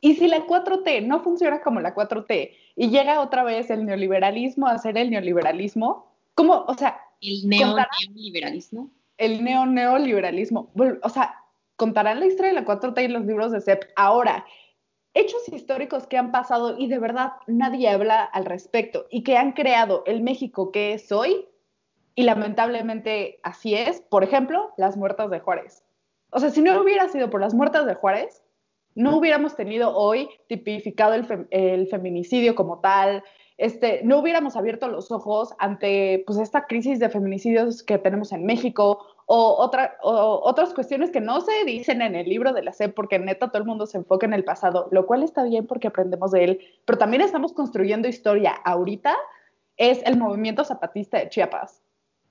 Y 0.00 0.14
si 0.16 0.28
la 0.28 0.46
4T 0.46 1.06
no 1.06 1.20
funciona 1.22 1.60
como 1.60 1.80
la 1.80 1.94
4T 1.94 2.50
y 2.76 2.88
llega 2.90 3.20
otra 3.20 3.42
vez 3.44 3.68
el 3.70 3.84
neoliberalismo 3.84 4.66
a 4.66 4.78
ser 4.78 4.96
el 4.96 5.10
neoliberalismo, 5.10 6.10
¿cómo? 6.34 6.64
O 6.66 6.74
sea, 6.74 7.00
El 7.20 7.48
neoliberalismo. 7.48 8.90
el 9.18 9.44
neo-neoliberalismo, 9.44 10.70
o 11.02 11.08
sea, 11.10 11.34
contarán 11.76 12.20
la 12.20 12.26
historia 12.26 12.52
de 12.54 12.60
la 12.60 12.64
4T 12.66 13.04
y 13.04 13.08
los 13.08 13.26
libros 13.26 13.52
de 13.52 13.60
CEP. 13.60 13.84
Ahora, 13.96 14.44
hechos 15.14 15.48
históricos 15.48 16.06
que 16.06 16.18
han 16.18 16.30
pasado 16.30 16.78
y 16.78 16.88
de 16.88 16.98
verdad 16.98 17.32
nadie 17.46 17.88
habla 17.88 18.22
al 18.22 18.44
respecto 18.44 19.06
y 19.10 19.22
que 19.22 19.36
han 19.36 19.52
creado 19.52 20.02
el 20.06 20.22
México 20.22 20.70
que 20.70 20.92
es 20.92 21.10
hoy, 21.12 21.46
y 22.14 22.24
lamentablemente 22.24 23.40
así 23.42 23.74
es, 23.74 24.00
por 24.00 24.24
ejemplo, 24.24 24.72
las 24.76 24.96
muertas 24.96 25.30
de 25.30 25.40
Juárez. 25.40 25.84
O 26.30 26.38
sea, 26.38 26.50
si 26.50 26.60
no 26.60 26.80
hubiera 26.80 27.08
sido 27.08 27.30
por 27.30 27.40
las 27.40 27.54
muertas 27.54 27.86
de 27.86 27.94
Juárez, 27.94 28.42
no 28.94 29.16
hubiéramos 29.16 29.56
tenido 29.56 29.96
hoy 29.96 30.28
tipificado 30.48 31.14
el, 31.14 31.26
fem- 31.26 31.46
el 31.50 31.86
feminicidio 31.86 32.54
como 32.54 32.80
tal, 32.80 33.22
este, 33.56 34.00
no 34.04 34.18
hubiéramos 34.18 34.56
abierto 34.56 34.88
los 34.88 35.10
ojos 35.10 35.54
ante 35.58 36.24
pues, 36.26 36.38
esta 36.38 36.66
crisis 36.66 36.98
de 36.98 37.08
feminicidios 37.08 37.82
que 37.82 37.98
tenemos 37.98 38.32
en 38.32 38.44
México 38.44 39.06
o, 39.32 39.62
otra, 39.62 39.96
o 40.02 40.40
otras 40.42 40.74
cuestiones 40.74 41.12
que 41.12 41.20
no 41.20 41.40
se 41.40 41.64
dicen 41.64 42.02
en 42.02 42.16
el 42.16 42.28
libro 42.28 42.52
de 42.52 42.64
la 42.64 42.72
SEP 42.72 42.96
porque 42.96 43.16
neta 43.20 43.46
todo 43.46 43.58
el 43.58 43.64
mundo 43.64 43.86
se 43.86 43.96
enfoca 43.96 44.26
en 44.26 44.32
el 44.32 44.42
pasado, 44.42 44.88
lo 44.90 45.06
cual 45.06 45.22
está 45.22 45.44
bien 45.44 45.68
porque 45.68 45.86
aprendemos 45.86 46.32
de 46.32 46.42
él, 46.42 46.60
pero 46.84 46.98
también 46.98 47.22
estamos 47.22 47.52
construyendo 47.52 48.08
historia 48.08 48.50
ahorita, 48.64 49.16
es 49.76 50.02
el 50.04 50.18
movimiento 50.18 50.64
zapatista 50.64 51.18
de 51.18 51.28
Chiapas. 51.28 51.80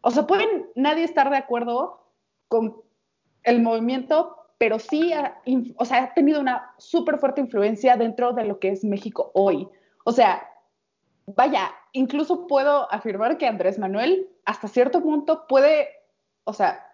O 0.02 0.12
sea, 0.12 0.28
pueden 0.28 0.68
nadie 0.76 1.06
estar 1.06 1.30
de 1.30 1.38
acuerdo 1.38 2.06
con 2.50 2.76
el 3.44 3.62
movimiento, 3.62 4.36
pero 4.58 4.78
sí 4.78 5.14
ha, 5.14 5.42
o 5.78 5.86
sea, 5.86 6.04
ha 6.04 6.14
tenido 6.14 6.42
una 6.42 6.74
súper 6.80 7.18
fuerte 7.18 7.40
influencia 7.40 7.96
dentro 7.96 8.34
de 8.34 8.44
lo 8.44 8.60
que 8.60 8.72
es 8.72 8.84
México 8.84 9.32
hoy. 9.36 9.70
O 10.04 10.12
sea, 10.12 10.50
vaya, 11.28 11.72
incluso 11.94 12.46
puedo 12.46 12.92
afirmar 12.92 13.38
que 13.38 13.48
Andrés 13.48 13.80
Manuel 13.80 14.28
hasta 14.44 14.68
cierto 14.68 15.02
punto 15.02 15.48
puede, 15.48 15.88
o 16.44 16.52
sea, 16.52 16.88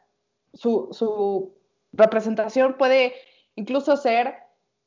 su, 0.56 0.90
su 0.92 1.54
representación 1.94 2.76
puede 2.78 3.14
incluso 3.56 3.96
ser 3.96 4.36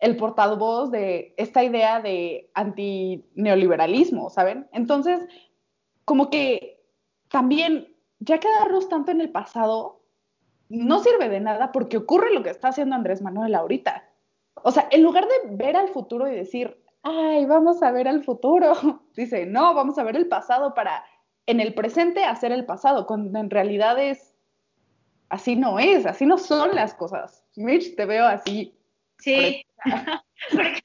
el 0.00 0.16
portavoz 0.16 0.90
de 0.90 1.34
esta 1.36 1.64
idea 1.64 2.00
de 2.00 2.50
antineoliberalismo, 2.54 4.30
¿saben? 4.30 4.68
Entonces, 4.72 5.26
como 6.04 6.30
que 6.30 6.82
también 7.28 7.94
ya 8.20 8.38
quedarnos 8.38 8.88
tanto 8.88 9.10
en 9.12 9.20
el 9.20 9.30
pasado 9.30 10.02
no 10.68 10.98
sirve 11.00 11.28
de 11.28 11.40
nada 11.40 11.72
porque 11.72 11.96
ocurre 11.96 12.32
lo 12.32 12.42
que 12.42 12.50
está 12.50 12.68
haciendo 12.68 12.94
Andrés 12.94 13.22
Manuel 13.22 13.54
ahorita. 13.54 14.04
O 14.62 14.70
sea, 14.70 14.88
en 14.90 15.02
lugar 15.02 15.26
de 15.26 15.56
ver 15.56 15.76
al 15.76 15.88
futuro 15.88 16.28
y 16.28 16.34
decir, 16.34 16.82
ay, 17.02 17.46
vamos 17.46 17.82
a 17.82 17.90
ver 17.90 18.08
al 18.08 18.22
futuro, 18.22 18.72
dice, 19.16 19.46
no, 19.46 19.74
vamos 19.74 19.98
a 19.98 20.02
ver 20.02 20.16
el 20.16 20.28
pasado 20.28 20.74
para 20.74 21.04
en 21.46 21.60
el 21.60 21.72
presente 21.72 22.24
hacer 22.24 22.52
el 22.52 22.66
pasado, 22.66 23.06
cuando 23.06 23.38
en 23.38 23.48
realidad 23.48 23.98
es, 23.98 24.36
así 25.28 25.56
no 25.56 25.78
es, 25.78 26.06
así 26.06 26.26
no 26.26 26.38
son 26.38 26.74
las 26.74 26.94
cosas. 26.94 27.44
Mitch, 27.56 27.94
te 27.96 28.04
veo 28.04 28.26
así. 28.26 28.74
Sí, 29.18 29.66
porque, 30.52 30.82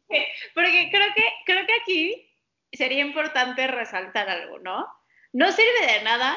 porque 0.54 0.90
creo, 0.92 1.08
que, 1.16 1.26
creo 1.46 1.66
que 1.68 1.74
aquí 1.82 2.30
sería 2.72 3.02
importante 3.02 3.68
resaltar 3.68 4.30
algo, 4.30 4.60
¿no? 4.60 4.88
No 5.32 5.52
sirve 5.52 5.94
de 5.94 6.04
nada 6.04 6.36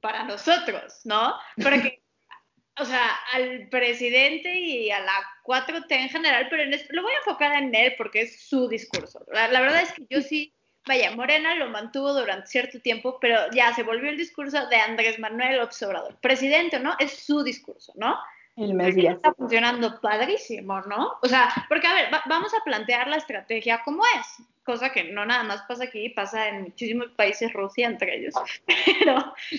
para 0.00 0.24
nosotros, 0.24 1.00
¿no? 1.04 1.34
Porque, 1.56 2.02
o 2.78 2.84
sea, 2.84 3.08
al 3.32 3.68
presidente 3.68 4.54
y 4.54 4.90
a 4.90 5.00
la 5.00 5.12
4T 5.44 5.86
en 5.90 6.08
general, 6.08 6.46
pero 6.50 6.62
en 6.62 6.70
lo 6.90 7.02
voy 7.02 7.12
a 7.12 7.18
enfocar 7.18 7.54
en 7.54 7.74
él 7.74 7.94
porque 7.96 8.22
es 8.22 8.48
su 8.48 8.68
discurso. 8.68 9.24
La, 9.32 9.48
la, 9.48 9.60
verdad 9.60 9.82
es 9.82 9.92
que 9.92 10.06
yo 10.08 10.22
sí, 10.22 10.54
vaya, 10.86 11.10
Morena 11.14 11.54
lo 11.54 11.68
mantuvo 11.68 12.12
durante 12.12 12.46
cierto 12.46 12.80
tiempo, 12.80 13.18
pero 13.20 13.38
ya 13.52 13.74
se 13.74 13.82
volvió 13.82 14.10
el 14.10 14.16
discurso 14.16 14.66
de 14.68 14.76
Andrés 14.76 15.18
Manuel 15.18 15.60
Observador. 15.60 16.16
Presidente, 16.20 16.78
¿no? 16.78 16.94
Es 16.98 17.24
su 17.24 17.42
discurso, 17.42 17.92
¿no? 17.96 18.18
El 18.56 18.74
Mesías. 18.74 19.16
Está 19.16 19.32
funcionando 19.32 20.00
padrísimo, 20.00 20.80
¿no? 20.82 21.14
O 21.22 21.28
sea, 21.28 21.48
porque 21.68 21.86
a 21.86 21.94
ver, 21.94 22.12
va, 22.12 22.22
vamos 22.26 22.52
a 22.54 22.62
plantear 22.62 23.08
la 23.08 23.16
estrategia 23.16 23.80
como 23.82 24.02
es, 24.04 24.46
cosa 24.62 24.92
que 24.92 25.04
no 25.04 25.24
nada 25.24 25.42
más 25.42 25.62
pasa 25.62 25.84
aquí, 25.84 26.10
pasa 26.10 26.48
en 26.48 26.62
muchísimos 26.64 27.08
países, 27.12 27.52
Rusia 27.52 27.86
entre 27.86 28.18
ellos. 28.18 28.34
Pero, 29.00 29.16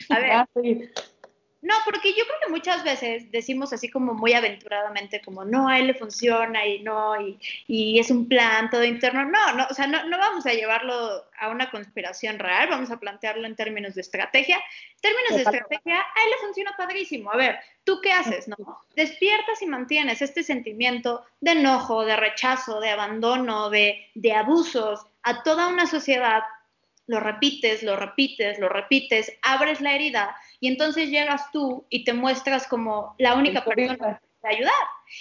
a 0.09 0.19
ver, 0.19 0.31
Ah. 0.31 0.47
No, 1.63 1.73
porque 1.85 2.09
yo 2.09 2.25
creo 2.25 2.39
que 2.45 2.51
muchas 2.51 2.83
veces 2.83 3.31
decimos 3.31 3.71
así 3.71 3.89
como 3.89 4.13
muy 4.13 4.33
aventuradamente, 4.33 5.21
como 5.21 5.45
no, 5.45 5.69
a 5.69 5.79
él 5.79 5.87
le 5.87 5.93
funciona 5.93 6.65
y 6.67 6.83
no, 6.83 7.19
y, 7.21 7.39
y 7.67 7.99
es 7.99 8.11
un 8.11 8.27
plan 8.27 8.69
todo 8.69 8.83
interno. 8.83 9.23
No, 9.23 9.53
no, 9.53 9.65
o 9.69 9.73
sea, 9.73 9.87
no, 9.87 10.03
no 10.03 10.17
vamos 10.17 10.45
a 10.45 10.51
llevarlo 10.51 11.23
a 11.39 11.47
una 11.47 11.71
conspiración 11.71 12.37
real, 12.37 12.67
vamos 12.69 12.91
a 12.91 12.99
plantearlo 12.99 13.47
en 13.47 13.55
términos 13.55 13.95
de 13.95 14.01
estrategia. 14.01 14.57
En 14.57 15.01
términos 15.01 15.35
de 15.35 15.41
estrategia, 15.43 15.95
a 15.95 16.23
él 16.25 16.31
le 16.31 16.45
funciona 16.45 16.75
padrísimo. 16.77 17.31
A 17.31 17.37
ver, 17.37 17.57
¿tú 17.85 18.01
qué 18.01 18.11
haces? 18.11 18.49
No? 18.49 18.57
Despiertas 18.97 19.61
y 19.61 19.65
mantienes 19.65 20.21
este 20.21 20.43
sentimiento 20.43 21.23
de 21.39 21.51
enojo, 21.51 22.03
de 22.03 22.17
rechazo, 22.17 22.81
de 22.81 22.89
abandono, 22.89 23.69
de, 23.69 24.09
de 24.15 24.33
abusos 24.33 25.05
a 25.23 25.43
toda 25.43 25.69
una 25.69 25.87
sociedad 25.87 26.43
lo 27.07 27.19
repites, 27.19 27.83
lo 27.83 27.95
repites, 27.95 28.59
lo 28.59 28.69
repites, 28.69 29.31
abres 29.41 29.81
la 29.81 29.93
herida 29.93 30.35
y 30.63 30.69
entonces 30.69 31.09
llegas 31.09 31.51
tú 31.51 31.85
y 31.89 32.05
te 32.05 32.13
muestras 32.13 32.67
como 32.67 33.15
la 33.17 33.33
única 33.33 33.65
persona 33.65 33.97
que 33.97 34.27
puede 34.39 34.55
ayudar. 34.55 34.73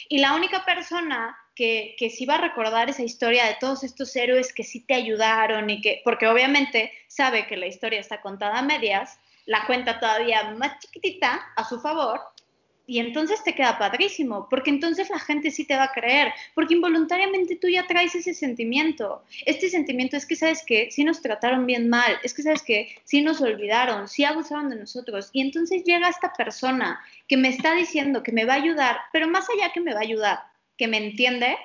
Y 0.09 0.19
la 0.19 0.35
única 0.35 0.65
persona 0.65 1.37
que, 1.57 1.97
que 1.99 2.11
sí 2.11 2.27
va 2.27 2.37
a 2.37 2.41
recordar 2.41 2.89
esa 2.89 3.03
historia 3.03 3.47
de 3.47 3.57
todos 3.59 3.83
estos 3.83 4.15
héroes 4.15 4.53
que 4.53 4.63
sí 4.63 4.87
te 4.87 4.95
ayudaron 4.95 5.69
y 5.69 5.81
que, 5.81 6.01
porque 6.05 6.29
obviamente 6.29 6.93
sabe 7.09 7.49
que 7.49 7.57
la 7.57 7.67
historia 7.67 7.99
está 7.99 8.21
contada 8.21 8.57
a 8.57 8.63
medias, 8.63 9.19
la 9.45 9.67
cuenta 9.67 9.99
todavía 9.99 10.55
más 10.57 10.79
chiquitita 10.79 11.43
a 11.57 11.69
su 11.69 11.81
favor 11.81 12.21
y 12.93 12.99
entonces 12.99 13.43
te 13.43 13.55
queda 13.55 13.79
padrísimo, 13.79 14.49
porque 14.51 14.69
entonces 14.69 15.09
la 15.09 15.19
gente 15.19 15.51
sí 15.51 15.65
te 15.65 15.77
va 15.77 15.85
a 15.85 15.93
creer, 15.93 16.35
porque 16.55 16.75
involuntariamente 16.75 17.57
tú 17.57 17.67
ya 17.67 17.87
traes 17.87 18.15
ese 18.15 18.35
sentimiento. 18.35 19.25
Este 19.47 19.71
sentimiento 19.71 20.19
es 20.19 20.27
que, 20.27 20.37
¿sabes 20.37 20.63
qué? 20.67 20.91
Sí 20.91 21.03
nos 21.03 21.23
trataron 21.23 21.65
bien 21.65 21.89
mal, 21.89 22.19
es 22.23 22.35
que, 22.35 22.43
¿sabes 22.43 22.61
qué? 22.61 22.95
Sí 23.05 23.23
nos 23.23 23.41
olvidaron, 23.41 24.09
sí 24.09 24.27
abusaron 24.27 24.69
de 24.69 24.77
nosotros. 24.77 25.31
Y 25.33 25.41
entonces 25.41 25.85
llega 25.85 26.11
esta 26.11 26.35
persona 26.35 27.01
que 27.29 27.39
me 27.39 27.49
está 27.49 27.75
diciendo 27.75 28.23
que 28.23 28.31
me 28.31 28.45
va 28.45 28.53
a 28.53 28.57
ayudar, 28.63 28.99
pero 29.11 29.27
más 29.27 29.49
allá 29.49 29.73
que 29.73 29.81
me 29.81 29.95
va 29.95 30.01
a 30.01 30.03
ayudar, 30.03 30.41
que 30.77 30.87
me 30.87 30.99
entiende, 30.99 31.57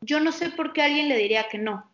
yo 0.00 0.18
no 0.18 0.32
sé 0.32 0.50
por 0.50 0.72
qué 0.72 0.82
alguien 0.82 1.08
le 1.08 1.18
diría 1.18 1.46
que 1.48 1.58
no. 1.58 1.88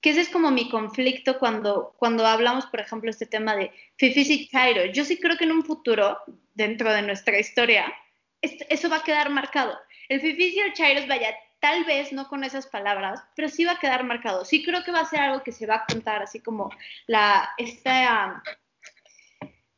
Que 0.00 0.10
ese 0.10 0.22
es 0.22 0.28
como 0.28 0.50
mi 0.50 0.68
conflicto 0.68 1.38
cuando, 1.38 1.94
cuando 1.98 2.26
hablamos, 2.26 2.66
por 2.66 2.80
ejemplo, 2.80 3.10
este 3.10 3.26
tema 3.26 3.56
de 3.56 3.70
Fifis 3.96 4.30
y 4.30 4.48
Chairo. 4.48 4.86
Yo 4.86 5.04
sí 5.04 5.18
creo 5.18 5.36
que 5.36 5.44
en 5.44 5.52
un 5.52 5.64
futuro, 5.64 6.18
dentro 6.54 6.92
de 6.92 7.02
nuestra 7.02 7.38
historia, 7.38 7.92
eso 8.40 8.88
va 8.88 8.96
a 8.96 9.04
quedar 9.04 9.30
marcado. 9.30 9.76
El 10.08 10.20
Fifis 10.20 10.54
y 10.54 10.60
el 10.60 10.72
Chairos, 10.74 11.06
vaya, 11.06 11.34
tal 11.60 11.84
vez 11.84 12.12
no 12.12 12.28
con 12.28 12.44
esas 12.44 12.66
palabras, 12.66 13.22
pero 13.34 13.48
sí 13.48 13.64
va 13.64 13.72
a 13.72 13.78
quedar 13.78 14.04
marcado. 14.04 14.44
Sí 14.44 14.62
creo 14.62 14.84
que 14.84 14.92
va 14.92 15.00
a 15.00 15.06
ser 15.06 15.20
algo 15.20 15.42
que 15.42 15.52
se 15.52 15.66
va 15.66 15.76
a 15.76 15.86
contar, 15.86 16.22
así 16.22 16.40
como 16.40 16.70
la, 17.06 17.48
esta, 17.56 18.42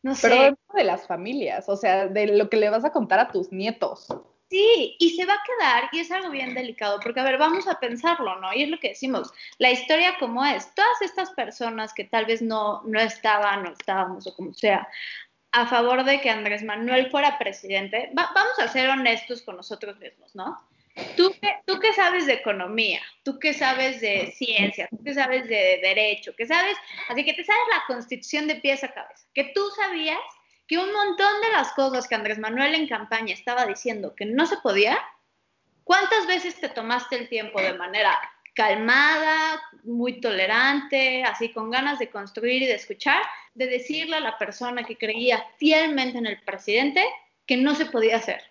no 0.03 0.15
sé. 0.15 0.29
Pero 0.29 0.59
de 0.75 0.85
las 0.85 1.07
familias, 1.07 1.69
o 1.69 1.77
sea, 1.77 2.09
de 2.09 2.27
lo 2.27 2.51
que 2.51 2.57
le 2.57 2.71
vas 2.71 2.85
a 2.85 2.91
contar 2.91 3.21
a 3.21 3.31
tus 3.31 3.53
nietos. 3.53 4.09
Sí, 4.49 4.95
y 5.01 5.11
se 5.17 5.25
va 5.27 5.35
a 5.35 5.43
quedar, 5.45 5.89
y 5.91 5.99
es 5.99 6.11
algo 6.13 6.31
bien 6.31 6.55
delicado, 6.55 7.01
porque 7.03 7.19
a 7.19 7.25
ver, 7.25 7.37
vamos 7.37 7.67
a 7.67 7.81
pensarlo, 7.81 8.37
¿no? 8.41 8.53
Y 8.55 8.63
es 8.63 8.69
lo 8.69 8.79
que 8.79 8.91
decimos, 8.91 9.33
la 9.59 9.73
historia 9.73 10.17
como 10.21 10.45
es, 10.45 10.73
todas 10.75 11.03
estas 11.03 11.31
personas 11.33 11.93
que 11.93 12.05
tal 12.05 12.27
vez 12.27 12.43
no, 12.43 12.81
no 12.85 13.01
estaban, 13.01 13.65
no 13.65 13.73
estábamos, 13.73 14.25
o 14.29 14.35
como 14.37 14.55
sea, 14.55 14.87
a 15.51 15.67
favor 15.67 16.05
de 16.05 16.21
que 16.21 16.31
Andrés 16.31 16.63
Manuel 16.63 17.11
fuera 17.11 17.39
presidente, 17.39 18.13
va- 18.17 18.31
vamos 18.35 18.57
a 18.61 18.69
ser 18.69 18.89
honestos 18.89 19.43
con 19.43 19.57
nosotros 19.57 19.99
mismos, 19.99 20.35
¿no? 20.37 20.57
¿Tú 21.17 21.35
qué, 21.43 21.57
¿Tú 21.67 21.79
qué 21.81 21.93
sabes 21.93 22.25
de 22.27 22.35
economía? 22.35 23.03
¿Tú 23.25 23.39
qué 23.39 23.53
sabes 23.53 24.01
de 24.01 24.33
ciencia? 24.33 24.89
¿Tú 24.91 25.03
qué 25.05 25.13
sabes 25.13 25.47
de 25.49 25.79
derecho? 25.83 26.35
¿Qué 26.37 26.47
sabes? 26.47 26.77
Así 27.09 27.23
que 27.25 27.35
te 27.35 27.45
sabes 27.45 27.63
la 27.71 27.83
constitución 27.87 28.47
de 28.47 28.55
pies 28.57 28.83
a 28.85 28.93
cabeza. 28.95 29.27
Que 29.35 29.45
tú 29.55 29.61
sabías 29.77 30.19
que 30.67 30.79
un 30.79 30.93
montón 30.93 31.41
de 31.43 31.53
las 31.53 31.73
cosas 31.73 32.09
que 32.09 32.15
Andrés 32.15 32.39
Manuel 32.39 32.75
en 32.75 32.89
campaña 32.89 33.35
estaba 33.35 33.67
diciendo 33.67 34.15
que 34.15 34.27
no 34.27 34.47
se 34.47 34.57
podía, 34.59 34.99
¿cuántas 35.85 36.27
veces 36.27 36.59
te 36.61 36.69
tomaste 36.69 37.17
el 37.17 37.29
tiempo 37.29 37.61
de 37.61 37.75
manera 37.75 38.19
calmada, 38.55 39.63
muy 39.85 40.21
tolerante, 40.21 41.23
así 41.23 41.53
con 41.53 41.71
ganas 41.71 41.99
de 41.99 42.09
construir 42.09 42.63
y 42.63 42.67
de 42.67 42.75
escuchar, 42.75 43.23
de 43.55 43.67
decirle 43.67 44.17
a 44.17 44.21
la 44.21 44.39
persona 44.39 44.83
que 44.83 44.97
creía 44.97 45.45
fielmente 45.59 46.19
en 46.19 46.27
el 46.27 46.41
presidente 46.41 47.05
que 47.47 47.59
no 47.59 47.75
se 47.75 47.87
podía 47.87 48.17
hacer? 48.17 48.43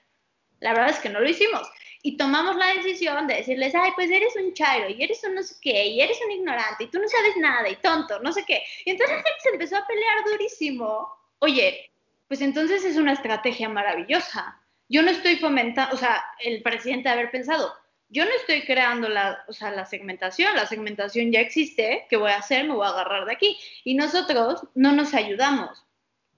La 0.60 0.74
verdad 0.74 0.92
es 0.92 1.00
que 1.00 1.10
no 1.10 1.20
lo 1.20 1.30
hicimos. 1.30 1.68
Y 2.02 2.18
tomamos 2.18 2.56
la 2.56 2.68
decisión 2.68 3.26
de 3.26 3.38
decirles, 3.38 3.74
ay, 3.74 3.92
pues 3.96 4.12
eres 4.12 4.36
un 4.36 4.54
chairo, 4.54 4.90
y 4.90 5.04
eres 5.04 5.24
un 5.24 5.34
no 5.34 5.42
sé 5.42 5.56
qué, 5.60 5.88
y 5.88 6.02
eres 6.02 6.20
un 6.24 6.32
ignorante, 6.32 6.84
y 6.84 6.88
tú 6.88 7.00
no 7.00 7.08
sabes 7.08 7.36
nada, 7.38 7.68
y 7.68 7.76
tonto, 7.78 8.20
no 8.20 8.32
sé 8.32 8.46
qué. 8.46 8.64
Y 8.86 8.92
entonces 8.92 9.18
él 9.18 9.34
se 9.42 9.50
empezó 9.50 9.78
a 9.78 9.88
pelear 9.88 10.24
durísimo. 10.24 11.10
Oye, 11.40 11.92
pues 12.28 12.42
entonces 12.42 12.84
es 12.86 12.98
una 12.98 13.14
estrategia 13.14 13.70
maravillosa. 13.70 14.62
Yo 14.88 15.02
no 15.02 15.10
estoy 15.12 15.38
fomentando, 15.38 15.96
o 15.96 15.98
sea, 15.98 16.24
el 16.40 16.62
presidente 16.62 17.10
haber 17.10 17.32
pensado, 17.32 17.74
yo 18.10 18.24
no 18.24 18.32
estoy 18.32 18.62
creando 18.66 19.10
la, 19.10 19.44
o 19.48 19.54
sea, 19.54 19.72
la 19.72 19.86
segmentación, 19.86 20.56
la 20.56 20.68
segmentación 20.68 21.32
ya 21.32 21.40
existe, 21.40 22.06
¿qué 22.10 22.18
voy 22.18 22.32
a 22.32 22.38
hacer? 22.38 22.68
Me 22.68 22.76
voy 22.76 22.86
a 22.86 22.90
agarrar 22.90 23.26
de 23.26 23.34
aquí. 23.34 23.58
Y 23.84 23.96
nosotros 23.96 24.68
no 24.76 24.92
nos 24.92 25.14
ayudamos. 25.14 25.84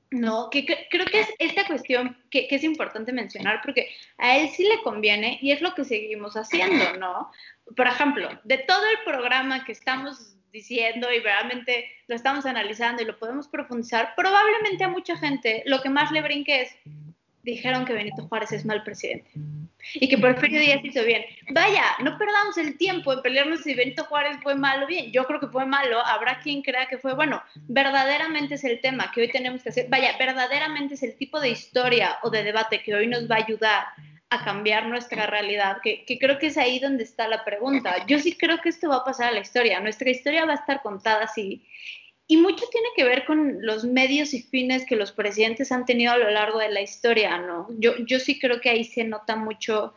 No, 0.10 0.50
que, 0.50 0.66
creo 0.90 1.06
que 1.06 1.20
es 1.20 1.34
esta 1.38 1.68
cuestión 1.68 2.18
que, 2.32 2.48
que 2.48 2.56
es 2.56 2.64
importante 2.64 3.12
mencionar 3.12 3.60
porque 3.62 3.90
a 4.18 4.38
él 4.38 4.48
sí 4.48 4.64
le 4.64 4.82
conviene 4.82 5.38
y 5.42 5.52
es 5.52 5.60
lo 5.60 5.76
que 5.76 5.84
seguimos 5.84 6.38
haciendo, 6.38 6.94
¿no? 6.98 7.30
Por 7.76 7.88
ejemplo, 7.88 8.30
de 8.46 8.58
todo 8.60 8.86
el 8.88 9.00
programa 9.04 9.66
que 9.66 9.74
estamos 9.74 10.38
diciendo 10.58 11.08
y 11.12 11.20
realmente 11.20 11.86
lo 12.08 12.16
estamos 12.16 12.46
analizando 12.46 13.02
y 13.02 13.06
lo 13.06 13.18
podemos 13.18 13.48
profundizar, 13.48 14.14
probablemente 14.16 14.84
a 14.84 14.90
mucha 14.90 15.16
gente 15.18 15.64
lo 15.66 15.82
que 15.82 15.90
más 15.90 16.12
le 16.12 16.22
brinque 16.22 16.62
es, 16.62 16.76
dijeron 17.44 17.86
que 17.86 17.94
Benito 17.94 18.28
Juárez 18.28 18.52
es 18.52 18.66
mal 18.66 18.84
presidente 18.84 19.30
y 19.94 20.10
que 20.10 20.18
Porfirio 20.18 20.60
Díaz 20.60 20.84
hizo 20.84 21.04
bien. 21.04 21.24
Vaya, 21.52 21.84
no 22.04 22.18
perdamos 22.18 22.58
el 22.58 22.78
tiempo 22.78 23.14
en 23.14 23.22
pelearnos 23.22 23.62
si 23.62 23.74
Benito 23.74 24.04
Juárez 24.06 24.38
fue 24.42 24.56
malo 24.56 24.86
o 24.86 24.88
bien. 24.88 25.12
Yo 25.12 25.26
creo 25.26 25.40
que 25.40 25.48
fue 25.48 25.66
malo, 25.66 26.00
habrá 26.06 26.40
quien 26.40 26.62
crea 26.62 26.88
que 26.88 26.98
fue 26.98 27.14
bueno. 27.14 27.42
Verdaderamente 27.68 28.56
es 28.56 28.64
el 28.64 28.82
tema 28.82 29.12
que 29.12 29.22
hoy 29.22 29.32
tenemos 29.32 29.64
que 29.64 29.70
hacer. 29.70 29.88
Vaya, 29.90 30.18
verdaderamente 30.18 30.96
es 30.96 31.04
el 31.04 31.16
tipo 31.16 31.40
de 31.40 31.50
historia 31.50 32.18
o 32.24 32.30
de 32.30 32.44
debate 32.44 32.82
que 32.84 32.96
hoy 32.96 33.08
nos 33.08 33.30
va 33.30 33.36
a 33.36 33.44
ayudar 33.46 33.86
a 34.30 34.44
cambiar 34.44 34.88
nuestra 34.88 35.26
realidad, 35.26 35.78
que, 35.82 36.04
que 36.04 36.20
creo 36.20 36.38
que 36.38 36.48
es 36.48 36.58
ahí 36.58 36.80
donde 36.80 37.04
está 37.04 37.28
la 37.28 37.46
pregunta. 37.46 38.06
Yo 38.08 38.20
sí 38.20 38.36
creo 38.38 38.60
que 38.62 38.70
esto 38.70 38.90
va 38.90 38.98
a 38.98 39.06
pasar 39.06 39.30
a 39.30 39.32
la 39.32 39.40
historia. 39.40 39.80
Nuestra 39.80 40.10
historia 40.10 40.46
va 40.46 40.52
a 40.52 40.56
estar 40.56 40.82
contada 40.82 41.24
así. 41.24 41.66
Y 42.28 42.36
mucho 42.36 42.66
tiene 42.70 42.90
que 42.96 43.06
ver 43.06 43.24
con 43.26 43.66
los 43.66 43.86
medios 43.86 44.34
y 44.34 44.42
fines 44.42 44.86
que 44.86 44.98
los 44.98 45.14
presidentes 45.14 45.72
han 45.72 45.86
tenido 45.86 46.12
a 46.12 46.18
lo 46.18 46.30
largo 46.30 46.60
de 46.60 46.70
la 46.70 46.82
historia, 46.82 47.38
¿no? 47.38 47.68
Yo, 47.80 47.96
yo 48.06 48.20
sí 48.20 48.38
creo 48.38 48.60
que 48.60 48.70
ahí 48.70 48.84
se 48.84 49.06
nota 49.06 49.38
mucho 49.38 49.94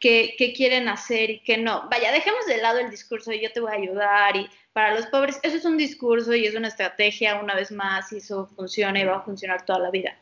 qué, 0.00 0.34
qué 0.38 0.54
quieren 0.54 0.88
hacer 0.88 1.28
y 1.28 1.40
qué 1.40 1.58
no. 1.58 1.86
Vaya, 1.90 2.12
dejemos 2.12 2.46
de 2.46 2.56
lado 2.58 2.78
el 2.78 2.90
discurso 2.90 3.30
de 3.30 3.42
yo 3.42 3.52
te 3.52 3.60
voy 3.60 3.72
a 3.72 3.74
ayudar 3.74 4.36
y 4.36 4.48
para 4.72 4.94
los 4.94 5.06
pobres, 5.06 5.38
eso 5.42 5.56
es 5.56 5.64
un 5.66 5.76
discurso 5.76 6.34
y 6.34 6.46
es 6.46 6.54
una 6.54 6.68
estrategia 6.68 7.40
una 7.40 7.54
vez 7.54 7.70
más 7.70 8.10
y 8.12 8.18
eso 8.18 8.46
funciona 8.56 9.00
y 9.00 9.04
va 9.04 9.16
a 9.16 9.22
funcionar 9.22 9.66
toda 9.66 9.78
la 9.78 9.90
vida. 9.90 10.16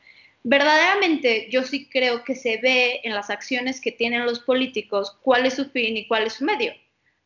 Verdaderamente 0.47 1.49
yo 1.51 1.63
sí 1.63 1.89
creo 1.89 2.23
que 2.23 2.35
se 2.35 2.59
ve 2.59 3.01
en 3.03 3.15
las 3.15 3.31
acciones 3.31 3.81
que 3.81 3.93
tienen 3.93 4.27
los 4.27 4.41
políticos 4.41 5.17
cuál 5.23 5.47
es 5.47 5.55
su 5.55 5.71
fin 5.71 5.97
y 5.97 6.07
cuál 6.07 6.25
es 6.25 6.35
su 6.35 6.45
medio, 6.45 6.75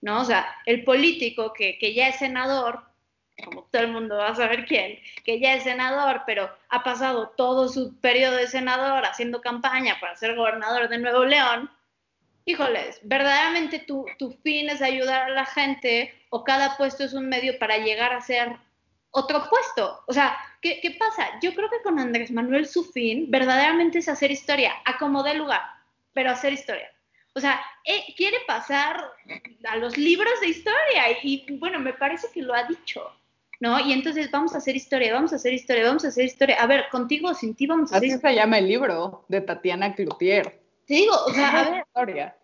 ¿no? 0.00 0.20
O 0.20 0.24
sea, 0.24 0.46
el 0.66 0.84
político 0.84 1.52
que, 1.52 1.78
que 1.78 1.94
ya 1.94 2.08
es 2.08 2.16
senador, 2.20 2.80
como 3.44 3.64
todo 3.64 3.82
el 3.82 3.92
mundo 3.92 4.18
va 4.18 4.28
a 4.28 4.36
saber 4.36 4.66
quién, 4.66 5.00
que 5.24 5.40
ya 5.40 5.54
es 5.54 5.64
senador, 5.64 6.22
pero 6.26 6.48
ha 6.68 6.84
pasado 6.84 7.30
todo 7.36 7.68
su 7.68 7.98
periodo 8.00 8.36
de 8.36 8.46
senador 8.46 9.04
haciendo 9.04 9.40
campaña 9.40 9.98
para 10.00 10.14
ser 10.14 10.36
gobernador 10.36 10.88
de 10.88 10.98
Nuevo 10.98 11.24
León, 11.24 11.68
híjoles, 12.44 13.00
verdaderamente 13.02 13.80
tu, 13.80 14.06
tu 14.16 14.30
fin 14.44 14.70
es 14.70 14.80
ayudar 14.80 15.22
a 15.22 15.34
la 15.34 15.44
gente 15.44 16.14
o 16.30 16.44
cada 16.44 16.76
puesto 16.76 17.02
es 17.02 17.14
un 17.14 17.28
medio 17.28 17.58
para 17.58 17.78
llegar 17.78 18.12
a 18.12 18.20
ser 18.20 18.56
otro 19.10 19.48
puesto. 19.50 20.04
O 20.06 20.12
sea, 20.12 20.38
¿qué, 20.60 20.80
¿qué, 20.80 20.92
pasa? 20.92 21.28
Yo 21.42 21.54
creo 21.54 21.68
que 21.70 21.82
con 21.82 21.98
Andrés 21.98 22.30
Manuel 22.30 22.66
su 22.66 22.84
fin 22.84 23.30
verdaderamente 23.30 23.98
es 23.98 24.08
hacer 24.08 24.30
historia, 24.30 24.72
acomodar 24.84 25.36
lugar, 25.36 25.62
pero 26.12 26.30
hacer 26.30 26.52
historia. 26.52 26.90
O 27.38 27.40
sea, 27.40 27.60
eh, 27.84 28.02
quiere 28.16 28.38
pasar 28.48 29.00
a 29.68 29.76
los 29.76 29.96
libros 29.96 30.40
de 30.40 30.48
historia 30.48 31.04
y, 31.22 31.46
bueno, 31.58 31.78
me 31.78 31.92
parece 31.92 32.26
que 32.34 32.42
lo 32.42 32.52
ha 32.52 32.64
dicho. 32.64 33.12
¿No? 33.60 33.78
Y 33.78 33.92
entonces 33.92 34.30
vamos 34.30 34.54
a 34.54 34.58
hacer 34.58 34.74
historia, 34.74 35.12
vamos 35.12 35.32
a 35.32 35.36
hacer 35.36 35.52
historia, 35.52 35.84
vamos 35.84 36.04
a 36.04 36.08
hacer 36.08 36.24
historia. 36.24 36.56
A 36.60 36.66
ver, 36.66 36.88
contigo 36.90 37.28
o 37.28 37.34
sin 37.34 37.54
ti 37.54 37.66
vamos 37.66 37.92
a 37.92 37.96
hacer 37.96 38.10
Así 38.10 38.20
se 38.20 38.34
llama 38.34 38.58
el 38.58 38.68
libro 38.68 39.24
de 39.28 39.40
Tatiana 39.40 39.94
Cloutier. 39.94 40.60
Te 40.86 40.94
digo, 40.94 41.14
o 41.26 41.32
sea, 41.32 41.48
a 41.50 41.70
ver, 41.70 41.84
Historia. 41.86 42.36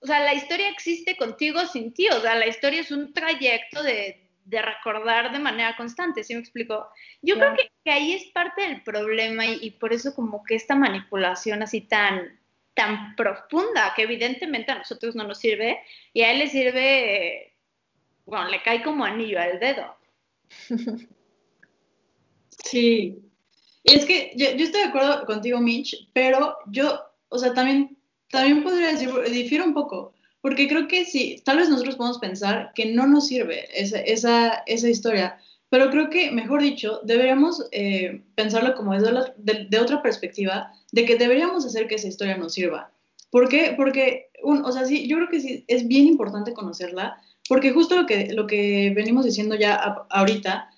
o 0.00 0.06
sea, 0.06 0.20
la 0.20 0.34
historia 0.34 0.68
existe 0.68 1.16
contigo 1.16 1.60
o 1.60 1.66
sin 1.66 1.92
ti, 1.92 2.08
o 2.08 2.20
sea, 2.20 2.34
la 2.34 2.46
historia 2.46 2.80
es 2.80 2.90
un 2.90 3.12
trayecto 3.12 3.82
de, 3.82 4.21
de 4.44 4.60
recordar 4.62 5.32
de 5.32 5.38
manera 5.38 5.76
constante, 5.76 6.24
¿sí 6.24 6.34
me 6.34 6.40
explico? 6.40 6.88
Yo 7.22 7.36
Claro. 7.36 7.54
creo 7.54 7.68
que, 7.68 7.72
que 7.84 7.90
ahí 7.90 8.12
es 8.14 8.24
parte 8.32 8.62
del 8.62 8.82
problema 8.82 9.46
y, 9.46 9.58
y 9.62 9.70
por 9.72 9.92
eso 9.92 10.14
como 10.14 10.42
que 10.44 10.54
esta 10.54 10.74
manipulación 10.74 11.62
así 11.62 11.82
tan, 11.82 12.38
tan 12.74 13.14
profunda, 13.16 13.92
que 13.94 14.02
evidentemente 14.02 14.72
a 14.72 14.78
nosotros 14.78 15.14
no 15.14 15.24
nos 15.24 15.38
sirve, 15.38 15.80
y 16.12 16.22
a 16.22 16.32
él 16.32 16.38
le 16.40 16.48
sirve, 16.48 17.54
bueno, 18.26 18.48
le 18.48 18.62
cae 18.62 18.82
como 18.82 19.04
anillo 19.04 19.40
al 19.40 19.58
dedo. 19.60 19.96
Sí. 22.64 23.18
Y 23.84 23.94
es 23.94 24.04
que 24.04 24.32
yo, 24.36 24.50
yo 24.52 24.64
estoy 24.64 24.82
de 24.82 24.88
acuerdo 24.88 25.24
contigo, 25.26 25.58
Mitch, 25.58 26.08
pero 26.12 26.56
yo, 26.66 27.00
o 27.28 27.38
sea, 27.38 27.52
también, 27.54 27.96
también 28.30 28.62
podría 28.62 28.88
decir, 28.92 29.10
difiero 29.30 29.64
un 29.64 29.74
poco, 29.74 30.11
porque 30.42 30.68
creo 30.68 30.88
que 30.88 31.04
sí, 31.06 31.40
tal 31.44 31.56
vez 31.58 31.68
nosotros 31.70 31.96
podemos 31.96 32.18
pensar 32.18 32.72
que 32.74 32.86
no 32.92 33.06
nos 33.06 33.28
sirve 33.28 33.66
esa, 33.80 33.98
esa, 34.00 34.62
esa 34.66 34.88
historia, 34.90 35.38
pero 35.70 35.88
creo 35.90 36.10
que, 36.10 36.30
mejor 36.30 36.60
dicho, 36.60 37.00
deberíamos 37.04 37.66
eh, 37.72 38.22
pensarlo 38.34 38.74
como 38.74 38.92
desde 38.92 39.12
la- 39.12 39.32
de, 39.38 39.66
de 39.70 39.78
otra 39.78 40.02
perspectiva, 40.02 40.72
de 40.92 41.04
que 41.06 41.16
deberíamos 41.16 41.64
hacer 41.64 41.86
que 41.88 41.94
esa 41.94 42.08
historia 42.08 42.36
nos 42.36 42.52
sirva. 42.52 42.92
¿Por 43.30 43.48
qué? 43.48 43.72
Porque, 43.76 44.26
un, 44.42 44.64
o 44.66 44.72
sea, 44.72 44.84
sí, 44.84 45.08
yo 45.08 45.16
creo 45.16 45.28
que 45.30 45.40
sí, 45.40 45.64
es 45.68 45.88
bien 45.88 46.06
importante 46.06 46.52
conocerla, 46.52 47.16
porque 47.48 47.72
justo 47.72 47.96
lo 47.96 48.06
que, 48.06 48.32
lo 48.34 48.46
que 48.46 48.92
venimos 48.94 49.24
diciendo 49.24 49.54
ya 49.54 49.74
a- 49.76 50.06
ahorita, 50.10 50.68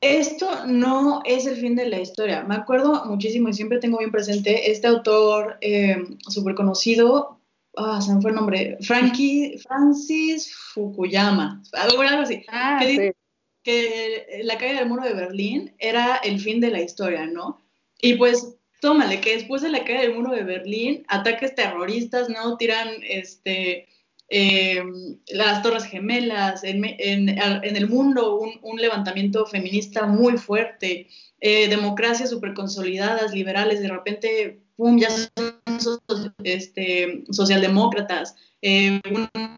esto 0.00 0.66
no 0.66 1.22
es 1.24 1.46
el 1.46 1.56
fin 1.56 1.74
de 1.74 1.88
la 1.88 2.00
historia. 2.00 2.42
Me 2.42 2.54
acuerdo 2.54 3.04
muchísimo 3.06 3.48
y 3.48 3.54
siempre 3.54 3.78
tengo 3.78 3.98
bien 3.98 4.10
presente 4.10 4.70
este 4.70 4.86
autor 4.86 5.56
eh, 5.62 5.96
súper 6.28 6.54
conocido, 6.54 7.40
ah, 7.76 8.00
se 8.00 8.14
me 8.14 8.20
fue 8.20 8.30
el 8.30 8.36
nombre, 8.36 8.76
Frankie, 8.80 9.58
Francis 9.58 10.54
Fukuyama, 10.74 11.62
algo 11.72 12.02
algo 12.02 12.22
así, 12.22 12.42
Ah, 12.48 12.78
¿Qué 12.80 12.86
sí. 12.86 12.92
dice? 12.92 13.16
que 13.62 14.40
la 14.44 14.58
caída 14.58 14.78
del 14.78 14.88
muro 14.88 15.02
de 15.02 15.12
Berlín 15.14 15.74
era 15.78 16.16
el 16.18 16.38
fin 16.40 16.60
de 16.60 16.70
la 16.70 16.80
historia, 16.82 17.26
¿no? 17.26 17.62
Y 18.00 18.14
pues, 18.14 18.54
tómale, 18.80 19.20
que 19.20 19.34
después 19.34 19.60
de 19.62 19.70
la 19.70 19.82
caída 19.84 20.02
del 20.02 20.14
muro 20.14 20.30
de 20.32 20.44
Berlín, 20.44 21.04
ataques 21.08 21.54
terroristas, 21.56 22.28
¿no? 22.28 22.56
Tiran, 22.58 22.88
este, 23.02 23.88
eh, 24.28 24.84
las 25.32 25.62
Torres 25.62 25.84
Gemelas, 25.84 26.62
en, 26.62 26.78
me- 26.80 26.96
en- 27.00 27.28
en 27.28 27.76
el 27.76 27.88
mundo 27.88 28.38
un, 28.38 28.52
un 28.62 28.80
levantamiento 28.80 29.46
feminista 29.46 30.06
muy 30.06 30.38
fuerte, 30.38 31.08
eh, 31.40 31.68
democracias 31.68 32.30
súper 32.30 32.54
consolidadas, 32.54 33.32
liberales, 33.34 33.80
de 33.80 33.88
repente, 33.88 34.60
¡pum!, 34.76 34.98
ya 34.98 35.10
son 35.10 35.80
so- 35.80 36.02
este, 36.44 37.24
socialdemócratas, 37.30 38.36
eh, 38.62 39.00
una 39.10 39.56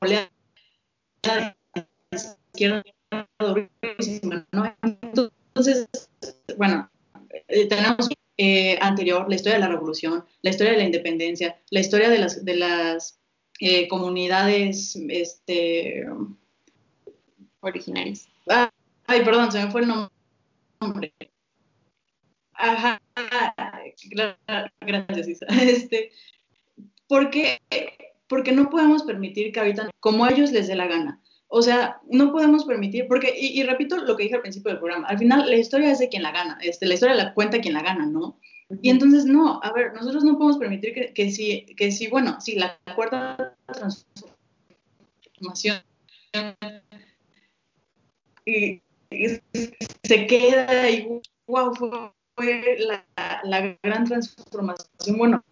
oleada 0.00 0.28
de 1.34 1.54
izquierda 2.12 2.84
durísima, 3.38 4.46
¿no? 4.52 4.74
Entonces, 4.82 5.88
bueno, 6.56 6.88
eh, 7.48 7.66
tenemos 7.66 8.08
eh, 8.36 8.78
anterior 8.80 9.26
la 9.28 9.34
historia 9.34 9.58
de 9.58 9.64
la 9.64 9.68
revolución, 9.68 10.24
la 10.42 10.50
historia 10.50 10.72
de 10.72 10.78
la 10.78 10.84
independencia, 10.84 11.58
la 11.70 11.80
historia 11.80 12.08
de 12.08 12.18
las, 12.18 12.44
de 12.44 12.56
las 12.56 13.18
eh, 13.60 13.88
comunidades, 13.88 14.96
este, 15.08 16.06
originales. 17.60 18.28
ah, 18.48 18.70
ay, 19.06 19.24
perdón, 19.24 19.50
se 19.50 19.64
me 19.64 19.70
fue 19.70 19.82
el 19.82 19.88
nombre. 20.80 21.12
Ajá, 22.58 23.00
gra- 24.10 24.36
gracias, 24.80 25.28
Isa. 25.28 25.46
Este, 25.62 26.10
porque, 27.08 27.58
porque 28.28 28.52
no 28.52 28.68
podemos 28.68 29.04
permitir 29.04 29.52
que 29.52 29.60
habitan 29.60 29.90
como 30.00 30.24
a 30.24 30.30
ellos 30.30 30.52
les 30.52 30.68
dé 30.68 30.74
la 30.74 30.86
gana. 30.86 31.22
O 31.46 31.62
sea, 31.62 31.98
no 32.10 32.30
podemos 32.30 32.66
permitir, 32.66 33.06
porque, 33.08 33.32
y, 33.38 33.58
y 33.58 33.62
repito 33.62 33.96
lo 33.96 34.16
que 34.16 34.24
dije 34.24 34.34
al 34.34 34.42
principio 34.42 34.70
del 34.70 34.80
programa, 34.80 35.08
al 35.08 35.18
final 35.18 35.48
la 35.48 35.56
historia 35.56 35.90
es 35.90 35.98
de 35.98 36.10
quien 36.10 36.22
la 36.22 36.32
gana, 36.32 36.58
este, 36.60 36.84
la 36.84 36.92
historia 36.94 37.14
la 37.14 37.32
cuenta 37.32 37.60
quien 37.60 37.72
la 37.72 37.82
gana, 37.82 38.04
¿no? 38.04 38.38
Y 38.82 38.90
entonces, 38.90 39.24
no, 39.24 39.60
a 39.62 39.72
ver, 39.72 39.94
nosotros 39.94 40.24
no 40.24 40.36
podemos 40.36 40.58
permitir 40.58 40.92
que, 40.92 41.14
que 41.14 41.30
si, 41.30 41.64
que 41.76 41.90
si, 41.90 42.08
bueno, 42.08 42.38
si 42.38 42.56
la 42.56 42.78
cuarta 42.94 43.56
transformación 43.66 45.82
y, 48.44 48.82
y 49.10 49.40
se 50.02 50.26
queda 50.26 50.90
y 50.90 51.08
wow, 51.46 51.74
fue, 51.74 51.88
fue 52.38 52.78
la, 52.78 53.04
la 53.44 53.78
gran 53.82 54.04
transformación, 54.04 55.18
bueno, 55.18 55.44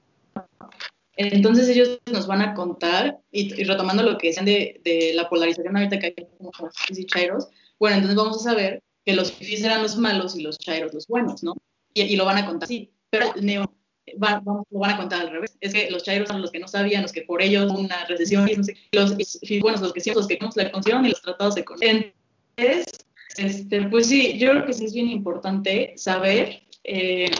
entonces 1.16 1.68
ellos 1.68 1.98
nos 2.10 2.26
van 2.26 2.42
a 2.42 2.54
contar, 2.54 3.18
y, 3.30 3.60
y 3.60 3.64
retomando 3.64 4.02
lo 4.02 4.18
que 4.18 4.28
decían 4.28 4.46
de, 4.46 4.80
de, 4.84 5.12
la 5.14 5.28
polarización 5.28 5.76
ahorita 5.76 5.98
que 5.98 6.06
hay 6.06 6.26
como 6.38 6.52
fifís 6.72 6.98
y 6.98 7.06
chairos, 7.06 7.48
bueno, 7.78 7.96
entonces 7.96 8.16
vamos 8.16 8.36
a 8.38 8.50
saber 8.50 8.82
que 9.04 9.14
los 9.14 9.32
fifís 9.32 9.64
eran 9.64 9.82
los 9.82 9.96
malos 9.96 10.36
y 10.36 10.42
los 10.42 10.58
chairos 10.58 10.94
los 10.94 11.06
buenos, 11.06 11.42
¿no? 11.42 11.54
Y, 11.94 12.02
y 12.02 12.16
lo 12.16 12.24
van 12.24 12.38
a 12.38 12.46
contar 12.46 12.66
así, 12.66 12.92
pero 13.10 13.32
neo 13.40 13.76
va, 14.22 14.40
vamos, 14.44 14.66
lo 14.70 14.78
van 14.78 14.92
a 14.92 14.96
contar 14.96 15.22
al 15.22 15.30
revés. 15.30 15.56
Es 15.60 15.72
que 15.72 15.90
los 15.90 16.02
chairos 16.02 16.28
son 16.28 16.40
los 16.42 16.50
que 16.50 16.58
no 16.58 16.68
sabían, 16.68 17.02
los 17.02 17.12
que 17.12 17.22
por 17.22 17.42
ellos 17.42 17.70
una 17.72 18.04
recesión, 18.06 18.48
no 18.56 18.64
sé, 18.64 18.76
los 18.92 19.16
y, 19.42 19.60
bueno, 19.60 19.80
los 19.80 19.92
que 19.92 20.00
sí, 20.00 20.12
los 20.14 20.26
que 20.26 20.38
no 20.40 20.50
la 20.54 20.70
consiguieron 20.70 21.06
y 21.06 21.10
los 21.10 21.22
tratados 21.22 21.56
económicos. 21.56 22.12
Entonces, 22.56 23.06
este, 23.36 23.82
pues 23.88 24.06
sí, 24.06 24.38
yo 24.38 24.50
creo 24.50 24.66
que 24.66 24.72
sí 24.72 24.84
es 24.84 24.94
bien 24.94 25.08
importante 25.08 25.94
saber 25.96 26.62
eh, 26.88 27.30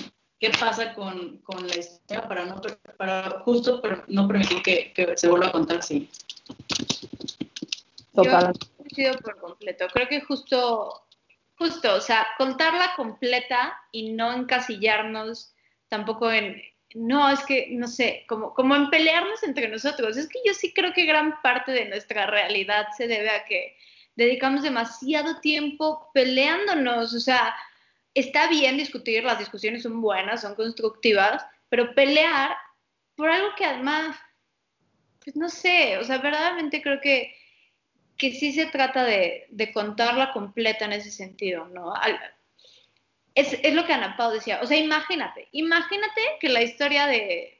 qué 0.41 0.51
pasa 0.51 0.95
con, 0.95 1.39
con, 1.39 1.67
la 1.67 1.77
historia 1.77 2.27
para, 2.29 2.45
no, 2.45 2.61
para 2.97 3.41
justo 3.45 3.81
para 3.81 4.05
no 4.09 4.27
permitir 4.27 4.63
que, 4.63 4.93
que, 4.93 5.17
se 5.17 5.29
vuelva 5.29 5.49
a 5.49 5.53
contar 5.53 5.79
así. 5.79 6.11
Total. 8.13 8.53
Yo 8.97 9.13
por 9.19 9.39
completo. 9.39 9.87
Creo 9.93 10.09
que 10.09 10.21
justo, 10.21 11.07
justo, 11.57 11.95
o 11.95 12.01
sea, 12.01 12.27
contarla 12.39 12.95
completa 12.97 13.79
y 13.93 14.13
no 14.13 14.33
encasillarnos 14.33 15.55
tampoco 15.89 16.33
en, 16.33 16.61
no, 16.95 17.29
es 17.29 17.45
que, 17.45 17.69
no 17.71 17.87
sé, 17.87 18.25
como, 18.29 18.53
como 18.55 18.75
en 18.75 18.91
pelearnos 18.91 19.43
entre 19.43 19.69
nosotros. 19.69 20.17
Es 20.17 20.29
que 20.29 20.41
yo 20.45 20.55
sí 20.55 20.73
creo 20.73 20.93
que 20.93 21.07
gran 21.07 21.41
parte 21.43 21.73
de 21.73 21.85
nuestra 21.87 22.27
realidad 22.27 22.89
se 22.97 23.07
debe 23.07 23.31
a 23.31 23.45
que 23.45 23.77
dedicamos 24.17 24.63
demasiado 24.63 25.41
tiempo 25.41 26.11
peleándonos, 26.15 27.15
o 27.15 27.21
sea, 27.21 27.55
está 28.17 28.49
bien 28.49 28.79
discutir, 28.79 29.23
las 29.23 29.39
discusiones 29.39 29.83
son 29.83 30.01
buenas, 30.01 30.41
son 30.41 30.55
constructivas, 30.55 31.45
pero 31.69 31.95
pelear 31.95 32.57
por 33.15 33.31
algo 33.31 33.49
que 33.57 33.67
además, 33.67 34.17
pues 35.23 35.37
no 35.37 35.51
sé, 35.51 35.99
o 35.99 36.05
sea, 36.05 36.19
verdaderamente 36.19 36.83
creo 36.83 37.01
que, 37.01 37.35
que 38.17 38.33
sí 38.33 38.53
se 38.53 38.67
trata 38.67 39.05
de, 39.05 39.47
de 39.51 39.71
contarla 39.71 40.33
completa 40.33 40.87
en 40.87 40.95
ese 40.95 41.11
sentido, 41.11 41.69
¿no? 41.69 41.93
Es, 43.35 43.53
es, 43.63 43.75
lo 43.75 43.85
que 43.85 43.93
Ana 43.93 44.17
Pau 44.17 44.33
decía, 44.33 44.61
o 44.63 44.67
sea, 44.67 44.79
imagínate, 44.79 45.49
imagínate 45.53 46.23
que 46.41 46.49
la 46.49 46.63
historia 46.63 47.07
de 47.07 47.56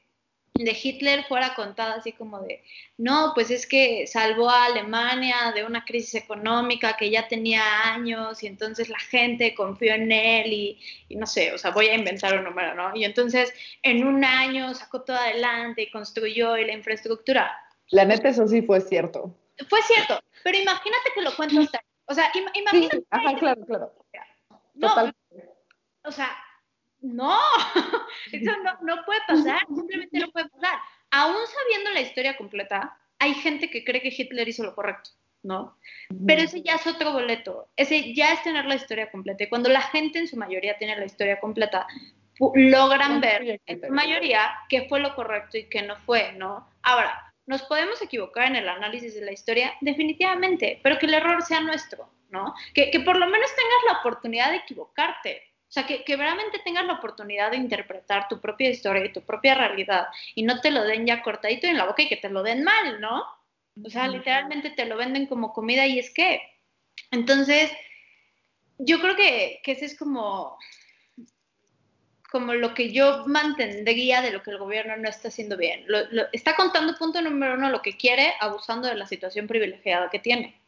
de 0.63 0.77
Hitler 0.81 1.23
fuera 1.25 1.53
contada 1.55 1.95
así 1.95 2.11
como 2.11 2.39
de, 2.41 2.63
no, 2.97 3.31
pues 3.33 3.51
es 3.51 3.65
que 3.65 4.07
salvó 4.07 4.49
a 4.49 4.65
Alemania 4.65 5.51
de 5.53 5.63
una 5.63 5.85
crisis 5.85 6.15
económica 6.15 6.95
que 6.97 7.09
ya 7.09 7.27
tenía 7.27 7.61
años 7.93 8.43
y 8.43 8.47
entonces 8.47 8.89
la 8.89 8.99
gente 8.99 9.55
confió 9.55 9.93
en 9.93 10.11
él 10.11 10.53
y, 10.53 11.15
no 11.15 11.25
sé, 11.25 11.53
o 11.53 11.57
sea, 11.57 11.71
voy 11.71 11.87
a 11.87 11.95
inventar 11.95 12.37
un 12.37 12.45
número, 12.45 12.75
¿no? 12.75 12.95
Y 12.95 13.03
entonces 13.03 13.53
en 13.81 14.05
un 14.05 14.23
año 14.23 14.73
sacó 14.73 15.01
todo 15.01 15.17
adelante 15.17 15.83
y 15.83 15.91
construyó 15.91 16.57
y 16.57 16.65
la 16.65 16.73
infraestructura. 16.73 17.51
La 17.89 18.05
neta, 18.05 18.29
eso 18.29 18.47
sí 18.47 18.61
fue 18.61 18.81
cierto. 18.81 19.35
Fue 19.69 19.81
cierto, 19.83 20.19
pero 20.43 20.57
imagínate 20.57 21.11
que 21.15 21.21
lo 21.21 21.35
cuento 21.35 21.61
hasta, 21.61 21.81
o 22.05 22.13
sea, 22.13 22.31
imagínate. 22.33 23.03
ajá, 23.09 23.35
claro, 23.37 23.65
claro. 23.65 23.93
No, 24.75 25.11
o 26.03 26.11
sea, 26.11 26.29
no, 27.01 27.37
eso 28.31 28.51
no, 28.81 28.95
puede 29.05 29.19
pasar, 29.27 29.61
simplemente 29.67 30.19
no 30.19 30.31
puede 30.31 30.49
pasar. 30.49 30.79
Aún 31.11 31.37
sabiendo 31.47 31.91
la 31.91 32.01
historia 32.01 32.37
completa, 32.37 32.97
hay 33.19 33.33
gente 33.35 33.69
que 33.69 33.83
cree 33.83 34.01
que 34.01 34.13
Hitler 34.15 34.47
hizo 34.47 34.63
lo 34.63 34.75
correcto, 34.75 35.11
¿no? 35.43 35.77
Pero 36.25 36.41
ese 36.41 36.61
ya 36.61 36.75
es 36.75 36.87
otro 36.87 37.13
boleto, 37.13 37.69
ese 37.75 38.13
ya 38.13 38.33
es 38.33 38.43
tener 38.43 38.65
la 38.65 38.75
historia 38.75 39.09
completa. 39.11 39.43
Y 39.43 39.49
cuando 39.49 39.69
la 39.69 39.81
gente 39.81 40.19
en 40.19 40.27
su 40.27 40.37
mayoría 40.37 40.77
tiene 40.77 40.97
la 40.97 41.05
historia 41.05 41.39
completa, 41.39 41.87
logran 42.55 43.21
ver 43.21 43.59
en 43.65 43.81
su 43.81 43.91
mayoría 43.91 44.51
qué 44.69 44.87
fue 44.87 44.99
lo 44.99 45.15
correcto 45.15 45.57
y 45.57 45.69
qué 45.69 45.81
no 45.81 45.95
fue, 45.97 46.33
¿no? 46.33 46.69
Ahora, 46.83 47.33
¿nos 47.45 47.63
podemos 47.63 48.01
equivocar 48.01 48.47
en 48.47 48.57
el 48.57 48.69
análisis 48.69 49.15
de 49.15 49.25
la 49.25 49.31
historia? 49.31 49.73
Definitivamente, 49.81 50.79
pero 50.83 50.99
que 50.99 51.05
el 51.05 51.13
error 51.13 51.41
sea 51.43 51.61
nuestro, 51.61 52.09
¿no? 52.29 52.53
Que, 52.73 52.91
que 52.91 52.99
por 52.99 53.17
lo 53.17 53.27
menos 53.27 53.49
tengas 53.55 53.93
la 53.93 53.99
oportunidad 53.99 54.51
de 54.51 54.57
equivocarte, 54.57 55.41
o 55.69 55.71
sea, 55.71 55.85
que, 55.85 56.03
que 56.05 56.15
realmente 56.15 56.59
tengas 56.59 56.85
la 56.85 56.93
oportunidad 56.93 57.51
de 57.51 57.57
interpretar 57.57 58.29
tu 58.29 58.39
propia 58.39 58.69
historia 58.69 59.03
y 59.03 59.11
tu 59.11 59.21
propia 59.21 59.53
realidad 59.53 60.07
y 60.33 60.43
no 60.43 60.61
te 60.61 60.71
lo 60.71 60.83
den 60.83 61.05
ya 61.05 61.21
cortadito 61.21 61.67
en 61.67 61.77
la 61.77 61.85
boca 61.85 62.03
y 62.03 62.07
que 62.07 62.15
te 62.15 62.29
lo 62.29 62.41
den 62.41 62.63
mal, 62.63 63.01
¿no? 63.01 63.25
O 63.83 63.89
sea, 63.89 64.07
literalmente 64.07 64.69
te 64.69 64.85
lo 64.85 64.95
venden 64.95 65.27
como 65.27 65.53
comida 65.53 65.85
y 65.85 65.99
es 65.99 66.11
que. 66.13 66.41
Entonces, 67.11 67.71
yo 68.79 68.99
creo 69.01 69.15
que, 69.15 69.59
que 69.63 69.73
ese 69.73 69.85
es 69.85 69.97
como, 69.97 70.57
como 72.31 72.53
lo 72.53 72.73
que 72.73 72.91
yo 72.91 73.25
mantendría 73.27 74.21
de 74.21 74.31
lo 74.31 74.43
que 74.43 74.51
el 74.51 74.57
gobierno 74.57 74.95
no 74.95 75.09
está 75.09 75.27
haciendo 75.27 75.57
bien. 75.57 75.85
está 76.31 76.55
contando 76.55 76.97
punto 76.97 77.21
número 77.21 77.55
uno 77.55 77.69
lo 77.69 77.81
que 77.81 77.97
quiere, 77.97 78.33
abusando 78.39 78.87
de 78.87 78.95
la 78.95 79.05
situación 79.05 79.47
privilegiada 79.47 80.09
que 80.09 80.19
tiene. 80.19 80.59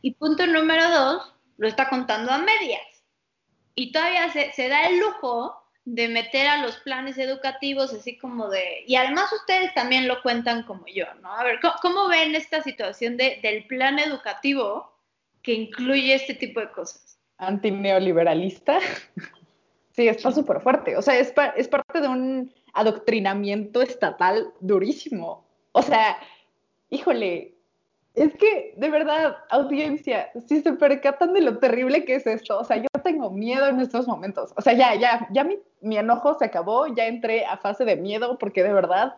Y 0.00 0.12
punto 0.12 0.46
número 0.46 0.90
dos, 0.90 1.34
lo 1.58 1.68
está 1.68 1.88
contando 1.90 2.32
a 2.32 2.38
medias 2.38 2.97
y 3.78 3.92
todavía 3.92 4.28
se, 4.32 4.68
da 4.68 4.88
el 4.88 4.98
lujo 4.98 5.54
de 5.84 6.08
meter 6.08 6.48
a 6.48 6.60
los 6.62 6.76
planes 6.78 7.16
educativos 7.16 7.94
así 7.94 8.18
como 8.18 8.48
de, 8.48 8.82
y 8.88 8.96
además 8.96 9.32
ustedes 9.32 9.72
también 9.72 10.08
lo 10.08 10.20
cuentan 10.20 10.64
como 10.64 10.84
yo, 10.86 11.06
¿no? 11.22 11.32
A 11.32 11.44
ver, 11.44 11.60
¿cómo, 11.80 12.08
ven 12.08 12.34
esta 12.34 12.60
situación 12.60 13.16
de, 13.16 13.38
del 13.40 13.66
plan 13.68 14.00
educativo 14.00 14.92
que 15.42 15.54
incluye 15.54 16.12
este 16.12 16.34
tipo 16.34 16.58
de 16.58 16.72
cosas? 16.72 17.20
Antineoliberalista. 17.38 18.80
sí, 19.92 20.08
está 20.08 20.32
súper 20.32 20.60
fuerte. 20.60 20.96
O 20.96 21.02
sea, 21.02 21.16
es, 21.16 21.32
es 21.56 21.68
parte 21.68 22.00
de 22.00 22.08
un 22.08 22.52
adoctrinamiento 22.74 23.80
estatal 23.80 24.52
durísimo. 24.58 25.46
O 25.70 25.82
sea, 25.82 26.18
híjole, 26.90 27.54
es 28.20 28.34
que, 28.34 28.74
de 28.76 28.90
verdad, 28.90 29.36
audiencia, 29.50 30.30
si 30.46 30.60
se 30.60 30.72
percatan 30.72 31.32
de 31.32 31.40
lo 31.40 31.58
terrible 31.58 32.04
que 32.04 32.16
es 32.16 32.26
esto, 32.26 32.58
o 32.58 32.64
sea, 32.64 32.76
yo 32.78 32.88
tengo 33.02 33.30
miedo 33.30 33.66
en 33.66 33.80
estos 33.80 34.06
momentos. 34.06 34.52
O 34.56 34.62
sea, 34.62 34.72
ya, 34.72 34.94
ya, 34.94 35.28
ya 35.30 35.44
mi, 35.44 35.58
mi 35.80 35.98
enojo 35.98 36.34
se 36.34 36.44
acabó, 36.44 36.86
ya 36.86 37.06
entré 37.06 37.44
a 37.44 37.56
fase 37.56 37.84
de 37.84 37.96
miedo, 37.96 38.38
porque 38.38 38.62
de 38.62 38.72
verdad, 38.72 39.14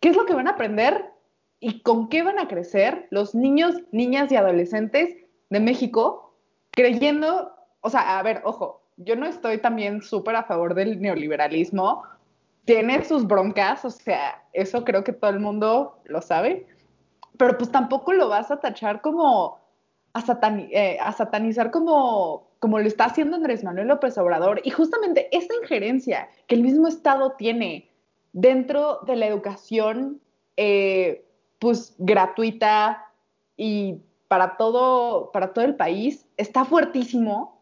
¿qué 0.00 0.10
es 0.10 0.16
lo 0.16 0.26
que 0.26 0.34
van 0.34 0.48
a 0.48 0.52
aprender 0.52 1.12
y 1.60 1.82
con 1.82 2.08
qué 2.08 2.22
van 2.22 2.38
a 2.38 2.48
crecer 2.48 3.06
los 3.10 3.34
niños, 3.34 3.76
niñas 3.92 4.32
y 4.32 4.36
adolescentes 4.36 5.16
de 5.50 5.60
México 5.60 6.34
creyendo, 6.70 7.52
o 7.80 7.90
sea, 7.90 8.18
a 8.18 8.22
ver, 8.22 8.40
ojo, 8.44 8.82
yo 8.96 9.16
no 9.16 9.26
estoy 9.26 9.58
también 9.58 10.02
súper 10.02 10.36
a 10.36 10.44
favor 10.44 10.74
del 10.74 11.00
neoliberalismo, 11.00 12.04
tiene 12.64 13.04
sus 13.04 13.26
broncas, 13.26 13.84
o 13.84 13.90
sea, 13.90 14.42
eso 14.52 14.84
creo 14.84 15.04
que 15.04 15.12
todo 15.12 15.30
el 15.30 15.40
mundo 15.40 15.98
lo 16.04 16.22
sabe 16.22 16.66
pero 17.40 17.56
pues 17.56 17.72
tampoco 17.72 18.12
lo 18.12 18.28
vas 18.28 18.50
a 18.50 18.60
tachar 18.60 19.00
como 19.00 19.58
a, 20.12 20.22
eh, 20.72 20.98
satanizar 21.16 21.70
como, 21.70 22.50
como 22.58 22.78
lo 22.78 22.86
está 22.86 23.06
haciendo 23.06 23.36
Andrés 23.36 23.64
Manuel 23.64 23.88
López 23.88 24.18
Obrador. 24.18 24.60
Y 24.62 24.68
justamente 24.68 25.34
esta 25.34 25.54
injerencia 25.54 26.28
que 26.46 26.56
el 26.56 26.60
mismo 26.60 26.86
Estado 26.86 27.32
tiene 27.38 27.90
dentro 28.34 28.98
de 29.06 29.16
la 29.16 29.26
educación, 29.26 30.20
eh, 30.58 31.24
pues 31.58 31.94
gratuita 31.96 33.06
y 33.56 34.02
para 34.28 34.58
todo, 34.58 35.32
para 35.32 35.54
todo 35.54 35.64
el 35.64 35.76
país, 35.76 36.26
está 36.36 36.66
fuertísimo 36.66 37.59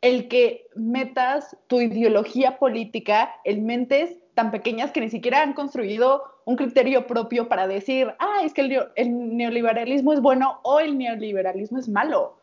el 0.00 0.28
que 0.28 0.66
metas 0.76 1.56
tu 1.66 1.80
ideología 1.80 2.58
política 2.58 3.34
en 3.44 3.66
mentes 3.66 4.16
tan 4.34 4.50
pequeñas 4.52 4.92
que 4.92 5.00
ni 5.00 5.10
siquiera 5.10 5.42
han 5.42 5.52
construido 5.52 6.22
un 6.44 6.56
criterio 6.56 7.06
propio 7.06 7.48
para 7.48 7.66
decir, 7.66 8.14
ah, 8.20 8.40
es 8.44 8.54
que 8.54 8.60
el, 8.94 9.36
neoliberalismo 9.36 10.12
es 10.12 10.20
bueno 10.20 10.60
o 10.62 10.78
el 10.78 10.96
neoliberalismo 10.96 11.78
es 11.78 11.88
malo. 11.88 12.36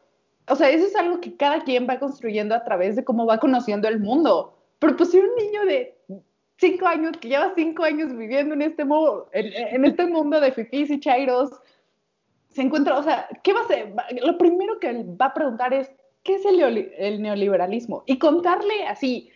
O 0.48 0.56
sea, 0.56 0.70
eso 0.70 0.86
es 0.86 0.96
algo 0.96 1.22
que 1.22 1.36
cada 1.36 1.64
quien 1.64 1.88
va 1.88 1.98
construyendo 1.98 2.54
a 2.54 2.64
través 2.64 2.96
de 2.96 3.04
cómo 3.04 3.26
va 3.26 3.40
conociendo 3.40 3.88
el 3.88 4.00
mundo. 4.00 4.54
Pero 4.80 4.98
pues 4.98 5.12
si 5.12 5.18
un 5.18 5.34
niño 5.36 5.66
de 5.66 5.98
cinco 6.58 6.86
años, 6.86 7.18
que 7.18 7.30
lleva 7.30 7.54
cinco 7.56 7.84
años 7.84 8.16
viviendo 8.16 8.54
en 8.54 8.62
este, 8.62 8.84
mundo, 8.84 9.30
en, 9.32 9.86
este 9.86 10.06
mundo 10.06 10.40
de 10.40 10.52
fifís 10.52 10.92
y 10.92 11.00
chairos, 11.00 11.50
se 12.50 12.62
encuentra, 12.62 12.98
o 12.98 13.04
sea, 13.04 13.28
¿qué 13.42 13.54
va 13.54 13.62
a 13.62 13.64
hacer? 13.64 13.94
Lo 14.22 14.38
primero 14.38 14.80
que 14.80 15.04
va 15.20 15.28
a 15.28 15.34
preguntar 15.34 15.74
es, 15.74 15.92
¿qué 16.26 16.36
es 16.36 16.46
el, 16.46 16.60
el 16.98 17.22
neoliberalismo? 17.22 18.04
Y 18.06 18.20
contarle 18.20 18.86
así 18.88 19.30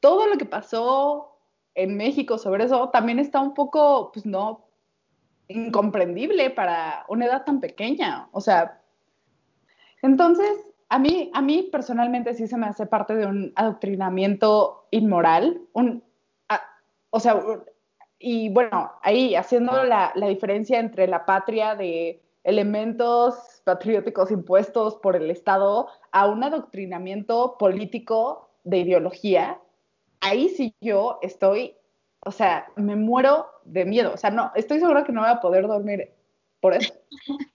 todo 0.00 0.26
lo 0.26 0.38
que 0.38 0.46
pasó, 0.46 1.36
en 1.76 1.96
México 1.96 2.38
sobre 2.38 2.64
eso 2.64 2.88
también 2.88 3.18
está 3.18 3.40
un 3.40 3.52
poco, 3.52 4.10
pues 4.12 4.24
no, 4.24 4.64
incomprendible 5.48 6.50
para 6.50 7.04
una 7.08 7.26
edad 7.26 7.44
tan 7.44 7.60
pequeña. 7.60 8.28
O 8.32 8.40
sea, 8.40 8.80
entonces, 10.02 10.48
a 10.88 10.98
mí, 10.98 11.30
a 11.34 11.42
mí 11.42 11.68
personalmente 11.70 12.32
sí 12.34 12.46
se 12.46 12.56
me 12.56 12.66
hace 12.66 12.86
parte 12.86 13.14
de 13.14 13.26
un 13.26 13.52
adoctrinamiento 13.56 14.88
inmoral, 14.90 15.60
un, 15.74 16.02
o 17.10 17.20
sea, 17.20 17.42
y 18.18 18.48
bueno, 18.48 18.92
ahí 19.02 19.34
haciendo 19.34 19.84
la, 19.84 20.12
la 20.14 20.28
diferencia 20.28 20.80
entre 20.80 21.06
la 21.06 21.26
patria 21.26 21.74
de 21.74 22.22
elementos 22.42 23.55
patrióticos 23.66 24.30
impuestos 24.30 24.96
por 24.96 25.16
el 25.16 25.30
Estado 25.30 25.88
a 26.12 26.26
un 26.26 26.44
adoctrinamiento 26.44 27.56
político 27.58 28.48
de 28.64 28.78
ideología 28.78 29.60
ahí 30.20 30.48
sí 30.48 30.74
yo 30.80 31.18
estoy, 31.22 31.74
o 32.20 32.32
sea, 32.32 32.66
me 32.76 32.96
muero 32.96 33.46
de 33.64 33.84
miedo. 33.84 34.12
O 34.12 34.16
sea, 34.16 34.30
no, 34.30 34.50
estoy 34.54 34.80
segura 34.80 35.04
que 35.04 35.12
no 35.12 35.20
voy 35.20 35.30
a 35.30 35.40
poder 35.40 35.66
dormir 35.66 36.10
por 36.60 36.74
eso. 36.74 36.92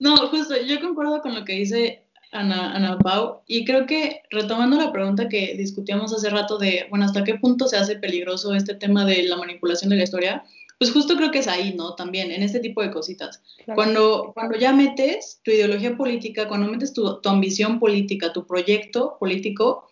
No, 0.00 0.16
justo, 0.28 0.54
yo 0.60 0.80
concuerdo 0.80 1.22
con 1.22 1.34
lo 1.34 1.44
que 1.44 1.54
dice 1.54 2.04
Ana, 2.32 2.98
Pau 3.02 3.42
y 3.46 3.64
creo 3.64 3.86
que 3.86 4.22
retomando 4.28 4.76
la 4.76 4.92
pregunta 4.92 5.28
que 5.28 5.54
discutíamos 5.56 6.12
hace 6.12 6.28
rato 6.30 6.58
de, 6.58 6.86
bueno, 6.90 7.06
¿hasta 7.06 7.22
qué 7.22 7.36
punto 7.36 7.68
se 7.68 7.76
hace 7.76 7.96
peligroso 7.96 8.52
este 8.54 8.74
tema 8.74 9.06
de 9.06 9.22
la 9.22 9.36
manipulación 9.36 9.90
de 9.90 9.96
la 9.96 10.02
historia? 10.02 10.44
Pues 10.78 10.92
justo 10.92 11.16
creo 11.16 11.30
que 11.30 11.38
es 11.38 11.48
ahí, 11.48 11.74
¿no? 11.74 11.94
También, 11.94 12.30
en 12.30 12.42
este 12.42 12.60
tipo 12.60 12.82
de 12.82 12.90
cositas. 12.90 13.42
Cuando, 13.74 14.32
cuando 14.34 14.58
ya 14.58 14.72
metes 14.72 15.40
tu 15.44 15.50
ideología 15.50 15.96
política, 15.96 16.48
cuando 16.48 16.68
metes 16.68 16.92
tu, 16.92 17.20
tu 17.20 17.28
ambición 17.28 17.78
política, 17.78 18.32
tu 18.32 18.46
proyecto 18.46 19.16
político, 19.18 19.88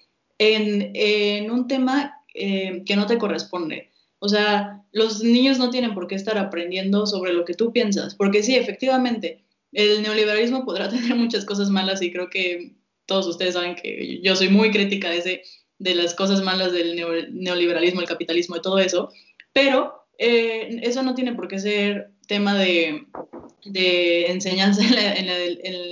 en, 0.50 1.50
un 1.50 1.66
tema 1.66 2.16
eh, 2.34 2.82
que 2.84 2.96
no 2.96 3.06
te 3.06 3.18
corresponde. 3.18 3.90
O 4.18 4.28
sea, 4.28 4.84
los 4.92 5.22
niños 5.22 5.58
no 5.58 5.70
tienen 5.70 5.94
por 5.94 6.06
qué 6.06 6.14
estar 6.14 6.38
aprendiendo 6.38 7.06
sobre 7.06 7.32
lo 7.32 7.44
que 7.44 7.54
tú 7.54 7.72
piensas, 7.72 8.14
porque 8.14 8.42
sí, 8.42 8.54
efectivamente, 8.54 9.44
el 9.72 10.02
neoliberalismo 10.02 10.64
podrá 10.64 10.88
tener 10.90 11.14
muchas 11.16 11.44
cosas 11.44 11.70
malas 11.70 12.02
y 12.02 12.12
creo 12.12 12.30
que 12.30 12.76
todos 13.06 13.26
ustedes 13.26 13.54
saben 13.54 13.74
que 13.74 14.20
yo 14.22 14.36
soy 14.36 14.48
muy 14.48 14.70
crítica 14.70 15.10
de, 15.10 15.18
ese, 15.18 15.42
de 15.78 15.94
las 15.94 16.14
cosas 16.14 16.42
malas 16.42 16.72
del 16.72 16.96
neoliberalismo, 17.32 18.00
el 18.00 18.06
capitalismo, 18.06 18.56
de 18.56 18.62
todo 18.62 18.78
eso, 18.78 19.10
pero 19.52 20.01
eh, 20.24 20.78
eso 20.82 21.02
no 21.02 21.16
tiene 21.16 21.34
por 21.34 21.48
qué 21.48 21.58
ser 21.58 22.12
tema 22.28 22.54
de, 22.54 23.08
enseñanza 23.64 24.82
en 24.84 25.26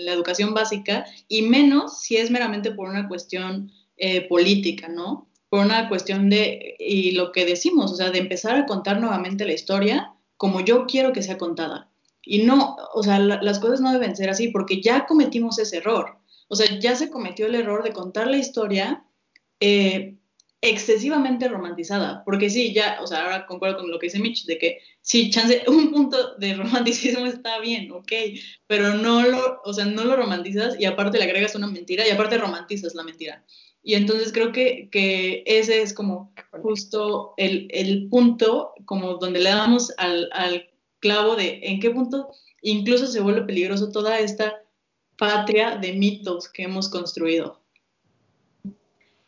la, 0.05 0.13
educación 0.13 0.55
básica 0.55 1.05
y 1.27 1.43
menos 1.43 2.01
si 2.01 2.17
es 2.17 2.31
meramente 2.31 2.71
por 2.71 2.89
una 2.89 3.09
cuestión 3.09 3.73
eh, 3.97 4.29
política, 4.29 4.89
¿no? 4.89 5.29
Por 5.49 5.65
una 5.65 5.89
cuestión 5.89 6.31
de, 6.31 6.77
y 6.79 7.11
lo 7.13 7.33
que 7.33 7.45
decimos, 7.45 7.91
o 7.91 7.97
sea, 7.97 8.11
de 8.11 8.19
empezar 8.19 8.57
a 8.57 8.67
contar 8.67 9.01
nuevamente 9.01 9.45
la 9.45 9.53
historia 9.53 10.15
como 10.37 10.61
yo 10.61 10.87
quiero 10.87 11.13
que 11.13 11.23
sea 11.23 11.37
contada. 11.37 11.91
Y 12.23 12.45
no, 12.45 12.77
o 12.95 13.03
sea, 13.03 13.19
las 13.19 13.59
cosas 13.59 13.81
no 13.81 13.93
deben 13.93 14.15
ser 14.15 14.31
así 14.31 14.49
porque 14.49 14.81
ya 14.81 15.07
cometimos 15.07 15.59
ese 15.59 15.79
error. 15.79 16.19
O 16.47 16.55
sea, 16.55 16.79
ya 16.79 16.95
se 16.95 17.11
cometió 17.11 17.47
el 17.47 17.57
error 17.57 17.83
de 17.83 17.93
contar 17.93 18.29
la 18.29 18.37
historia 18.37 19.05
eh, 19.59 20.20
excesivamente 20.63 21.49
romantizada, 21.49 22.23
porque 22.25 22.51
sí, 22.51 22.75
ya, 22.75 22.99
o 23.01 23.07
sea, 23.07 23.23
ahora 23.23 23.47
concuerdo 23.47 23.79
con 23.79 23.91
lo 23.91 23.99
que 23.99 24.07
dice 24.07 24.19
Mitch, 24.19 24.45
de 24.45 24.59
que 24.59 24.79
sí, 25.01 25.31
chance, 25.31 25.63
un 25.69 25.91
punto 25.91 26.35
de 26.37 26.55
romanticismo 26.55 27.27
está 27.27 27.59
bien, 27.61 27.91
ok, 27.93 28.13
pero 28.67 28.95
no 28.95 29.23
lo, 29.23 29.61
o 29.65 29.73
sea, 29.73 29.87
no 29.87 30.05
lo 30.05 30.17
romantizas 30.17 30.79
y 30.79 30.85
aparte 30.85 31.19
le 31.19 31.25
agregas 31.25 31.55
una 31.55 31.67
mentira 31.67 32.07
y 32.07 32.11
aparte 32.11 32.39
romantizas 32.39 32.95
la 32.95 33.03
mentira. 33.03 33.45
Y 33.83 33.95
entonces 33.95 34.31
creo 34.33 34.53
que, 34.53 34.91
que 34.91 35.43
ese 35.47 35.81
es 35.81 35.95
como 35.95 36.35
justo 36.63 37.33
el, 37.39 37.69
el, 37.71 38.09
punto, 38.11 38.75
como 38.85 39.15
donde 39.15 39.41
le 39.41 39.49
damos 39.49 39.95
al, 39.97 40.29
al 40.33 40.69
clavo 40.99 41.35
de 41.35 41.61
en 41.63 41.81
qué 41.81 41.91
punto 41.91 42.31
incluso 42.61 43.07
se 43.07 43.21
vuelve 43.21 43.43
peligroso 43.43 43.91
toda 43.91 44.19
esta 44.19 44.63
patria 45.17 45.77
de 45.77 45.95
mitos 45.95 46.49
que 46.49 46.65
hemos 46.65 46.91
construido. 46.91 47.60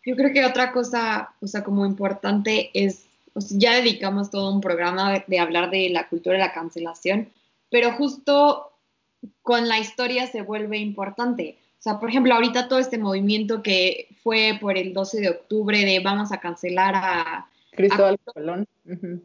Yo 0.05 0.17
creo 0.17 0.33
que 0.33 0.45
otra 0.45 0.73
cosa, 0.73 1.35
o 1.41 1.47
sea, 1.47 1.63
como 1.63 1.87
importante 1.87 2.71
es, 2.75 3.07
o 3.35 3.41
sea, 3.41 3.59
ya 3.59 3.75
dedicamos 3.77 4.31
todo 4.31 4.53
un 4.53 4.61
programa 4.61 5.13
de, 5.13 5.25
de, 5.27 5.39
hablar 5.39 5.71
de 5.71 5.89
la 5.91 6.09
cultura 6.09 6.35
de 6.37 6.43
la 6.43 6.53
cancelación, 6.53 7.29
pero 7.71 7.93
justo 7.93 8.73
con 9.43 9.69
la 9.69 9.79
historia 9.79 10.27
se 10.27 10.43
vuelve 10.43 10.79
importante. 10.79 11.59
O 11.79 11.83
sea, 11.83 11.99
por 11.99 12.11
ejemplo, 12.11 12.35
ahorita 12.35 12.69
todo 12.69 12.79
este 12.79 12.99
movimiento 12.99 13.63
que 13.63 14.09
fue 14.23 14.57
por 14.61 14.79
el 14.79 14.95
12 14.95 15.21
de 15.21 15.31
octubre 15.31 15.85
de 15.85 16.01
vamos 16.01 16.31
a 16.31 16.39
cancelar 16.39 16.95
a 16.95 17.49
Cristóbal 17.73 18.19
Colón. 18.25 18.69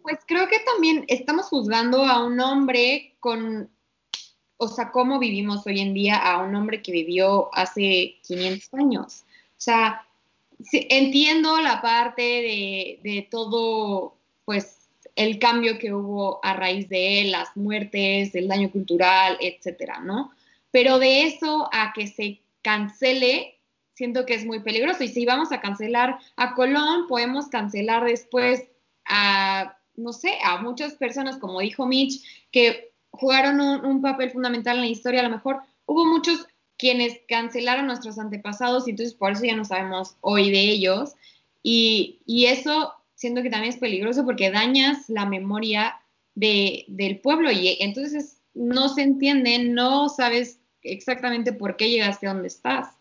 Pues 0.01 0.19
creo 0.25 0.47
que 0.47 0.59
también 0.59 1.05
estamos 1.07 1.47
juzgando 1.47 2.03
a 2.05 2.25
un 2.25 2.39
hombre 2.39 3.15
con, 3.19 3.69
o 4.57 4.67
sea, 4.67 4.91
cómo 4.91 5.19
vivimos 5.19 5.67
hoy 5.67 5.82
en 5.82 5.93
día 5.93 6.15
a 6.15 6.39
un 6.39 6.55
hombre 6.55 6.82
que 6.82 6.91
vivió 6.91 7.53
hace 7.53 8.15
500 8.23 8.73
años. 8.73 9.23
O 9.51 9.59
sea, 9.59 10.06
entiendo 10.71 11.59
la 11.61 11.81
parte 11.81 12.21
de, 12.21 12.99
de, 13.03 13.27
todo, 13.29 14.15
pues, 14.45 14.89
el 15.15 15.39
cambio 15.39 15.77
que 15.77 15.93
hubo 15.93 16.39
a 16.43 16.53
raíz 16.53 16.89
de 16.89 17.21
él, 17.21 17.31
las 17.31 17.55
muertes, 17.55 18.35
el 18.35 18.47
daño 18.47 18.71
cultural, 18.71 19.37
etcétera, 19.41 19.99
¿no? 19.99 20.31
Pero 20.71 20.99
de 20.99 21.23
eso 21.23 21.69
a 21.73 21.93
que 21.93 22.07
se 22.07 22.39
cancele, 22.61 23.57
siento 23.93 24.25
que 24.25 24.35
es 24.35 24.45
muy 24.45 24.59
peligroso. 24.59 25.03
Y 25.03 25.07
si 25.07 25.25
vamos 25.25 25.51
a 25.51 25.61
cancelar 25.61 26.19
a 26.35 26.53
Colón, 26.53 27.07
podemos 27.07 27.47
cancelar 27.47 28.03
después 28.05 28.63
a, 29.05 29.77
no 29.95 30.13
sé, 30.13 30.37
a 30.43 30.57
muchas 30.57 30.93
personas, 30.93 31.37
como 31.37 31.61
dijo 31.61 31.87
Mitch, 31.87 32.21
que 32.51 32.91
jugaron 33.09 33.59
un, 33.59 33.85
un 33.85 34.01
papel 34.01 34.31
fundamental 34.31 34.75
en 34.75 34.81
la 34.81 34.87
historia. 34.87 35.21
A 35.21 35.23
lo 35.23 35.31
mejor 35.31 35.61
hubo 35.87 36.05
muchos 36.05 36.45
quienes 36.78 37.19
cancelaron 37.28 37.88
nuestros 37.88 38.19
antepasados 38.19 38.88
y 38.88 38.91
entonces 38.91 39.15
por 39.15 39.32
eso 39.32 39.45
ya 39.45 39.55
no 39.55 39.65
sabemos 39.65 40.15
hoy 40.21 40.51
de 40.51 40.61
ellos. 40.61 41.15
Y, 41.63 42.19
y 42.25 42.45
eso 42.45 42.93
siento 43.15 43.41
que 43.41 43.49
también 43.49 43.73
es 43.73 43.80
peligroso 43.80 44.23
porque 44.25 44.51
dañas 44.51 45.09
la 45.09 45.25
memoria 45.25 45.99
de, 46.36 46.86
del 46.88 47.19
pueblo 47.19 47.51
y 47.51 47.78
entonces 47.80 48.41
no 48.53 48.89
se 48.89 49.01
entiende, 49.01 49.59
no 49.59 50.07
sabes 50.07 50.59
exactamente 50.84 51.51
por 51.51 51.75
qué 51.75 51.89
llegaste 51.89 52.28
a 52.28 52.34
donde 52.34 52.47
estás. 52.47 52.97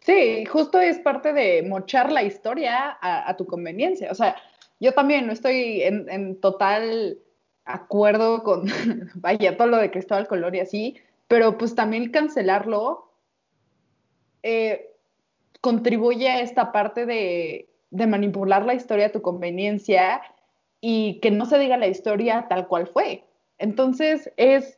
Sí, 0.00 0.44
justo 0.44 0.80
es 0.80 0.98
parte 0.98 1.32
de 1.32 1.62
mochar 1.62 2.12
la 2.12 2.22
historia 2.22 2.98
a, 3.00 3.30
a 3.30 3.36
tu 3.36 3.46
conveniencia. 3.46 4.10
O 4.10 4.14
sea, 4.14 4.36
yo 4.80 4.92
también 4.92 5.26
no 5.26 5.32
estoy 5.32 5.82
en, 5.82 6.08
en, 6.10 6.40
total 6.40 7.18
acuerdo 7.64 8.42
con, 8.42 8.66
vaya, 9.14 9.56
todo 9.56 9.68
lo 9.68 9.78
de 9.78 9.90
Cristóbal 9.90 10.28
Colón 10.28 10.54
y 10.56 10.60
así, 10.60 10.96
pero 11.28 11.56
pues 11.56 11.74
también 11.74 12.10
cancelarlo 12.10 13.03
eh, 14.44 14.90
contribuye 15.62 16.28
a 16.28 16.40
esta 16.40 16.70
parte 16.70 17.06
de, 17.06 17.70
manipular 17.90 18.66
la 18.66 18.74
historia 18.74 19.06
a 19.06 19.12
tu 19.12 19.22
conveniencia 19.22 20.20
y 20.82 21.18
que 21.20 21.30
no 21.30 21.46
se 21.46 21.58
diga 21.58 21.78
la 21.78 21.86
historia 21.86 22.44
tal 22.46 22.68
cual 22.68 22.86
fue. 22.86 23.24
Entonces 23.56 24.30
es, 24.36 24.76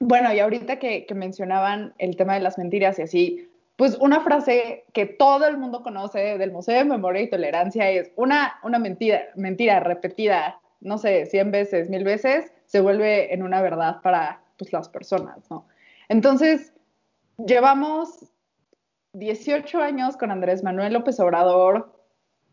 bueno, 0.00 0.34
y 0.34 0.40
ahorita 0.40 0.80
que, 0.80 1.06
mencionaban 1.14 1.94
el 1.98 2.16
tema 2.16 2.34
de 2.34 2.40
las 2.40 2.58
mentiras 2.58 2.98
y 2.98 3.02
así, 3.02 3.48
pues 3.76 3.96
una 4.00 4.20
frase 4.20 4.84
que 4.92 5.06
todo 5.06 5.46
el 5.46 5.58
mundo 5.58 5.84
conoce 5.84 6.36
del 6.36 6.50
Museo 6.50 6.78
de 6.78 6.84
Memoria 6.84 7.22
y 7.22 7.30
Tolerancia 7.30 7.88
es 7.88 8.10
una, 8.16 8.58
una 8.64 8.80
mentira, 8.80 9.26
mentira 9.36 9.78
repetida, 9.78 10.58
no 10.80 10.98
sé, 10.98 11.26
cien 11.26 11.52
veces, 11.52 11.88
mil 11.88 12.02
veces, 12.02 12.52
se 12.64 12.80
vuelve 12.80 13.32
en 13.32 13.44
una 13.44 13.62
verdad 13.62 14.00
para 14.02 14.40
pues, 14.56 14.72
las 14.72 14.88
personas, 14.88 15.48
¿no? 15.50 15.68
Entonces, 16.08 16.72
llevamos 17.38 18.26
18 19.18 19.80
años 19.80 20.16
con 20.16 20.30
Andrés 20.30 20.62
Manuel 20.62 20.92
López 20.92 21.18
Obrador, 21.20 21.92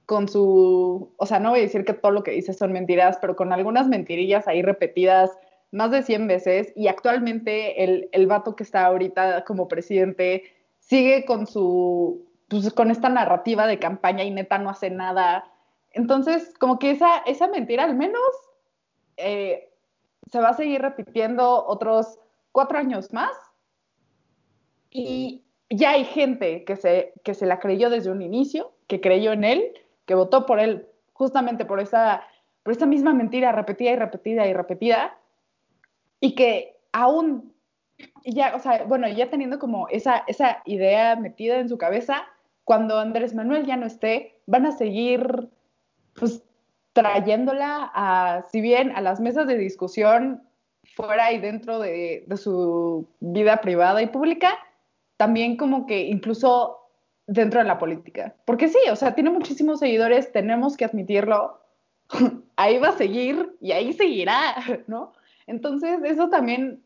con 0.06 0.28
su, 0.28 1.14
o 1.18 1.26
sea, 1.26 1.40
no 1.40 1.52
voy 1.52 1.60
a 1.60 1.64
decir 1.64 1.86
que 1.86 1.94
todo 1.94 2.12
lo 2.12 2.24
que 2.24 2.32
dice 2.32 2.54
son 2.54 2.72
mentiras, 2.72 3.18
pero 3.20 3.36
con 3.36 3.52
algunas 3.52 3.88
mentirillas 3.88 4.48
ahí 4.48 4.62
repetidas 4.62 5.32
más 5.72 5.92
de 5.92 6.04
100 6.04 6.28
veces, 6.28 6.72
y 6.76 6.88
actualmente 6.88 7.84
el, 7.84 8.10
el 8.12 8.28
vato 8.28 8.56
que 8.56 8.64
está 8.64 8.86
ahorita 8.86 9.44
como 9.44 9.68
presidente 9.68 10.44
sigue 10.80 11.26
con 11.26 11.48
su, 11.48 12.26
pues 12.48 12.72
con 12.74 12.92
esta 12.92 13.10
narrativa 13.10 13.68
de 13.68 13.80
campaña 13.80 14.24
y 14.24 14.32
neta 14.32 14.58
no 14.58 14.70
hace 14.70 14.90
nada. 14.90 15.52
Entonces, 15.92 16.54
como 16.60 16.80
que 16.80 16.92
esa, 16.92 17.18
esa 17.26 17.48
mentira 17.48 17.84
al 17.84 17.96
menos 17.96 18.22
eh, 19.18 19.70
se 20.32 20.40
va 20.40 20.50
a 20.50 20.54
seguir 20.54 20.82
repitiendo 20.82 21.66
otros 21.66 22.20
cuatro 22.52 22.78
años 22.78 23.12
más. 23.14 23.32
Y 24.92 25.44
ya 25.70 25.92
hay 25.92 26.06
gente 26.06 26.64
que 26.66 26.76
se, 26.76 27.14
que 27.24 27.34
se 27.34 27.46
la 27.46 27.60
creyó 27.60 27.90
desde 27.90 28.12
un 28.12 28.22
inicio, 28.22 28.74
que 28.88 29.02
creyó 29.02 29.32
en 29.32 29.44
él, 29.44 29.74
que 30.06 30.16
votó 30.16 30.46
por 30.46 30.60
él 30.60 30.88
justamente 31.14 31.66
por 31.66 31.80
esa, 31.80 32.24
por 32.64 32.74
esa 32.74 32.86
misma 32.86 33.14
mentira 33.14 33.52
repetida 33.52 33.92
y 33.92 33.96
repetida 33.96 34.48
y 34.48 34.54
repetida, 34.54 35.18
y 36.20 36.36
que 36.36 36.78
aún 36.92 37.54
ya, 38.26 38.56
o 38.56 38.60
sea, 38.60 38.84
bueno, 38.86 39.08
ya 39.08 39.30
teniendo 39.30 39.60
como 39.60 39.88
esa, 39.90 40.24
esa 40.28 40.62
idea 40.66 41.16
metida 41.16 41.60
en 41.60 41.70
su 41.70 41.78
cabeza, 41.78 42.24
cuando 42.64 43.00
Andrés 43.00 43.34
Manuel 43.34 43.66
ya 43.66 43.78
no 43.78 43.86
esté, 43.86 44.40
van 44.46 44.66
a 44.66 44.72
seguir, 44.72 45.50
pues, 46.16 46.44
trayéndola 46.94 47.92
a, 47.94 48.44
si 48.52 48.62
bien 48.62 48.92
a 48.96 49.02
las 49.02 49.20
mesas 49.20 49.48
de 49.48 49.58
discusión 49.58 50.44
fuera 50.96 51.32
y 51.32 51.40
dentro 51.40 51.80
de, 51.80 52.24
de 52.28 52.38
su 52.38 53.08
vida 53.20 53.62
privada 53.62 54.02
y 54.02 54.08
pública, 54.08 54.58
también 55.18 55.58
como 55.58 55.86
que 55.86 56.08
incluso 56.08 56.80
dentro 57.28 57.60
de 57.60 57.68
la 57.68 57.80
política. 57.80 58.36
Porque 58.46 58.68
sí, 58.68 58.80
o 58.92 58.96
sea, 58.96 59.16
tiene 59.16 59.30
muchísimos 59.30 59.80
seguidores, 59.80 60.32
tenemos 60.32 60.78
que 60.78 60.86
admitirlo, 60.86 61.62
ahí 62.56 62.78
va 62.80 62.90
a 62.90 62.98
seguir 62.98 63.56
y 63.62 63.72
ahí 63.72 63.94
seguirá, 63.94 64.56
¿no? 64.88 65.14
Entonces, 65.48 66.00
eso 66.04 66.30
también 66.30 66.84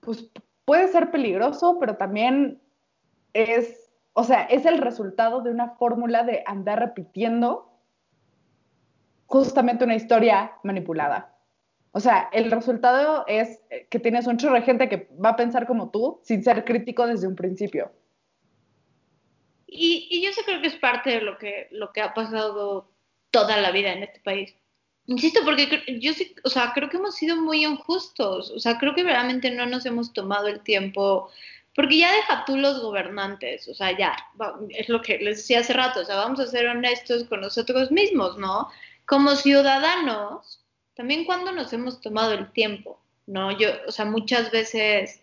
pues 0.00 0.30
puede 0.64 0.88
ser 0.88 1.10
peligroso, 1.10 1.78
pero 1.78 1.96
también 1.96 2.60
es, 3.32 3.90
o 4.12 4.24
sea, 4.24 4.44
es 4.44 4.66
el 4.66 4.78
resultado 4.78 5.40
de 5.40 5.50
una 5.50 5.70
fórmula 5.70 6.24
de 6.24 6.42
andar 6.46 6.80
repitiendo 6.80 7.72
justamente 9.26 9.84
una 9.84 9.96
historia 9.96 10.52
manipulada. 10.62 11.35
O 11.96 12.00
sea, 12.00 12.28
el 12.30 12.50
resultado 12.50 13.24
es 13.26 13.58
que 13.88 13.98
tienes 13.98 14.26
un 14.26 14.36
chorro 14.36 14.56
de 14.56 14.60
gente 14.60 14.86
que 14.90 15.08
va 15.24 15.30
a 15.30 15.36
pensar 15.36 15.66
como 15.66 15.90
tú 15.90 16.20
sin 16.22 16.44
ser 16.44 16.62
crítico 16.66 17.06
desde 17.06 17.26
un 17.26 17.34
principio. 17.34 17.90
Y, 19.66 20.06
y 20.10 20.22
yo 20.22 20.30
sí 20.30 20.42
creo 20.44 20.60
que 20.60 20.66
es 20.66 20.76
parte 20.76 21.08
de 21.08 21.22
lo 21.22 21.38
que, 21.38 21.68
lo 21.70 21.94
que 21.94 22.02
ha 22.02 22.12
pasado 22.12 22.90
toda 23.30 23.56
la 23.62 23.70
vida 23.70 23.94
en 23.94 24.02
este 24.02 24.20
país. 24.20 24.54
Insisto, 25.06 25.40
porque 25.42 25.82
yo 25.98 26.12
sí, 26.12 26.34
o 26.44 26.50
sea, 26.50 26.72
creo 26.74 26.90
que 26.90 26.98
hemos 26.98 27.14
sido 27.14 27.36
muy 27.36 27.64
injustos, 27.64 28.50
o 28.50 28.60
sea, 28.60 28.76
creo 28.76 28.94
que 28.94 29.02
realmente 29.02 29.50
no 29.50 29.64
nos 29.64 29.86
hemos 29.86 30.12
tomado 30.12 30.48
el 30.48 30.60
tiempo, 30.60 31.30
porque 31.74 31.96
ya 31.96 32.12
deja 32.12 32.44
tú 32.44 32.58
los 32.58 32.82
gobernantes, 32.82 33.68
o 33.68 33.74
sea, 33.74 33.96
ya, 33.96 34.14
es 34.68 34.90
lo 34.90 35.00
que 35.00 35.16
les 35.16 35.38
decía 35.38 35.60
hace 35.60 35.72
rato, 35.72 36.00
o 36.00 36.04
sea, 36.04 36.16
vamos 36.16 36.40
a 36.40 36.46
ser 36.46 36.66
honestos 36.66 37.24
con 37.24 37.40
nosotros 37.40 37.90
mismos, 37.90 38.36
¿no? 38.36 38.68
Como 39.06 39.34
ciudadanos, 39.34 40.65
también 40.96 41.26
cuando 41.26 41.52
nos 41.52 41.72
hemos 41.72 42.00
tomado 42.00 42.32
el 42.32 42.50
tiempo, 42.52 42.98
¿no? 43.26 43.56
Yo, 43.56 43.68
o 43.86 43.92
sea, 43.92 44.06
muchas 44.06 44.50
veces, 44.50 45.20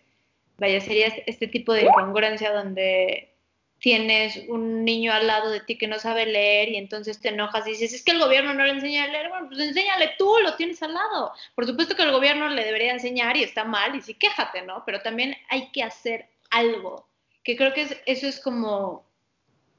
vaya, 0.58 0.80
sería 0.80 1.08
este 1.26 1.48
tipo 1.48 1.74
de 1.74 1.84
incongruencia 1.84 2.54
donde 2.54 3.34
tienes 3.80 4.40
un 4.48 4.86
niño 4.86 5.12
al 5.12 5.28
lado 5.28 5.50
de 5.50 5.60
ti 5.60 5.78
que 5.78 5.88
no 5.88 6.00
sabe 6.00 6.26
leer 6.26 6.70
y 6.70 6.78
entonces 6.78 7.20
te 7.20 7.30
enojas 7.30 7.68
y 7.68 7.72
dices, 7.72 7.92
es 7.92 8.04
que 8.04 8.12
el 8.12 8.20
gobierno 8.20 8.54
no 8.54 8.64
le 8.64 8.72
enseña 8.72 9.04
a 9.04 9.08
leer, 9.08 9.30
bueno, 9.30 9.48
pues 9.50 9.60
enséñale 9.60 10.12
tú, 10.18 10.32
lo 10.42 10.56
tienes 10.56 10.82
al 10.84 10.94
lado. 10.94 11.34
Por 11.56 11.66
supuesto 11.66 11.96
que 11.96 12.04
el 12.04 12.12
gobierno 12.12 12.48
le 12.48 12.64
debería 12.64 12.94
enseñar 12.94 13.36
y 13.36 13.44
está 13.44 13.66
mal 13.66 13.96
y 13.96 14.02
sí 14.02 14.14
quéjate, 14.14 14.62
¿no? 14.62 14.84
Pero 14.86 15.02
también 15.02 15.36
hay 15.50 15.70
que 15.72 15.84
hacer 15.84 16.30
algo, 16.52 17.08
que 17.44 17.58
creo 17.58 17.74
que 17.74 17.82
es, 17.82 17.98
eso 18.06 18.28
es 18.28 18.40
como, 18.40 19.04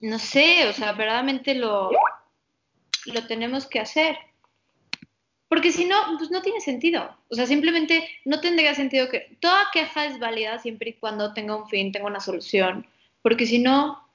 no 0.01 0.19
sé, 0.19 0.67
o 0.69 0.73
sea, 0.73 0.93
verdaderamente 0.93 1.55
lo, 1.55 1.91
lo 3.07 3.27
tenemos 3.27 3.67
que 3.67 3.79
hacer. 3.79 4.19
Porque 5.55 5.71
si 5.71 5.85
no, 5.85 5.97
pues 6.19 6.31
no 6.31 6.43
tiene 6.43 6.61
sentido. 6.61 7.17
O 7.29 7.35
sea, 7.37 7.47
simplemente 7.47 8.09
no 8.25 8.41
tendría 8.41 8.75
sentido 8.75 9.09
que 9.09 9.37
toda 9.41 9.69
queja 9.73 10.07
es 10.07 10.19
válida 10.19 10.59
siempre 10.59 10.91
y 10.91 10.95
cuando 10.95 11.33
tenga 11.33 11.55
un 11.55 11.69
fin, 11.69 11.93
tenga 11.93 12.07
una 12.07 12.21
solución 12.21 12.85
porque 13.25 13.47
si 13.47 13.59
no, 13.59 14.07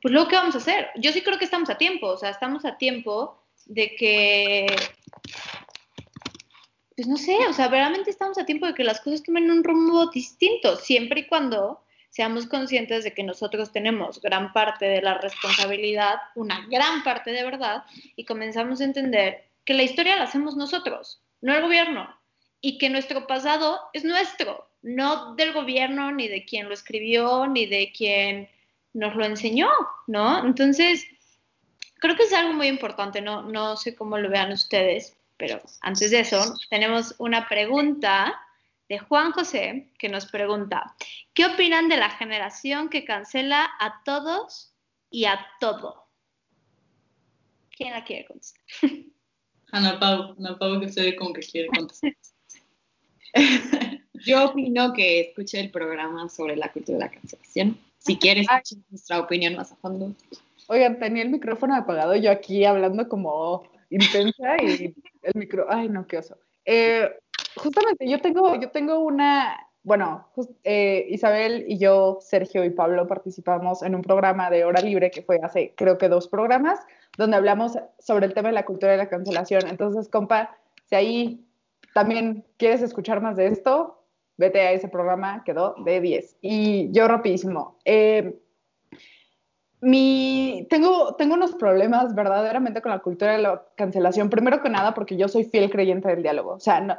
pues 0.00 0.10
luego, 0.10 0.28
¿qué 0.28 0.36
vamos 0.36 0.54
a 0.54 0.58
hacer? 0.58 0.88
Yo 0.96 1.12
sí 1.12 1.20
creo 1.20 1.36
que 1.36 1.44
estamos 1.44 1.68
a 1.68 1.76
tiempo, 1.76 2.06
o 2.06 2.16
sea, 2.16 2.30
estamos 2.30 2.64
a 2.64 2.78
tiempo 2.78 3.38
de 3.66 3.94
que, 3.96 4.66
pues 6.96 7.06
no 7.06 7.18
sé, 7.18 7.36
o 7.46 7.52
sea, 7.52 7.68
verdaderamente 7.68 8.08
estamos 8.08 8.38
a 8.38 8.46
tiempo 8.46 8.66
de 8.66 8.72
que 8.72 8.82
las 8.82 9.02
cosas 9.02 9.22
tomen 9.22 9.50
un 9.50 9.62
rumbo 9.62 10.06
distinto, 10.06 10.76
siempre 10.76 11.20
y 11.20 11.26
cuando 11.26 11.82
seamos 12.08 12.46
conscientes 12.46 13.04
de 13.04 13.12
que 13.12 13.24
nosotros 13.24 13.72
tenemos 13.72 14.22
gran 14.22 14.54
parte 14.54 14.86
de 14.86 15.02
la 15.02 15.18
responsabilidad, 15.18 16.14
una 16.34 16.66
gran 16.70 17.04
parte 17.04 17.30
de 17.30 17.44
verdad, 17.44 17.84
y 18.16 18.24
comenzamos 18.24 18.80
a 18.80 18.84
entender 18.84 19.44
que 19.64 19.74
la 19.74 19.82
historia 19.82 20.16
la 20.16 20.24
hacemos 20.24 20.56
nosotros, 20.56 21.22
no 21.40 21.54
el 21.54 21.62
gobierno, 21.62 22.08
y 22.60 22.78
que 22.78 22.90
nuestro 22.90 23.26
pasado 23.26 23.80
es 23.92 24.04
nuestro, 24.04 24.70
no 24.82 25.34
del 25.34 25.52
gobierno, 25.52 26.12
ni 26.12 26.28
de 26.28 26.44
quien 26.44 26.68
lo 26.68 26.74
escribió, 26.74 27.46
ni 27.46 27.66
de 27.66 27.92
quien 27.92 28.48
nos 28.92 29.14
lo 29.16 29.24
enseñó, 29.24 29.68
¿no? 30.06 30.44
Entonces, 30.44 31.06
creo 31.96 32.16
que 32.16 32.22
es 32.24 32.32
algo 32.32 32.54
muy 32.54 32.68
importante, 32.68 33.20
no, 33.20 33.42
no 33.42 33.76
sé 33.76 33.94
cómo 33.94 34.18
lo 34.18 34.30
vean 34.30 34.52
ustedes, 34.52 35.16
pero 35.36 35.60
antes 35.80 36.10
de 36.10 36.20
eso, 36.20 36.54
tenemos 36.70 37.14
una 37.18 37.48
pregunta 37.48 38.40
de 38.88 38.98
Juan 38.98 39.32
José 39.32 39.90
que 39.98 40.08
nos 40.08 40.26
pregunta, 40.26 40.94
¿qué 41.32 41.46
opinan 41.46 41.88
de 41.88 41.96
la 41.96 42.10
generación 42.10 42.88
que 42.88 43.04
cancela 43.04 43.70
a 43.80 44.02
todos 44.04 44.72
y 45.10 45.24
a 45.24 45.46
todo? 45.60 46.06
¿Quién 47.76 47.92
la 47.92 48.04
quiere 48.04 48.26
contestar? 48.26 48.62
Ana 49.74 49.98
Pau, 49.98 50.36
Ana 50.38 50.56
Pau 50.56 50.78
que 50.78 50.88
se 50.88 51.02
ve 51.02 51.16
como 51.16 51.32
que 51.32 51.40
quiere 51.40 51.68
contestar. 51.68 52.12
Yo 54.24 54.44
opino 54.46 54.92
que 54.92 55.20
escuche 55.20 55.58
el 55.58 55.72
programa 55.72 56.28
sobre 56.28 56.54
la 56.56 56.72
cultura 56.72 56.98
de 56.98 57.04
la 57.04 57.10
cancelación. 57.10 57.76
Si 57.98 58.16
quieres 58.16 58.46
escuchar 58.48 58.84
nuestra 58.90 59.18
opinión 59.18 59.56
más 59.56 59.72
a 59.72 59.76
fondo. 59.76 60.12
Oigan, 60.68 61.00
tenía 61.00 61.24
el 61.24 61.30
micrófono 61.30 61.74
apagado, 61.74 62.14
yo 62.14 62.30
aquí 62.30 62.64
hablando 62.64 63.08
como 63.08 63.64
intensa 63.90 64.56
y 64.62 64.94
el 65.22 65.32
micro, 65.34 65.66
ay 65.68 65.88
no, 65.88 66.06
qué 66.06 66.18
oso. 66.18 66.38
Eh, 66.64 67.10
justamente 67.56 68.08
yo 68.08 68.20
tengo, 68.20 68.58
yo 68.58 68.70
tengo 68.70 69.00
una, 69.00 69.58
bueno, 69.82 70.28
eh, 70.62 71.06
Isabel 71.10 71.64
y 71.68 71.78
yo, 71.78 72.18
Sergio 72.20 72.64
y 72.64 72.70
Pablo 72.70 73.06
participamos 73.06 73.82
en 73.82 73.94
un 73.94 74.02
programa 74.02 74.48
de 74.48 74.64
hora 74.64 74.80
libre 74.80 75.10
que 75.10 75.22
fue 75.22 75.40
hace 75.42 75.74
creo 75.76 75.98
que 75.98 76.08
dos 76.08 76.28
programas, 76.28 76.80
donde 77.16 77.36
hablamos 77.36 77.78
sobre 77.98 78.26
el 78.26 78.34
tema 78.34 78.48
de 78.48 78.54
la 78.54 78.64
cultura 78.64 78.92
de 78.92 78.98
la 78.98 79.08
cancelación. 79.08 79.68
Entonces, 79.68 80.08
compa, 80.08 80.56
si 80.86 80.94
ahí 80.94 81.46
también 81.94 82.44
quieres 82.56 82.82
escuchar 82.82 83.20
más 83.20 83.36
de 83.36 83.46
esto, 83.46 84.04
vete 84.36 84.60
a 84.60 84.72
ese 84.72 84.88
programa, 84.88 85.42
quedó 85.44 85.74
de 85.84 86.00
10. 86.00 86.38
Y 86.40 86.90
yo 86.92 87.06
rapidísimo. 87.08 87.78
Eh, 87.84 88.40
mi, 89.80 90.66
tengo, 90.70 91.14
tengo 91.16 91.34
unos 91.34 91.54
problemas 91.54 92.14
verdaderamente 92.14 92.80
con 92.80 92.90
la 92.90 93.00
cultura 93.00 93.32
de 93.32 93.42
la 93.42 93.66
cancelación. 93.76 94.30
Primero 94.30 94.62
que 94.62 94.70
nada, 94.70 94.94
porque 94.94 95.16
yo 95.16 95.28
soy 95.28 95.44
fiel 95.44 95.70
creyente 95.70 96.08
del 96.08 96.22
diálogo. 96.22 96.54
O 96.54 96.60
sea, 96.60 96.80
no, 96.80 96.96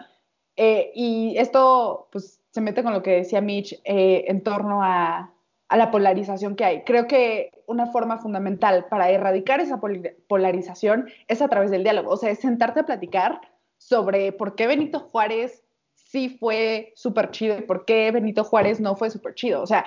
eh, 0.55 0.91
y 0.95 1.36
esto 1.38 2.07
pues, 2.11 2.41
se 2.51 2.61
mete 2.61 2.84
con 2.84 2.93
lo 2.93 3.03
que 3.03 3.11
decía 3.11 3.41
Mitch 3.41 3.74
eh, 3.84 4.26
en 4.28 4.41
torno 4.41 4.82
a, 4.84 5.34
a, 5.76 5.78
la 5.78 5.91
polarización 5.91 6.55
que 6.55 6.65
hay. 6.65 6.82
Creo 6.84 7.07
que 7.07 7.51
una 7.67 7.88
forma 7.88 8.17
fundamental 8.17 8.86
para 8.89 9.09
erradicar 9.09 9.59
esa 9.59 9.80
polarización 10.28 11.09
es 11.28 11.41
a 11.41 11.47
través 11.47 11.71
del 11.71 11.84
diálogo. 11.84 12.11
O 12.11 12.17
sea, 12.17 12.32
es 12.32 12.39
sentarte 12.39 12.82
a 12.82 12.86
platicar 12.86 13.41
sobre 13.78 14.32
por 14.32 14.55
qué 14.55 14.67
Benito 14.67 14.99
Juárez 14.99 15.63
sí 15.93 16.30
fue 16.39 16.93
súper 16.95 17.32
chido 17.32 17.57
y 17.57 17.61
por 17.61 17.86
qué 17.86 18.11
Benito 18.11 18.43
Juárez 18.43 18.80
no 18.80 18.95
fue 18.95 19.09
súper 19.09 19.36
chido. 19.36 19.61
O 19.61 19.67
sea, 19.67 19.86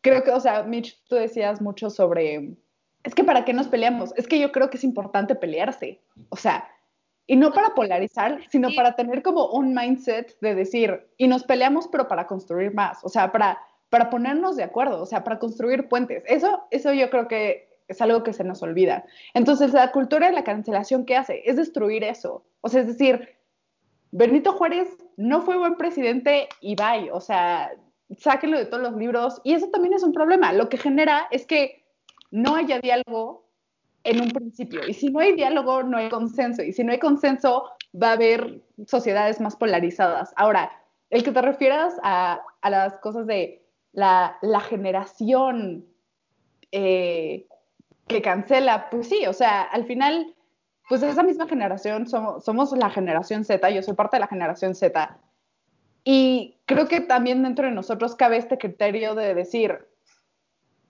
creo 0.00 0.22
que, 0.22 0.30
o 0.30 0.40
sea, 0.40 0.62
Mitch, 0.62 1.02
tú 1.08 1.16
decías 1.16 1.60
mucho 1.60 1.90
sobre, 1.90 2.56
es 3.02 3.14
que 3.14 3.24
para 3.24 3.44
qué 3.44 3.52
nos 3.52 3.68
peleamos, 3.68 4.12
es 4.16 4.26
que 4.26 4.38
yo 4.38 4.52
creo 4.52 4.70
que 4.70 4.76
es 4.76 4.84
importante 4.84 5.34
pelearse. 5.34 6.02
O 6.30 6.36
sea, 6.36 6.68
y 7.26 7.36
no 7.36 7.52
para 7.52 7.74
polarizar, 7.74 8.40
sino 8.50 8.70
para 8.74 8.96
tener 8.96 9.22
como 9.22 9.50
un 9.50 9.74
mindset 9.74 10.38
de 10.40 10.54
decir, 10.54 11.10
y 11.18 11.28
nos 11.28 11.44
peleamos, 11.44 11.86
pero 11.88 12.08
para 12.08 12.26
construir 12.26 12.72
más, 12.72 13.04
o 13.04 13.10
sea, 13.10 13.30
para, 13.30 13.58
para 13.90 14.10
ponernos 14.10 14.56
de 14.56 14.64
acuerdo, 14.64 15.02
o 15.02 15.06
sea, 15.06 15.24
para 15.24 15.38
construir 15.38 15.88
puentes. 15.88 16.22
Eso, 16.26 16.64
eso 16.70 16.92
yo 16.92 17.10
creo 17.10 17.28
que 17.28 17.68
es 17.88 18.02
algo 18.02 18.22
que 18.22 18.32
se 18.32 18.44
nos 18.44 18.62
olvida. 18.62 19.04
Entonces, 19.34 19.72
la 19.72 19.92
cultura 19.92 20.26
de 20.28 20.34
la 20.34 20.44
cancelación, 20.44 21.06
¿qué 21.06 21.16
hace? 21.16 21.42
Es 21.46 21.56
destruir 21.56 22.04
eso. 22.04 22.44
O 22.60 22.68
sea, 22.68 22.82
es 22.82 22.86
decir, 22.86 23.36
Benito 24.10 24.52
Juárez 24.52 24.88
no 25.16 25.42
fue 25.42 25.56
buen 25.56 25.76
presidente 25.76 26.48
y 26.60 26.76
bye, 26.76 27.10
o 27.12 27.20
sea, 27.20 27.72
sáquenlo 28.16 28.58
de 28.58 28.66
todos 28.66 28.82
los 28.82 28.96
libros. 28.96 29.40
Y 29.44 29.54
eso 29.54 29.68
también 29.68 29.94
es 29.94 30.02
un 30.02 30.12
problema. 30.12 30.52
Lo 30.52 30.68
que 30.68 30.76
genera 30.76 31.28
es 31.30 31.46
que 31.46 31.84
no 32.30 32.56
haya 32.56 32.80
diálogo 32.80 33.48
en 34.04 34.20
un 34.20 34.30
principio. 34.30 34.80
Y 34.86 34.94
si 34.94 35.10
no 35.10 35.20
hay 35.20 35.34
diálogo, 35.34 35.82
no 35.82 35.98
hay 35.98 36.08
consenso. 36.08 36.62
Y 36.62 36.72
si 36.72 36.84
no 36.84 36.92
hay 36.92 36.98
consenso, 36.98 37.70
va 38.00 38.10
a 38.10 38.12
haber 38.12 38.62
sociedades 38.86 39.40
más 39.40 39.56
polarizadas. 39.56 40.32
Ahora, 40.36 40.70
el 41.10 41.22
que 41.22 41.32
te 41.32 41.42
refieras 41.42 41.94
a, 42.02 42.40
las 42.62 42.98
cosas 42.98 43.26
de 43.26 43.66
la, 43.92 44.38
generación 44.68 45.86
eh, 46.72 47.46
que 48.06 48.22
cancela, 48.22 48.90
pues 48.90 49.08
sí, 49.08 49.26
o 49.26 49.32
sea, 49.32 49.62
al 49.62 49.84
final, 49.84 50.34
pues 50.88 51.02
esa 51.02 51.22
misma 51.22 51.46
generación, 51.46 52.06
somos, 52.06 52.44
somos 52.44 52.72
la 52.72 52.90
generación 52.90 53.44
Z, 53.44 53.70
yo 53.70 53.82
soy 53.82 53.94
parte 53.94 54.16
de 54.16 54.20
la 54.20 54.28
generación 54.28 54.74
Z. 54.74 55.18
Y 56.04 56.56
creo 56.66 56.88
que 56.88 57.00
también 57.00 57.42
dentro 57.42 57.66
de 57.66 57.72
nosotros 57.72 58.14
cabe 58.14 58.38
este 58.38 58.58
criterio 58.58 59.14
de 59.14 59.34
decir, 59.34 59.86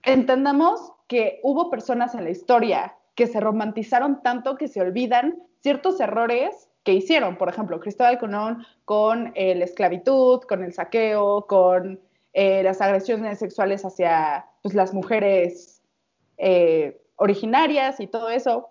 entendamos 0.03 0.93
que 1.07 1.39
hubo 1.43 1.69
personas 1.69 2.15
en 2.15 2.23
la 2.23 2.29
historia 2.29 2.95
que 3.15 3.27
se 3.27 3.39
romantizaron 3.39 4.21
tanto 4.23 4.55
que 4.55 4.67
se 4.67 4.79
olvidan 4.79 5.43
ciertos 5.61 5.99
errores 5.99 6.69
que 6.83 6.93
hicieron. 6.93 7.35
Por 7.35 7.49
ejemplo, 7.49 7.79
Cristóbal 7.79 8.17
Colón 8.17 8.65
con 8.85 9.33
eh, 9.35 9.55
la 9.55 9.65
esclavitud, 9.65 10.41
con 10.43 10.63
el 10.63 10.71
saqueo, 10.71 11.45
con 11.47 11.99
eh, 12.41 12.63
las 12.63 12.79
agresiones 12.79 13.37
sexuales 13.37 13.83
hacia 13.83 14.45
pues, 14.63 14.73
las 14.73 14.93
mujeres 14.93 15.81
eh, 16.37 17.01
originarias 17.17 17.99
y 17.99 18.07
todo 18.07 18.29
eso. 18.29 18.69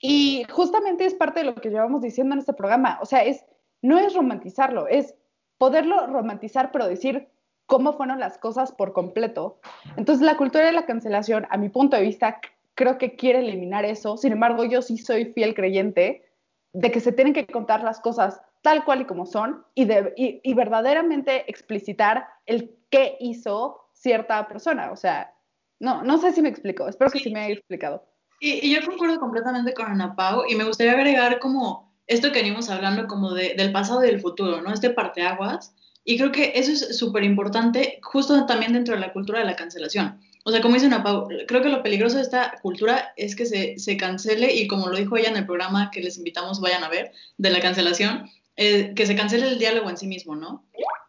Y 0.00 0.44
justamente 0.50 1.04
es 1.04 1.14
parte 1.14 1.38
de 1.38 1.46
lo 1.46 1.54
que 1.54 1.70
llevamos 1.70 2.02
diciendo 2.02 2.34
en 2.34 2.40
este 2.40 2.52
programa. 2.52 2.98
O 3.00 3.06
sea, 3.06 3.22
es, 3.22 3.46
no 3.80 3.96
es 4.00 4.12
romantizarlo, 4.12 4.88
es 4.88 5.14
poderlo 5.56 6.08
romantizar, 6.08 6.72
pero 6.72 6.88
decir 6.88 7.28
cómo 7.66 7.92
fueron 7.92 8.18
las 8.18 8.38
cosas 8.38 8.72
por 8.72 8.92
completo. 8.92 9.60
Entonces, 9.96 10.26
la 10.26 10.36
cultura 10.36 10.66
de 10.66 10.72
la 10.72 10.84
cancelación, 10.84 11.46
a 11.50 11.56
mi 11.58 11.68
punto 11.68 11.96
de 11.96 12.02
vista, 12.02 12.40
creo 12.74 12.98
que 12.98 13.14
quiere 13.14 13.38
eliminar 13.38 13.84
eso. 13.84 14.16
Sin 14.16 14.32
embargo, 14.32 14.64
yo 14.64 14.82
sí 14.82 14.98
soy 14.98 15.26
fiel 15.26 15.54
creyente 15.54 16.24
de 16.72 16.90
que 16.90 16.98
se 16.98 17.12
tienen 17.12 17.34
que 17.34 17.46
contar 17.46 17.84
las 17.84 18.00
cosas 18.00 18.42
tal 18.64 18.82
cual 18.86 19.02
y 19.02 19.04
como 19.04 19.26
son 19.26 19.62
y, 19.74 19.84
de, 19.84 20.14
y, 20.16 20.54
verdaderamente 20.54 21.44
explicitar 21.50 22.26
el 22.46 22.74
qué 22.88 23.18
hizo 23.20 23.90
cierta 23.92 24.48
persona. 24.48 24.90
O 24.90 24.96
sea, 24.96 25.34
no, 25.80 26.02
no 26.02 26.16
sé 26.16 26.32
si 26.32 26.40
me 26.40 26.48
explico, 26.48 26.88
espero 26.88 27.10
que 27.10 27.18
sí, 27.18 27.30
me 27.30 27.40
haya 27.40 27.54
explicado. 27.56 28.08
Y, 28.40 28.66
y, 28.66 28.74
yo 28.74 28.80
concuerdo 28.86 29.20
completamente 29.20 29.74
con 29.74 29.84
Ana 29.84 30.16
Pau 30.16 30.44
y 30.48 30.54
me 30.54 30.64
gustaría 30.64 30.94
agregar 30.94 31.40
como 31.40 31.94
esto 32.06 32.32
que 32.32 32.40
venimos 32.40 32.70
hablando 32.70 33.06
como 33.06 33.34
de, 33.34 33.54
del 33.54 33.70
pasado 33.70 34.02
y 34.02 34.06
del 34.06 34.22
futuro, 34.22 34.62
¿no? 34.62 34.72
Este 34.72 34.88
parteaguas. 34.88 35.74
Y 36.02 36.16
creo 36.16 36.32
que 36.32 36.52
eso 36.54 36.72
es 36.72 36.96
súper 36.96 37.22
importante 37.22 38.00
justo 38.02 38.46
también 38.46 38.72
dentro 38.72 38.94
de 38.94 39.00
la 39.00 39.12
cultura 39.12 39.40
de 39.40 39.44
la 39.44 39.56
cancelación 39.56 40.20
o 40.46 40.50
sea, 40.50 40.60
como 40.60 40.74
dice 40.74 40.86
Ana 40.86 41.02
Pau, 41.02 41.26
creo 41.48 41.62
que 41.62 41.70
lo 41.70 41.82
peligroso 41.82 42.16
de 42.16 42.22
esta 42.22 42.52
cultura 42.60 43.14
es 43.16 43.34
que 43.34 43.46
se, 43.46 43.78
se, 43.78 43.96
cancele, 43.96 44.54
y 44.54 44.68
como 44.68 44.88
lo 44.88 44.96
dijo 44.96 45.16
ella 45.16 45.30
en 45.30 45.38
el 45.38 45.46
programa 45.46 45.90
que 45.90 46.02
les 46.02 46.18
invitamos, 46.18 46.60
vayan 46.60 46.84
a 46.84 46.90
ver, 46.90 47.12
de 47.38 47.48
la 47.48 47.60
cancelación, 47.60 48.30
eh, 48.56 48.92
que 48.94 49.06
se 49.06 49.16
cancele 49.16 49.48
el 49.48 49.58
diálogo 49.58 49.90
en 49.90 49.96
sí 49.96 50.06
mismo, 50.06 50.36
¿no? 50.36 50.64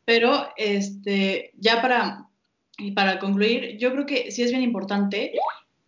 Pero, 0.06 0.50
este, 0.58 1.52
ya 1.58 1.82
para, 1.82 2.28
para 2.96 3.20
concluir, 3.20 3.78
yo 3.78 3.92
creo 3.92 4.06
que 4.06 4.32
sí 4.32 4.44
es 4.44 4.52
bien 4.52 4.64
importante 4.64 5.34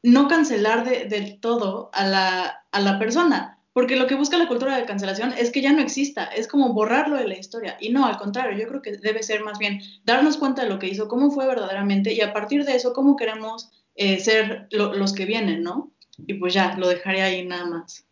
no 0.03 0.27
cancelar 0.27 0.87
de, 0.87 1.05
del 1.05 1.39
todo 1.39 1.89
a 1.93 2.05
la, 2.05 2.63
a 2.71 2.79
la 2.79 2.99
persona, 2.99 3.59
porque 3.73 3.95
lo 3.95 4.07
que 4.07 4.15
busca 4.15 4.37
la 4.37 4.47
cultura 4.47 4.75
de 4.75 4.85
cancelación 4.85 5.33
es 5.33 5.51
que 5.51 5.61
ya 5.61 5.71
no 5.71 5.81
exista, 5.81 6.25
es 6.25 6.47
como 6.47 6.73
borrarlo 6.73 7.15
de 7.15 7.27
la 7.27 7.37
historia. 7.37 7.77
Y 7.79 7.89
no, 7.89 8.07
al 8.07 8.17
contrario, 8.17 8.57
yo 8.57 8.67
creo 8.67 8.81
que 8.81 8.97
debe 8.97 9.21
ser 9.21 9.43
más 9.43 9.59
bien 9.59 9.81
darnos 10.03 10.37
cuenta 10.37 10.63
de 10.63 10.69
lo 10.69 10.79
que 10.79 10.87
hizo, 10.87 11.07
cómo 11.07 11.29
fue 11.29 11.45
verdaderamente 11.45 12.11
y 12.11 12.21
a 12.21 12.33
partir 12.33 12.65
de 12.65 12.75
eso, 12.75 12.93
cómo 12.93 13.15
queremos 13.15 13.69
eh, 13.95 14.19
ser 14.19 14.67
los 14.71 15.13
que 15.13 15.25
vienen, 15.25 15.61
¿no? 15.61 15.91
Y 16.25 16.35
pues 16.35 16.53
ya, 16.53 16.75
lo 16.77 16.87
dejaré 16.87 17.21
ahí 17.21 17.45
nada 17.45 17.65
más. 17.65 18.05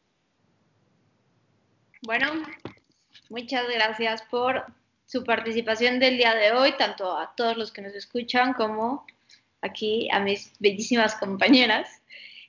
Bueno, 2.03 2.27
muchas 3.35 3.67
gracias 3.67 4.21
por 4.21 4.65
su 5.05 5.25
participación 5.25 5.99
del 5.99 6.17
día 6.17 6.33
de 6.33 6.53
hoy, 6.53 6.71
tanto 6.77 7.17
a 7.17 7.35
todos 7.35 7.57
los 7.57 7.73
que 7.73 7.81
nos 7.81 7.93
escuchan 7.93 8.53
como 8.53 9.05
aquí 9.61 10.07
a 10.09 10.21
mis 10.21 10.53
bellísimas 10.59 11.15
compañeras. 11.15 12.01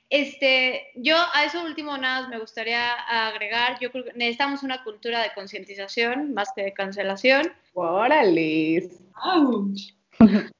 Este, 0.09 0.87
yo 0.95 1.17
a 1.33 1.43
eso 1.43 1.61
último 1.61 1.97
nada 1.97 2.29
me 2.29 2.39
gustaría 2.39 2.93
agregar, 2.93 3.77
yo 3.81 3.91
creo 3.91 4.05
que 4.05 4.13
necesitamos 4.13 4.63
una 4.63 4.81
cultura 4.85 5.21
de 5.21 5.33
concientización 5.33 6.33
más 6.33 6.53
que 6.55 6.63
de 6.63 6.73
cancelación. 6.73 7.51
¡Órale! 7.73 8.89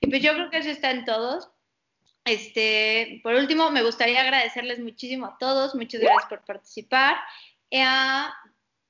y 0.00 0.06
pues 0.08 0.22
yo 0.22 0.32
creo 0.32 0.48
que 0.50 0.58
eso 0.58 0.70
está 0.70 0.92
en 0.92 1.04
todos. 1.04 1.50
Este, 2.24 3.20
por 3.22 3.34
último, 3.34 3.70
me 3.70 3.82
gustaría 3.82 4.22
agradecerles 4.22 4.78
muchísimo 4.78 5.26
a 5.26 5.36
todos, 5.38 5.74
muchas 5.74 6.00
gracias 6.00 6.24
por 6.24 6.42
participar. 6.42 7.16
Eh, 7.70 7.84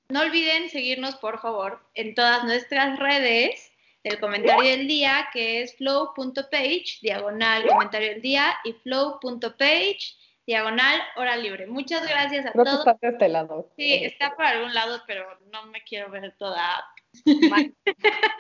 no 0.09 0.21
olviden 0.21 0.71
seguirnos, 0.71 1.17
por 1.17 1.41
favor, 1.41 1.81
en 1.95 2.15
todas 2.15 2.45
nuestras 2.45 2.99
redes 2.99 3.73
del 4.05 4.21
comentario 4.21 4.71
del 4.71 4.87
día, 4.87 5.29
que 5.33 5.63
es 5.63 5.77
flow.page, 5.77 6.99
diagonal 7.03 7.67
comentario 7.67 8.11
del 8.11 8.23
día, 8.23 8.57
y 8.65 8.73
flow.page, 8.73 10.15
diagonal 10.47 11.03
hora 11.17 11.37
libre. 11.37 11.67
Muchas 11.67 12.07
gracias 12.09 12.47
a 12.47 12.53
Creo 12.53 12.65
todos. 12.65 12.85
que 12.85 12.91
está 12.91 13.07
de 13.07 13.13
este 13.15 13.29
lado. 13.29 13.73
Sí, 13.77 14.05
está 14.05 14.37
por 14.37 14.45
algún 14.45 14.73
lado, 14.73 15.03
pero 15.07 15.27
no 15.53 15.67
me 15.67 15.83
quiero 15.83 16.11
ver 16.11 16.35
toda. 16.39 16.85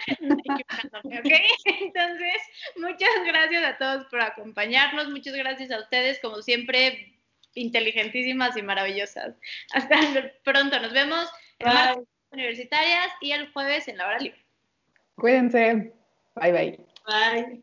equivocándome, 0.06 1.18
¿ok? 1.18 1.32
Entonces, 1.64 2.36
muchas 2.76 3.10
gracias 3.24 3.64
a 3.64 3.78
todos 3.78 4.04
por 4.06 4.20
acompañarnos. 4.20 5.08
Muchas 5.08 5.34
gracias 5.34 5.70
a 5.72 5.80
ustedes, 5.80 6.20
como 6.20 6.42
siempre, 6.42 7.18
inteligentísimas 7.54 8.56
y 8.56 8.62
maravillosas. 8.62 9.34
Hasta 9.72 9.98
pronto. 10.44 10.78
Nos 10.78 10.92
vemos 10.92 11.26
Bye. 11.58 12.04
universitarias 12.32 13.12
y 13.20 13.32
el 13.32 13.52
jueves 13.52 13.88
en 13.88 13.98
la 13.98 14.06
hora 14.06 14.18
libre. 14.18 14.44
Cuídense. 15.16 15.92
Bye 16.34 16.52
bye. 16.52 16.86
Bye. 17.06 17.62